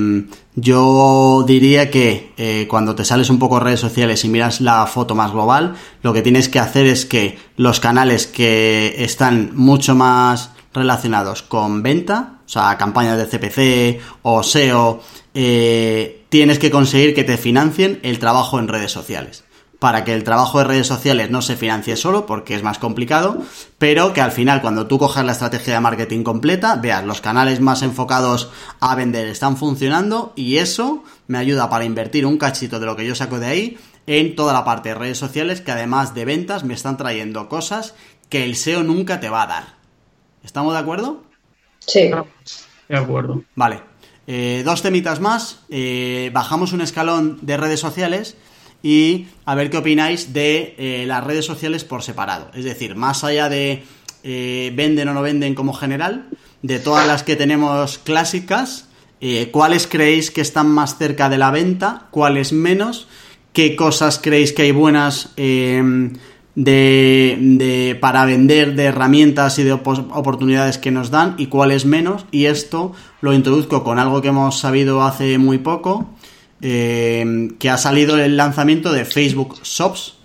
yo 0.56 1.44
diría 1.46 1.92
que 1.92 2.32
eh, 2.38 2.66
cuando 2.70 2.96
te 2.96 3.04
sales 3.04 3.30
un 3.30 3.40
poco 3.40 3.60
redes 3.60 3.82
sociales 3.82 4.24
y 4.24 4.30
miras 4.30 4.62
la 4.62 4.86
foto 4.88 5.16
más 5.16 5.34
global, 5.34 5.76
lo 6.02 6.14
que 6.14 6.22
tienes 6.22 6.48
que 6.48 6.60
hacer 6.60 6.86
es 6.86 7.06
que 7.06 7.38
los 7.58 7.80
canales 7.80 8.26
que 8.26 8.96
están 9.04 9.52
mucho 9.54 9.96
más 9.96 10.52
relacionados 10.74 11.44
con 11.44 11.84
venta, 11.84 12.40
o 12.46 12.50
sea, 12.50 12.78
campañas 12.78 13.18
de 13.18 13.26
CPC 13.26 14.02
o 14.22 14.44
SEO, 14.44 15.02
tienes 15.34 16.58
que 16.58 16.72
conseguir 16.72 17.14
que 17.14 17.24
te 17.24 17.38
financien 17.38 18.00
el 18.02 18.18
trabajo 18.18 18.60
en 18.60 18.68
redes 18.68 18.92
sociales 18.92 19.44
para 19.80 20.04
que 20.04 20.14
el 20.14 20.24
trabajo 20.24 20.58
de 20.58 20.66
redes 20.66 20.88
sociales 20.88 21.30
no 21.30 21.42
se 21.42 21.56
financie 21.56 21.96
solo, 21.96 22.26
porque 22.26 22.56
es 22.56 22.64
más 22.64 22.80
complicado, 22.80 23.44
pero 23.78 24.14
que 24.14 24.22
al 24.22 24.32
final 24.32 24.62
cuando 24.62 24.88
tú 24.88 24.98
cojas 24.98 25.26
la 25.26 25.34
estrategia 25.34 25.76
de 25.76 25.80
marketing 25.80 26.24
completa, 26.24 26.76
veas 26.76 27.06
los 27.06 27.22
canales 27.22 27.60
más 27.60 27.84
enfocados 27.84 28.50
a 28.80 28.96
vender 28.96 29.28
están 29.28 29.58
funcionando 29.58 30.34
y 30.36 30.58
eso 30.58 31.04
me 31.28 31.38
ayuda 31.38 31.70
para 31.70 31.86
invertir 31.86 32.26
un 32.26 32.38
cachito 32.38 32.80
de 32.80 32.86
lo 32.86 32.96
que 32.96 33.06
yo 33.06 33.14
saco 33.14 33.40
de 33.40 33.48
ahí 33.48 33.78
en 34.08 34.36
toda 34.36 34.54
la 34.54 34.66
parte 34.66 34.90
de 34.90 34.96
redes 34.96 35.18
sociales 35.18 35.62
que 35.62 35.72
además 35.72 36.16
de 36.16 36.26
ventas 36.26 36.64
me 36.64 36.74
están 36.74 36.98
trayendo 36.98 37.50
cosas 37.50 37.94
que 38.30 38.44
el 38.44 38.56
SEO 38.56 38.84
nunca 38.84 39.20
te 39.20 39.30
va 39.30 39.44
a 39.44 39.48
dar. 39.48 39.78
¿Estamos 40.44 40.74
de 40.74 40.80
acuerdo? 40.80 41.24
Sí. 41.80 42.10
De 42.90 42.98
acuerdo. 42.98 43.44
Vale. 43.56 43.82
Eh, 44.26 44.62
dos 44.66 44.82
temitas 44.82 45.20
más. 45.20 45.60
Eh, 45.70 46.32
bajamos 46.34 46.74
un 46.74 46.82
escalón 46.82 47.40
de 47.42 47.58
redes 47.58 47.80
sociales 47.80 48.38
y 48.84 49.28
a 49.46 49.56
ver 49.56 49.70
qué 49.70 49.78
opináis 49.78 50.34
de 50.34 50.76
eh, 50.78 51.06
las 51.08 51.24
redes 51.24 51.46
sociales 51.46 51.84
por 51.84 52.04
separado. 52.04 52.52
Es 52.54 52.64
decir, 52.64 52.96
más 52.96 53.24
allá 53.24 53.50
de 53.50 53.84
eh, 54.24 54.72
venden 54.76 55.10
o 55.10 55.14
no 55.14 55.22
venden 55.22 55.56
como 55.56 55.74
general, 55.74 56.28
de 56.62 56.80
todas 56.80 57.08
las 57.08 57.24
que 57.24 57.36
tenemos 57.36 57.98
clásicas, 57.98 58.88
eh, 59.20 59.50
¿cuáles 59.52 59.88
creéis 59.88 60.32
que 60.32 60.42
están 60.42 60.70
más 60.70 60.98
cerca 60.98 61.30
de 61.30 61.38
la 61.38 61.52
venta? 61.52 62.08
¿Cuáles 62.12 62.54
menos? 62.54 63.08
¿Qué 63.54 63.76
cosas 63.76 64.20
creéis 64.22 64.54
que 64.54 64.64
hay 64.64 64.72
buenas 64.72 65.34
de, 65.36 66.12
de, 66.56 67.98
para 68.00 68.26
vender, 68.26 68.76
de 68.76 68.84
herramientas 68.84 69.58
y 69.58 69.64
de 69.64 69.74
oportunidades 69.74 70.78
que 70.78 70.92
nos 70.92 71.10
dan? 71.10 71.34
¿Y 71.40 71.48
cuáles 71.48 71.86
menos? 71.86 72.26
Y 72.30 72.46
esto 72.46 72.94
lo 73.22 73.34
introduzco 73.34 73.84
con 73.84 73.98
algo 73.98 74.22
que 74.22 74.28
hemos 74.28 74.60
sabido 74.60 75.02
hace 75.02 75.40
muy 75.40 75.58
poco 75.58 76.08
eh, 76.62 77.50
que 77.60 77.70
ha 77.70 77.78
salido 77.78 78.18
el 78.18 78.38
lanzamiento 78.38 78.92
de 78.92 79.06
Facebook 79.06 79.62
Shops, 79.64 80.16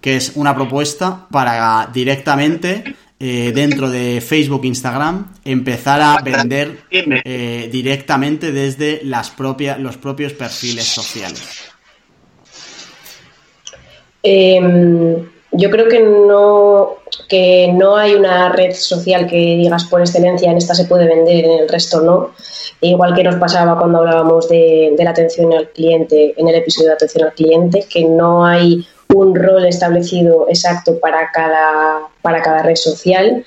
que 0.00 0.16
es 0.16 0.32
una 0.34 0.54
propuesta 0.54 1.26
para 1.30 1.88
directamente 1.92 2.96
eh, 3.20 3.52
dentro 3.54 3.88
de 3.88 4.20
Facebook, 4.20 4.64
Instagram, 4.64 5.32
empezar 5.44 6.00
a 6.00 6.20
vender 6.22 6.78
eh, 6.90 7.68
directamente 7.70 8.50
desde 8.50 9.00
las 9.04 9.30
propias, 9.30 9.78
los 9.78 9.96
propios 9.96 10.32
perfiles 10.32 10.86
sociales. 10.86 11.72
Em, 14.24 15.16
yo 15.52 15.70
creo 15.70 15.88
que 15.88 16.00
no, 16.00 16.96
que 17.28 17.72
no 17.72 17.96
hay 17.96 18.14
una 18.14 18.50
red 18.50 18.74
social 18.74 19.26
que 19.26 19.36
digas 19.36 19.84
por 19.84 20.00
excelencia 20.00 20.50
en 20.50 20.56
esta 20.56 20.74
se 20.74 20.84
puede 20.84 21.06
vender, 21.06 21.44
en 21.44 21.60
el 21.60 21.68
resto 21.68 22.00
no. 22.00 22.34
Igual 22.80 23.14
que 23.14 23.22
nos 23.22 23.36
pasaba 23.36 23.78
cuando 23.78 23.98
hablábamos 23.98 24.48
de, 24.48 24.94
la 24.98 25.10
atención 25.10 25.52
al 25.52 25.68
cliente, 25.70 26.34
en 26.36 26.48
el 26.48 26.56
episodio 26.56 26.88
de 26.88 26.94
atención 26.94 27.24
al 27.24 27.34
cliente, 27.34 27.86
que 27.88 28.04
no 28.04 28.44
hay 28.44 28.86
un 29.14 29.34
rol 29.34 29.66
establecido 29.66 30.46
exacto 30.48 30.98
para 30.98 31.30
cada, 31.32 32.08
para 32.22 32.42
cada 32.42 32.62
red 32.62 32.76
social. 32.76 33.44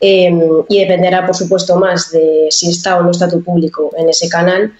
Em, 0.00 0.40
y 0.68 0.80
dependerá, 0.80 1.24
por 1.24 1.34
supuesto, 1.34 1.76
más 1.76 2.10
de 2.10 2.48
si 2.50 2.70
está 2.70 2.98
o 2.98 3.02
no 3.02 3.10
está 3.10 3.28
tu 3.28 3.42
público 3.42 3.90
en 3.96 4.08
ese 4.08 4.28
canal, 4.28 4.74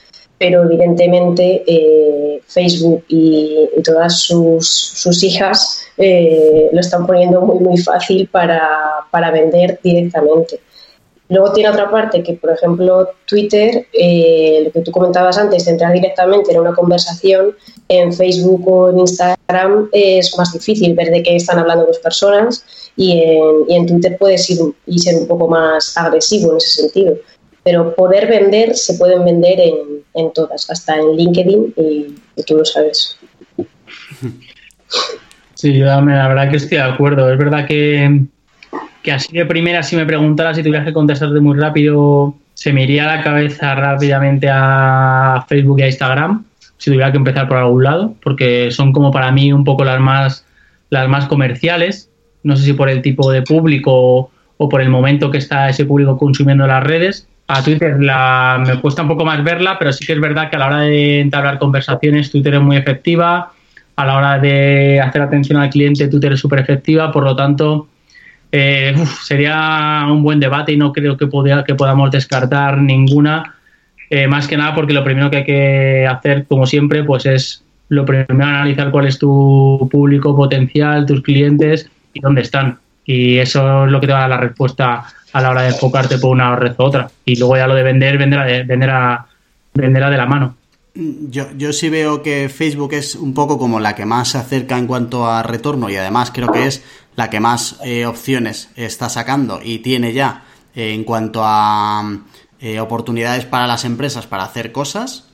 pero 0.45 0.63
evidentemente 0.65 1.65
eh, 1.67 2.43
Facebook 2.47 3.03
y, 3.09 3.67
todas 3.83 4.21
sus, 4.21 5.23
hijas 5.23 5.81
eh, 5.97 6.69
lo 6.71 6.81
están 6.81 7.07
poniendo 7.07 7.41
muy, 7.41 7.61
muy 7.61 7.79
fácil 7.79 8.29
para, 8.29 8.61
para 9.11 9.31
vender 9.31 9.81
directamente. 9.83 10.61
Luego 11.31 11.51
tiene 11.55 11.71
otra 11.71 11.91
parte 11.91 12.23
que, 12.23 12.35
por 12.35 12.51
ejemplo, 12.51 13.09
Twitter, 13.25 13.87
eh, 13.95 14.65
lo 14.67 14.71
que 14.71 14.83
tú 14.83 14.93
comentabas 14.93 15.39
antes, 15.39 15.65
de 15.65 15.71
entrar 15.71 15.95
directamente 15.95 16.53
en 16.53 16.61
una 16.61 16.75
conversación, 16.75 17.57
en 17.89 18.13
Facebook 18.13 18.69
o 18.69 18.91
en 18.91 18.99
Instagram 18.99 19.89
es 19.93 20.37
más 20.37 20.53
difícil 20.53 20.95
ver 20.95 21.11
de 21.11 21.23
qué 21.23 21.37
están 21.37 21.59
hablando 21.59 21.87
dos 21.87 22.01
personas 22.01 22.67
y 22.97 23.19
en, 23.69 23.87
Twitter 23.87 24.19
puedes 24.19 24.49
ir 24.51 24.59
y 24.87 24.99
ser 24.99 25.17
un 25.17 25.27
poco 25.27 25.49
más 25.49 25.97
agresivo 25.97 26.53
en 26.53 26.59
ese 26.59 26.83
sentido. 26.83 27.17
Pero 27.65 27.95
poder 27.95 28.29
vender, 28.29 28.77
se 28.77 28.95
pueden 28.95 29.25
vender 29.25 29.59
en, 30.15 30.33
todas, 30.33 30.71
hasta 30.71 30.97
en 30.97 31.17
LinkedIn 31.17 31.75
y, 31.77 32.43
tú 32.43 32.57
lo 32.57 32.65
sabes. 32.65 33.19
Sí, 35.55 35.73
la 35.75 36.01
verdad 36.01 36.51
que 36.51 36.57
estoy 36.57 36.77
de 36.77 36.85
acuerdo. 36.85 37.33
Es 37.33 37.39
verdad 37.39 37.67
que 37.67 38.27
que 39.05 39.13
así 39.13 39.37
de 39.37 39.45
primera, 39.45 39.83
si 39.83 39.97
me 39.97 40.07
preguntara 40.07 40.55
si 40.55 40.63
tuvieras 40.63 40.87
que 40.87 40.95
contestarte 40.95 41.39
muy 41.39 41.61
rápido, 41.61 42.35
se 42.55 42.73
me 42.73 42.85
iría 42.85 43.07
la 43.07 43.23
cabeza 43.23 43.75
rápidamente 43.75 44.49
a 44.51 45.45
Facebook 45.47 45.79
y 45.79 45.83
a 45.83 45.87
Instagram, 45.89 46.47
si 46.79 46.91
tuviera 46.91 47.13
que 47.13 47.19
empezar 47.19 47.47
por 47.47 47.59
algún 47.59 47.85
lado, 47.85 48.15
porque 48.23 48.71
son 48.71 48.95
como 48.95 49.11
para 49.13 49.31
mí 49.31 49.53
un 49.53 49.63
poco 49.63 49.85
las 49.85 50.01
más, 50.01 50.47
las 50.89 51.07
más 51.07 51.27
comerciales. 51.27 52.09
No 52.43 52.57
sé 52.57 52.65
si 52.65 52.73
por 52.73 52.89
el 52.89 53.03
tipo 53.03 53.31
de 53.31 53.43
público 53.43 54.31
o 54.57 54.69
por 54.71 54.81
el 54.81 54.89
momento 54.89 55.31
que 55.31 55.39
está 55.39 55.69
ese 55.69 55.85
público 55.85 56.17
consumiendo 56.17 56.67
las 56.67 56.83
redes. 56.83 57.29
A 57.47 57.63
Twitter 57.63 58.01
la, 58.01 58.63
me 58.67 58.81
cuesta 58.81 59.03
un 59.03 59.09
poco 59.09 59.25
más 59.25 59.45
verla, 59.45 59.79
pero 59.79 59.93
sí 59.93 60.07
que 60.07 60.15
es 60.15 60.21
verdad 60.21 60.49
que 60.49 60.57
a 60.57 60.59
la 60.61 60.67
hora 60.67 60.81
de 60.81 61.21
entablar 61.21 61.59
conversaciones 61.59 62.31
Twitter 62.31 62.55
es 62.55 62.61
muy 62.61 62.77
efectiva. 62.77 63.53
A 63.97 64.07
la 64.07 64.17
hora 64.17 64.39
de 64.39 65.01
hacer 65.01 65.23
atención 65.23 65.61
al 65.61 65.71
cliente 65.71 66.09
Twitter 66.09 66.33
es 66.33 66.41
súper 66.41 66.61
efectiva, 66.61 67.13
por 67.13 67.23
lo 67.23 67.37
tanto 67.37 67.89
eh, 68.51 68.95
sería 69.23 70.07
un 70.09 70.23
buen 70.23 70.39
debate 70.39 70.73
y 70.73 70.77
no 70.77 70.93
creo 70.93 71.17
que, 71.17 71.29
que 71.67 71.75
podamos 71.75 72.11
descartar 72.11 72.79
ninguna. 72.79 73.55
Eh, 74.11 74.29
más 74.29 74.47
que 74.47 74.57
nada 74.57 74.75
porque 74.75 74.93
lo 74.93 75.03
primero 75.03 75.31
que 75.31 75.39
hay 75.39 75.45
que 75.45 76.07
hacer, 76.07 76.47
como 76.47 76.65
siempre, 76.65 77.03
pues 77.03 77.27
es 77.27 77.65
lo 77.89 78.05
primero 78.05 78.45
analizar 78.45 78.91
cuál 78.91 79.07
es 79.07 79.19
tu 79.19 79.89
público 79.91 80.37
potencial, 80.37 81.05
tus 81.05 81.21
clientes 81.23 81.91
y 82.13 82.21
dónde 82.21 82.43
están. 82.43 82.79
Y 83.05 83.39
eso 83.39 83.87
es 83.87 83.91
lo 83.91 84.01
que 84.01 84.07
te 84.07 84.13
va 84.13 84.21
a 84.21 84.29
dar 84.29 84.31
la 84.31 84.37
respuesta 84.39 85.05
a 85.35 85.41
la 85.41 85.51
hora 85.51 85.63
de 85.63 85.69
enfocarte 85.71 86.19
por 86.19 86.31
una 86.31 86.55
red 86.55 86.75
u 86.79 86.83
otra. 86.83 87.11
Y 87.25 87.37
luego 87.37 87.57
ya 87.57 87.67
lo 87.67 87.75
de 87.75 87.83
vender, 87.83 88.17
vendrá 88.17 88.45
de, 88.45 88.63
vendrá, 88.63 89.27
vendrá 89.75 90.09
de 90.09 90.17
la 90.17 90.27
mano. 90.27 90.57
Yo, 90.95 91.51
yo 91.57 91.73
sí 91.73 91.89
veo 91.89 92.23
que 92.23 92.49
Facebook 92.49 92.93
es 92.93 93.17
un 93.17 93.35
poco 93.35 93.59
como 93.59 93.81
la 93.81 93.97
que 93.97 94.07
más 94.07 94.29
se 94.29 94.39
acerca 94.39 94.79
en 94.79 94.87
cuanto 94.87 95.27
a 95.27 95.43
retorno 95.43 95.91
y 95.91 95.97
además 95.97 96.31
creo 96.33 96.53
que 96.53 96.69
es 96.69 96.85
la 97.17 97.31
que 97.31 97.41
más 97.41 97.81
eh, 97.85 98.07
opciones 98.07 98.71
está 98.77 99.09
sacando 99.09 99.61
y 99.61 99.79
tiene 99.79 100.13
ya 100.13 100.45
eh, 100.73 100.95
en 100.95 101.03
cuanto 101.03 101.41
a 101.43 102.17
eh, 102.61 102.79
oportunidades 102.79 103.45
para 103.45 103.67
las 103.67 103.85
empresas 103.85 104.29
para 104.29 104.45
hacer 104.45 104.71
cosas. 104.71 105.25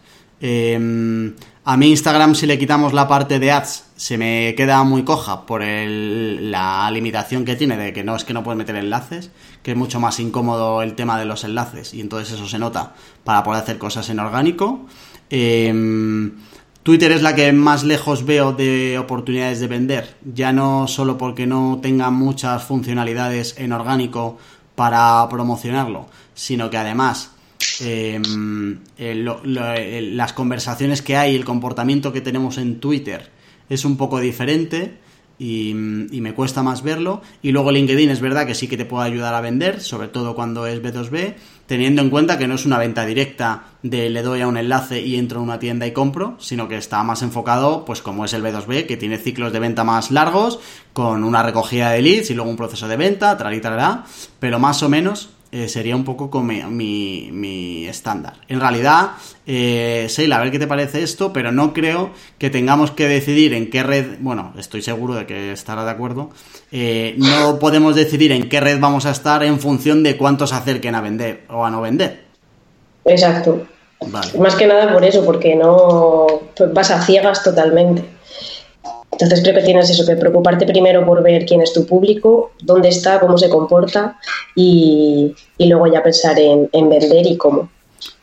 Em, 0.40 1.34
a 1.64 1.76
mí 1.76 1.90
Instagram 1.90 2.34
si 2.34 2.46
le 2.46 2.58
quitamos 2.58 2.92
la 2.94 3.06
parte 3.06 3.38
de 3.38 3.52
ads 3.52 3.84
se 3.96 4.16
me 4.16 4.54
queda 4.56 4.82
muy 4.82 5.04
coja 5.04 5.44
por 5.44 5.62
la 5.62 6.90
limitación 6.90 7.44
que 7.44 7.54
tiene 7.54 7.76
de 7.76 7.92
que 7.92 8.02
no 8.02 8.16
es 8.16 8.24
que 8.24 8.32
no 8.32 8.42
puedes 8.42 8.56
meter 8.56 8.76
enlaces, 8.76 9.30
que 9.62 9.72
es 9.72 9.76
mucho 9.76 10.00
más 10.00 10.18
incómodo 10.20 10.80
el 10.80 10.94
tema 10.94 11.18
de 11.18 11.26
los 11.26 11.44
enlaces 11.44 11.92
y 11.92 12.00
entonces 12.00 12.34
eso 12.34 12.48
se 12.48 12.58
nota 12.58 12.94
para 13.24 13.42
poder 13.42 13.62
hacer 13.62 13.76
cosas 13.76 14.08
en 14.08 14.20
orgánico. 14.20 14.86
Em, 15.28 16.32
Twitter 16.82 17.12
es 17.12 17.20
la 17.20 17.34
que 17.34 17.52
más 17.52 17.84
lejos 17.84 18.24
veo 18.24 18.52
de 18.52 18.98
oportunidades 18.98 19.60
de 19.60 19.66
vender, 19.66 20.16
ya 20.24 20.54
no 20.54 20.88
solo 20.88 21.18
porque 21.18 21.46
no 21.46 21.78
tenga 21.82 22.10
muchas 22.10 22.64
funcionalidades 22.64 23.54
en 23.58 23.72
orgánico 23.72 24.38
para 24.76 25.28
promocionarlo, 25.28 26.06
sino 26.32 26.70
que 26.70 26.78
además 26.78 27.32
em, 27.80 28.78
las 28.98 30.32
conversaciones 30.32 31.02
que 31.02 31.16
hay, 31.16 31.34
el 31.34 31.44
comportamiento 31.44 32.12
que 32.12 32.20
tenemos 32.20 32.58
en 32.58 32.80
Twitter 32.80 33.30
es 33.68 33.84
un 33.84 33.96
poco 33.96 34.20
diferente 34.20 34.98
y, 35.40 35.72
me 35.74 36.34
cuesta 36.34 36.62
más 36.62 36.82
verlo. 36.82 37.22
Y 37.42 37.50
luego 37.52 37.72
LinkedIn 37.72 38.10
es 38.10 38.20
verdad 38.20 38.46
que 38.46 38.54
sí 38.54 38.68
que 38.68 38.76
te 38.76 38.84
puede 38.84 39.06
ayudar 39.06 39.34
a 39.34 39.40
vender, 39.40 39.80
sobre 39.80 40.08
todo 40.08 40.34
cuando 40.34 40.66
es 40.66 40.82
B2B, 40.82 41.34
teniendo 41.66 42.02
en 42.02 42.10
cuenta 42.10 42.36
que 42.36 42.46
no 42.46 42.56
es 42.56 42.66
una 42.66 42.76
venta 42.76 43.06
directa 43.06 43.64
de 43.82 44.10
le 44.10 44.22
doy 44.22 44.42
a 44.42 44.48
un 44.48 44.58
enlace 44.58 45.00
y 45.00 45.16
entro 45.16 45.40
a 45.40 45.42
una 45.42 45.58
tienda 45.58 45.86
y 45.86 45.92
compro, 45.92 46.36
sino 46.38 46.68
que 46.68 46.76
está 46.76 47.02
más 47.02 47.22
enfocado, 47.22 47.86
pues 47.86 48.02
como 48.02 48.26
es 48.26 48.34
el 48.34 48.42
B2B, 48.42 48.86
que 48.86 48.98
tiene 48.98 49.16
ciclos 49.16 49.52
de 49.52 49.60
venta 49.60 49.82
más 49.82 50.10
largos, 50.10 50.60
con 50.92 51.24
una 51.24 51.42
recogida 51.42 51.90
de 51.90 52.02
leads 52.02 52.30
y 52.30 52.34
luego 52.34 52.50
un 52.50 52.56
proceso 52.56 52.86
de 52.86 52.98
venta, 52.98 53.38
tal 53.38 53.54
y 53.54 53.62
pero 54.38 54.58
más 54.58 54.82
o 54.82 54.90
menos 54.90 55.30
eh, 55.52 55.68
sería 55.68 55.96
un 55.96 56.04
poco 56.04 56.30
como 56.30 56.52
mi, 56.70 57.30
mi, 57.32 57.86
estándar. 57.86 58.34
En 58.46 58.60
realidad, 58.60 59.10
eh, 59.46 60.06
Seila, 60.08 60.36
a 60.36 60.40
ver 60.40 60.52
qué 60.52 60.60
te 60.60 60.68
parece 60.68 61.02
esto, 61.02 61.32
pero 61.32 61.50
no 61.50 61.72
creo 61.72 62.10
que 62.38 62.50
tengamos 62.50 62.92
que 62.92 63.08
decidir 63.08 63.52
en 63.54 63.68
qué 63.68 63.82
red, 63.82 64.18
bueno, 64.20 64.52
estoy 64.56 64.80
seguro 64.80 65.14
de 65.14 65.26
que 65.26 65.50
estará 65.50 65.84
de 65.84 65.90
acuerdo, 65.90 66.30
eh, 66.70 67.16
no 67.18 67.58
podemos 67.58 67.96
decidir 67.96 68.30
en 68.30 68.48
qué 68.48 68.60
red 68.60 68.78
vamos 68.78 69.06
a 69.06 69.10
estar 69.10 69.42
en 69.42 69.58
función 69.58 70.04
de 70.04 70.16
cuántos 70.16 70.50
se 70.50 70.56
acerquen 70.56 70.94
a 70.94 71.00
vender 71.00 71.42
o 71.48 71.64
a 71.64 71.70
no 71.70 71.80
vender. 71.80 72.26
Exacto. 73.04 73.66
Más 74.38 74.54
que 74.54 74.66
nada 74.66 74.92
por 74.92 75.04
eso, 75.04 75.24
porque 75.26 75.56
no 75.56 76.26
pues 76.56 76.72
vas 76.72 76.90
a 76.90 77.02
ciegas 77.02 77.42
totalmente. 77.42 78.04
Entonces 79.12 79.40
creo 79.42 79.54
que 79.54 79.62
tienes 79.62 79.90
eso, 79.90 80.06
que 80.06 80.16
preocuparte 80.16 80.66
primero 80.66 81.04
por 81.04 81.22
ver 81.22 81.44
quién 81.44 81.60
es 81.60 81.72
tu 81.72 81.84
público, 81.84 82.52
dónde 82.62 82.88
está, 82.88 83.18
cómo 83.18 83.36
se 83.36 83.48
comporta 83.48 84.18
y, 84.54 85.34
luego 85.58 85.86
ya 85.88 86.02
pensar 86.02 86.38
en, 86.38 86.70
vender 86.72 87.26
y 87.26 87.36
cómo. 87.36 87.68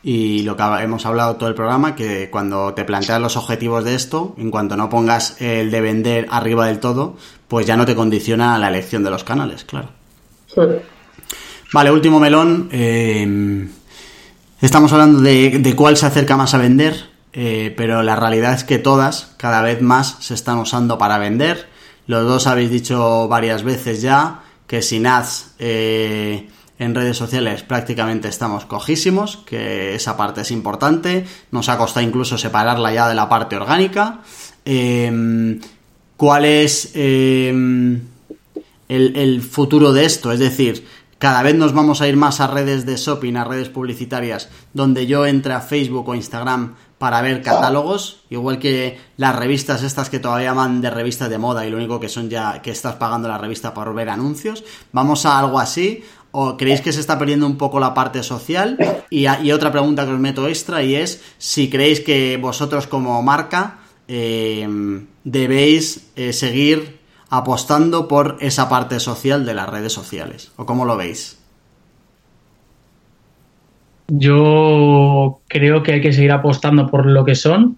Y 0.02 0.42
lo 0.42 0.56
que 0.56 0.62
hemos 0.62 1.04
hablado 1.06 1.36
todo 1.36 1.48
el 1.48 1.54
programa, 1.54 1.94
que 1.94 2.30
cuando 2.30 2.74
te 2.74 2.84
planteas 2.84 3.20
los 3.20 3.36
objetivos 3.36 3.84
de 3.84 3.94
esto, 3.94 4.34
en 4.38 4.50
cuanto 4.50 4.76
no 4.76 4.88
pongas 4.88 5.40
el 5.40 5.70
de 5.70 5.80
vender 5.80 6.26
arriba 6.30 6.66
del 6.66 6.80
todo, 6.80 7.16
pues 7.46 7.66
ya 7.66 7.76
no 7.76 7.84
te 7.84 7.94
condiciona 7.94 8.58
la 8.58 8.68
elección 8.68 9.04
de 9.04 9.10
los 9.10 9.24
canales, 9.24 9.64
claro. 9.64 9.90
Hmm. 10.56 10.78
Vale, 11.72 11.90
último 11.90 12.18
melón. 12.18 12.70
Eh, 12.72 13.68
estamos 14.62 14.90
hablando 14.92 15.20
de, 15.20 15.58
de 15.58 15.76
cuál 15.76 15.96
se 15.96 16.06
acerca 16.06 16.36
más 16.36 16.54
a 16.54 16.58
vender. 16.58 17.17
Eh, 17.32 17.74
pero 17.76 18.02
la 18.02 18.16
realidad 18.16 18.54
es 18.54 18.64
que 18.64 18.78
todas 18.78 19.34
cada 19.36 19.62
vez 19.62 19.82
más 19.82 20.16
se 20.20 20.34
están 20.34 20.58
usando 20.58 20.98
para 20.98 21.18
vender. 21.18 21.68
Los 22.06 22.26
dos 22.26 22.46
habéis 22.46 22.70
dicho 22.70 23.28
varias 23.28 23.62
veces 23.62 24.00
ya 24.00 24.42
que 24.66 24.82
sin 24.82 25.06
ads 25.06 25.54
eh, 25.58 26.48
en 26.78 26.94
redes 26.94 27.16
sociales 27.16 27.62
prácticamente 27.62 28.28
estamos 28.28 28.64
cojísimos, 28.64 29.38
que 29.38 29.94
esa 29.94 30.16
parte 30.16 30.42
es 30.42 30.50
importante. 30.50 31.26
Nos 31.50 31.68
ha 31.68 31.76
costado 31.76 32.06
incluso 32.06 32.38
separarla 32.38 32.92
ya 32.92 33.08
de 33.08 33.14
la 33.14 33.28
parte 33.28 33.56
orgánica. 33.56 34.20
Em, 34.64 35.60
¿Cuál 36.16 36.44
es 36.44 36.92
em, 36.94 38.00
el, 38.88 39.16
el 39.16 39.42
futuro 39.42 39.92
de 39.92 40.04
esto? 40.04 40.32
Es 40.32 40.40
decir, 40.40 40.84
cada 41.18 41.42
vez 41.42 41.54
nos 41.56 41.72
vamos 41.72 42.00
a 42.00 42.08
ir 42.08 42.16
más 42.16 42.40
a 42.40 42.46
redes 42.46 42.86
de 42.86 42.96
shopping, 42.96 43.34
a 43.36 43.44
redes 43.44 43.68
publicitarias, 43.68 44.48
donde 44.72 45.06
yo 45.06 45.26
entre 45.26 45.52
a 45.52 45.60
Facebook 45.60 46.08
o 46.08 46.14
Instagram 46.14 46.74
para 46.98 47.22
ver 47.22 47.42
catálogos, 47.42 48.24
igual 48.28 48.58
que 48.58 48.98
las 49.16 49.34
revistas 49.34 49.82
estas 49.82 50.10
que 50.10 50.18
todavía 50.18 50.52
van 50.52 50.80
de 50.80 50.90
revistas 50.90 51.30
de 51.30 51.38
moda 51.38 51.64
y 51.64 51.70
lo 51.70 51.76
único 51.76 52.00
que 52.00 52.08
son 52.08 52.28
ya 52.28 52.60
que 52.60 52.72
estás 52.72 52.96
pagando 52.96 53.28
la 53.28 53.38
revista 53.38 53.72
por 53.72 53.94
ver 53.94 54.08
anuncios. 54.10 54.64
Vamos 54.92 55.24
a 55.24 55.38
algo 55.38 55.58
así. 55.60 56.02
¿O 56.30 56.58
creéis 56.58 56.82
que 56.82 56.92
se 56.92 57.00
está 57.00 57.18
perdiendo 57.18 57.46
un 57.46 57.56
poco 57.56 57.80
la 57.80 57.94
parte 57.94 58.22
social? 58.22 58.76
Y, 59.08 59.26
otra 59.50 59.72
pregunta 59.72 60.04
que 60.04 60.12
os 60.12 60.18
meto 60.18 60.46
extra 60.46 60.82
y 60.82 60.94
es 60.94 61.22
si 61.38 61.70
creéis 61.70 62.00
que 62.00 62.36
vosotros 62.36 62.86
como 62.86 63.22
marca 63.22 63.78
eh, 64.08 64.68
debéis 65.24 66.10
eh, 66.16 66.34
seguir 66.34 66.98
apostando 67.30 68.08
por 68.08 68.36
esa 68.40 68.68
parte 68.68 69.00
social 69.00 69.46
de 69.46 69.54
las 69.54 69.70
redes 69.70 69.92
sociales. 69.92 70.52
¿O 70.56 70.66
cómo 70.66 70.84
lo 70.84 70.98
veis? 70.98 71.38
Yo 74.08 75.40
creo 75.48 75.82
que 75.82 75.92
hay 75.92 76.00
que 76.00 76.12
seguir 76.12 76.32
apostando 76.32 76.86
por 76.90 77.06
lo 77.06 77.24
que 77.24 77.34
son, 77.34 77.76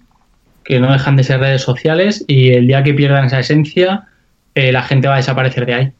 que 0.64 0.78
no 0.78 0.92
dejan 0.92 1.16
de 1.16 1.24
ser 1.24 1.40
redes 1.40 1.62
sociales 1.62 2.24
y 2.28 2.52
el 2.52 2.68
día 2.68 2.84
que 2.84 2.94
pierdan 2.94 3.24
esa 3.24 3.40
esencia, 3.40 4.06
eh, 4.54 4.70
la 4.70 4.82
gente 4.82 5.08
va 5.08 5.14
a 5.14 5.18
desaparecer 5.18 5.66
de 5.66 5.74
ahí. 5.74 5.92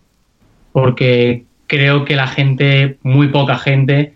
Porque 0.73 1.45
creo 1.67 2.05
que 2.05 2.15
la 2.15 2.29
gente, 2.29 2.99
muy 3.03 3.29
poca 3.29 3.59
gente, 3.59 4.15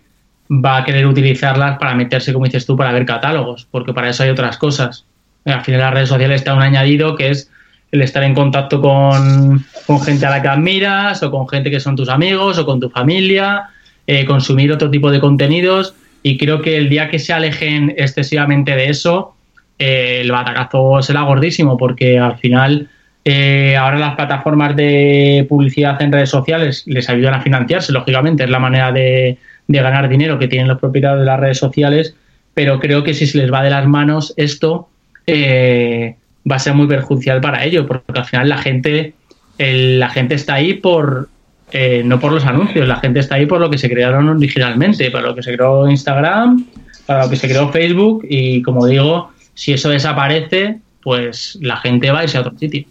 va 0.49 0.77
a 0.77 0.83
querer 0.85 1.05
utilizarlas 1.05 1.77
para 1.79 1.95
meterse, 1.95 2.31
como 2.31 2.45
dices 2.45 2.65
tú, 2.65 2.77
para 2.77 2.93
ver 2.93 3.05
catálogos, 3.05 3.67
porque 3.69 3.93
para 3.93 4.09
eso 4.09 4.23
hay 4.23 4.29
otras 4.29 4.57
cosas. 4.57 5.05
Al 5.43 5.61
final 5.61 5.81
las 5.81 5.93
redes 5.93 6.09
sociales 6.09 6.41
está 6.41 6.53
un 6.53 6.61
añadido 6.61 7.15
que 7.15 7.31
es 7.31 7.51
el 7.91 8.01
estar 8.01 8.23
en 8.23 8.33
contacto 8.33 8.79
con, 8.79 9.65
con 9.85 10.01
gente 10.01 10.25
a 10.25 10.29
la 10.29 10.41
que 10.41 10.47
admiras 10.47 11.21
o 11.23 11.31
con 11.31 11.47
gente 11.49 11.69
que 11.69 11.81
son 11.81 11.97
tus 11.97 12.07
amigos 12.07 12.57
o 12.57 12.65
con 12.65 12.79
tu 12.79 12.89
familia, 12.89 13.69
eh, 14.07 14.25
consumir 14.25 14.71
otro 14.71 14.89
tipo 14.89 15.11
de 15.11 15.19
contenidos 15.19 15.95
y 16.27 16.39
creo 16.39 16.59
que 16.63 16.75
el 16.75 16.89
día 16.89 17.07
que 17.11 17.19
se 17.19 17.33
alejen 17.33 17.93
excesivamente 17.97 18.75
de 18.75 18.89
eso, 18.89 19.35
eh, 19.77 20.21
el 20.21 20.31
batacazo 20.31 20.99
será 21.03 21.21
gordísimo, 21.21 21.77
porque 21.77 22.17
al 22.17 22.39
final 22.39 22.89
eh, 23.23 23.77
ahora 23.77 23.99
las 23.99 24.15
plataformas 24.15 24.75
de 24.75 25.45
publicidad 25.47 26.01
en 26.01 26.11
redes 26.11 26.31
sociales 26.31 26.81
les 26.87 27.07
ayudan 27.11 27.35
a 27.35 27.41
financiarse, 27.41 27.93
lógicamente, 27.93 28.43
es 28.43 28.49
la 28.49 28.57
manera 28.57 28.91
de, 28.91 29.37
ganar 29.67 30.09
dinero 30.09 30.39
que 30.39 30.47
tienen 30.47 30.67
los 30.67 30.79
propietarios 30.79 31.19
de 31.19 31.27
las 31.27 31.39
redes 31.39 31.59
sociales, 31.59 32.15
pero 32.55 32.79
creo 32.79 33.03
que 33.03 33.13
si 33.13 33.27
se 33.27 33.37
les 33.37 33.53
va 33.53 33.61
de 33.61 33.69
las 33.69 33.85
manos 33.85 34.33
esto 34.35 34.89
eh, 35.27 36.15
va 36.49 36.55
a 36.55 36.59
ser 36.59 36.73
muy 36.73 36.87
perjudicial 36.87 37.39
para 37.39 37.63
ello, 37.65 37.85
porque 37.85 38.19
al 38.19 38.25
final 38.25 38.49
la 38.49 38.57
gente, 38.57 39.13
la 39.59 40.09
gente 40.09 40.33
está 40.33 40.55
ahí 40.55 40.73
por, 40.73 41.29
eh, 41.71 42.03
no 42.05 42.19
por 42.19 42.31
los 42.31 42.45
anuncios, 42.45 42.87
la 42.87 42.97
gente 42.97 43.19
está 43.19 43.35
ahí 43.35 43.45
por 43.45 43.59
lo 43.59 43.69
que 43.69 43.77
se 43.77 43.89
crearon 43.89 44.29
originalmente, 44.29 45.11
para 45.11 45.27
lo 45.27 45.35
que 45.35 45.43
se 45.43 45.55
creó 45.55 45.89
Instagram, 45.89 46.65
para 47.05 47.23
lo 47.23 47.29
que 47.29 47.35
se 47.35 47.47
creó 47.47 47.69
Facebook 47.69 48.25
y 48.29 48.61
como 48.61 48.85
digo, 48.85 49.31
si 49.53 49.73
eso 49.73 49.89
desaparece, 49.89 50.79
pues 51.01 51.57
la 51.61 51.77
gente 51.77 52.11
va 52.11 52.19
a 52.19 52.23
irse 52.23 52.37
a 52.37 52.41
otro 52.41 52.57
sitio. 52.57 52.85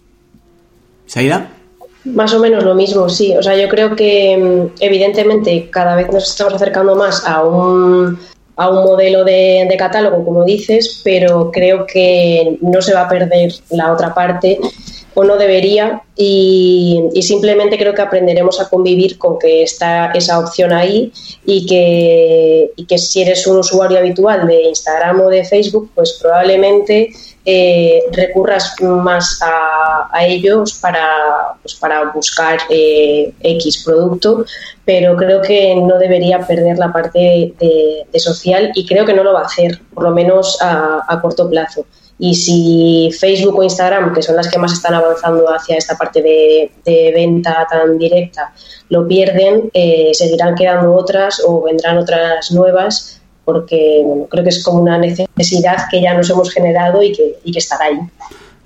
¿Saida? 1.05 1.49
Más 2.05 2.33
o 2.33 2.39
menos 2.39 2.63
lo 2.63 2.75
mismo, 2.75 3.09
sí. 3.09 3.35
O 3.35 3.41
sea, 3.41 3.55
yo 3.57 3.67
creo 3.67 3.95
que 3.95 4.37
mm, 4.37 4.81
evidentemente 4.81 5.69
cada 5.69 5.95
vez 5.95 6.11
nos 6.11 6.29
estamos 6.29 6.53
acercando 6.53 6.95
más 6.95 7.25
a 7.25 7.43
un, 7.43 8.19
a 8.55 8.69
un 8.69 8.83
modelo 8.83 9.23
de, 9.23 9.65
de, 9.69 9.77
catálogo, 9.77 10.23
como 10.23 10.43
dices, 10.43 11.01
pero 11.03 11.51
creo 11.51 11.85
que 11.85 12.57
no 12.61 12.81
se 12.81 12.93
va 12.93 13.01
a 13.01 13.09
perder 13.09 13.53
la 13.71 13.91
otra 13.91 14.13
parte 14.13 14.59
o 15.15 15.23
no 15.23 15.37
debería 15.37 16.01
y, 16.15 17.09
simplemente 17.21 17.77
creo 17.77 17.93
que 17.95 18.01
aprenderemos 18.01 18.59
a 18.59 18.69
convivir 18.69 19.17
con 19.17 19.39
que 19.39 19.63
está 19.63 20.11
esa 20.11 20.39
opción 20.39 20.71
ahí 20.71 21.11
y 21.45 21.65
que, 21.65 22.97
si 22.97 23.21
eres 23.21 23.47
un 23.47 23.57
usuario 23.57 23.97
habitual 23.97 24.45
de 24.45 24.63
Instagram 24.63 25.21
o 25.21 25.29
de 25.29 25.43
Facebook, 25.45 25.89
pues 25.95 26.19
probablemente 26.21 27.09
eh, 27.45 28.03
recurras 28.11 28.75
más 28.81 29.39
a, 29.41 30.25
ellos 30.25 30.73
para, 30.81 31.55
pues 31.61 31.75
para 31.75 32.11
buscar 32.11 32.59
eh, 32.69 33.33
X 33.41 33.83
producto, 33.83 34.45
pero 34.83 35.15
creo 35.15 35.41
que 35.41 35.75
no 35.75 35.97
debería 35.97 36.39
perder 36.39 36.77
la 36.77 36.91
parte 36.91 37.53
de, 37.57 38.19
social 38.19 38.71
y 38.75 38.85
creo 38.85 39.05
que 39.05 39.13
no 39.13 39.23
lo 39.23 39.33
va 39.33 39.41
a 39.41 39.45
hacer, 39.45 39.79
por 39.93 40.03
lo 40.03 40.11
menos 40.11 40.57
a 40.61 41.19
corto 41.21 41.49
plazo. 41.49 41.85
Y 42.17 42.33
si 42.33 43.09
Facebook 43.19 43.59
o 43.59 43.63
Instagram, 43.63 44.13
que 44.13 44.21
son 44.21 44.37
las 44.37 44.49
que 44.49 44.57
más 44.57 44.71
están 44.71 44.93
avanzando 44.93 45.45
hacia 45.53 45.75
esta 45.75 45.97
parte 45.97 46.21
de, 46.21 47.11
venta 47.13 47.67
tan 47.69 47.97
directa, 47.97 48.53
lo 48.89 49.05
pierden, 49.07 49.69
eh, 49.73 50.11
seguirán 50.13 50.55
quedando 50.55 50.93
otras 50.93 51.41
o 51.45 51.63
vendrán 51.63 51.97
otras 51.97 52.51
nuevas, 52.51 53.21
porque 53.43 54.03
creo 54.29 54.43
que 54.43 54.49
es 54.49 54.63
como 54.63 54.81
una 54.81 54.97
necesidad 54.97 55.87
que 55.91 56.01
ya 56.01 56.13
nos 56.13 56.29
hemos 56.29 56.51
generado 56.51 57.03
y 57.03 57.11
que, 57.11 57.37
estará 57.57 57.85
ahí. 57.85 57.99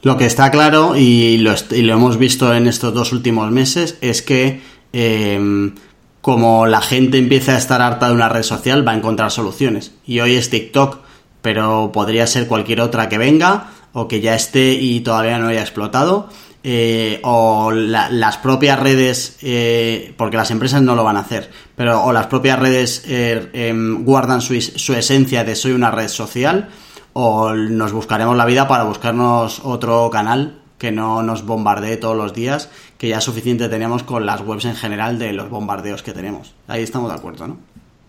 Lo 0.03 0.15
que 0.15 0.25
está 0.25 0.51
claro, 0.51 0.95
y 0.95 1.39
lo, 1.39 1.51
lo, 1.51 1.93
hemos 1.93 2.17
visto 2.17 2.53
en 2.53 2.67
estos 2.67 2.93
dos 2.93 3.11
últimos 3.11 3.51
meses, 3.51 3.97
es 3.99 4.21
que 4.21 4.61
em, 4.93 5.75
como 6.21 6.67
la 6.67 6.81
gente 6.81 7.17
empieza 7.17 7.55
a 7.55 7.57
estar 7.57 7.81
harta 7.81 8.07
de 8.07 8.13
una 8.13 8.29
red 8.29 8.43
social, 8.43 8.87
va 8.87 8.91
a 8.91 8.95
encontrar 8.95 9.31
soluciones. 9.31 9.91
Y 10.05 10.19
hoy 10.19 10.35
es 10.35 10.49
TikTok 10.49 11.08
pero 11.41 11.91
podría 11.91 12.27
ser 12.27 12.47
cualquier 12.47 12.81
otra 12.81 13.09
que 13.09 13.17
venga 13.17 13.71
o 13.93 14.07
que 14.07 14.21
ya 14.21 14.35
esté 14.35 14.73
y 14.73 15.01
todavía 15.01 15.39
no 15.39 15.47
haya 15.47 15.61
explotado. 15.61 16.29
Eh, 16.61 17.21
o 17.23 17.71
las 17.71 18.37
propias 18.37 18.77
redes, 18.77 19.37
eh, 19.41 20.13
porque 20.17 20.35
las 20.35 20.51
empresas 20.51 20.81
no 20.81 20.93
lo 20.93 21.05
van 21.05 21.15
a 21.15 21.21
hacer, 21.21 21.49
pero 21.75 22.03
o 22.03 22.11
las 22.11 22.27
propias 22.27 22.59
redes 22.59 23.03
eh, 23.07 23.49
em, 23.53 24.03
guardan 24.03 24.41
su, 24.41 24.59
su, 24.59 24.93
esencia 24.93 25.45
de 25.45 25.55
soy 25.55 25.71
una 25.71 25.89
red 25.89 26.09
social, 26.09 26.67
o 27.13 27.53
nos 27.53 27.93
buscaremos 27.93 28.35
la 28.35 28.45
vida 28.45 28.67
para 28.67 28.83
buscarnos 28.83 29.61
otro 29.63 30.09
canal 30.09 30.59
que 30.77 30.91
no 30.91 31.23
nos 31.23 31.45
bombardee 31.45 31.95
todos 31.95 32.17
los 32.17 32.33
días, 32.33 32.69
que 32.97 33.07
ya 33.07 33.21
suficiente 33.21 33.69
tenemos 33.69 34.03
con 34.03 34.25
las 34.25 34.41
webs 34.41 34.65
en 34.65 34.75
general 34.75 35.17
de 35.17 35.31
los 35.31 35.49
bombardeos 35.49 36.03
que 36.03 36.11
tenemos. 36.11 36.53
Ahí 36.67 36.83
estamos 36.83 37.09
de 37.09 37.17
acuerdo, 37.17 37.47
¿no? 37.47 37.57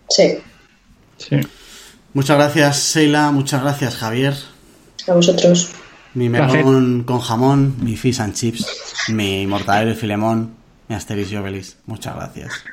Sí. 0.09 0.39
Sí. 1.17 1.37
Muchas 2.13 2.37
gracias, 2.37 2.93
Sheila. 2.93 3.31
Muchas 3.31 3.61
gracias, 3.61 3.95
Javier. 3.95 4.35
A 5.07 5.13
vosotros. 5.13 5.71
Mi 6.13 6.27
melón 6.27 7.03
con 7.03 7.19
jamón, 7.19 7.75
mi 7.79 7.95
fish 7.95 8.19
and 8.19 8.33
chips, 8.33 8.65
mi 9.07 9.47
mortadelo 9.47 9.91
y 9.91 9.95
filemón, 9.95 10.51
mi 10.89 10.95
asteris 10.95 11.31
y 11.31 11.37
obelis. 11.37 11.77
Muchas 11.85 12.15
gracias. 12.15 12.51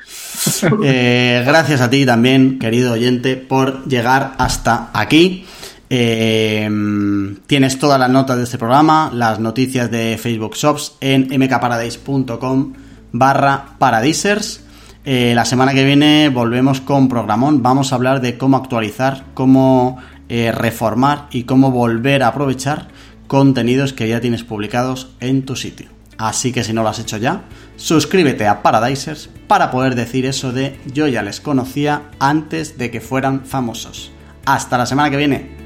Eh, 0.83 1.43
gracias 1.45 1.79
a 1.79 1.89
ti 1.89 2.05
también, 2.05 2.59
querido 2.59 2.93
oyente, 2.93 3.37
por 3.37 3.85
llegar 3.87 4.33
hasta 4.37 4.89
aquí. 4.93 5.45
Eh, 5.89 6.69
tienes 7.47 7.79
todas 7.79 7.99
las 7.99 8.09
notas 8.09 8.37
de 8.37 8.43
este 8.43 8.57
programa, 8.57 9.09
las 9.13 9.39
noticias 9.39 9.89
de 9.89 10.17
Facebook 10.21 10.55
Shops 10.55 10.93
en 11.01 11.27
mkparadise.com 11.29 12.73
barra 13.11 13.75
paradisers. 13.77 14.61
Eh, 15.05 15.33
la 15.33 15.45
semana 15.45 15.73
que 15.73 15.85
viene 15.85 16.29
volvemos 16.29 16.81
con 16.81 17.07
programón. 17.07 17.63
Vamos 17.63 17.91
a 17.91 17.95
hablar 17.95 18.21
de 18.21 18.37
cómo 18.37 18.57
actualizar, 18.57 19.23
cómo 19.33 19.97
eh, 20.27 20.51
reformar 20.51 21.27
y 21.31 21.43
cómo 21.43 21.71
volver 21.71 22.21
a 22.23 22.27
aprovechar 22.27 22.89
contenidos 23.27 23.93
que 23.93 24.09
ya 24.09 24.19
tienes 24.21 24.43
publicados 24.43 25.15
en 25.19 25.45
tu 25.45 25.55
sitio. 25.55 25.87
Así 26.17 26.51
que 26.51 26.65
si 26.65 26.73
no 26.73 26.83
lo 26.83 26.89
has 26.89 26.99
hecho 26.99 27.15
ya, 27.15 27.43
suscríbete 27.77 28.45
a 28.45 28.61
Paradisers 28.61 29.29
para 29.47 29.71
poder 29.71 29.95
decir 29.95 30.25
eso 30.25 30.51
de 30.51 30.77
yo 30.93 31.07
ya 31.07 31.23
les 31.23 31.39
conocía 31.39 32.03
antes 32.19 32.77
de 32.77 32.91
que 32.91 32.99
fueran 32.99 33.45
famosos. 33.45 34.11
Hasta 34.45 34.77
la 34.77 34.85
semana 34.85 35.09
que 35.09 35.17
viene. 35.17 35.58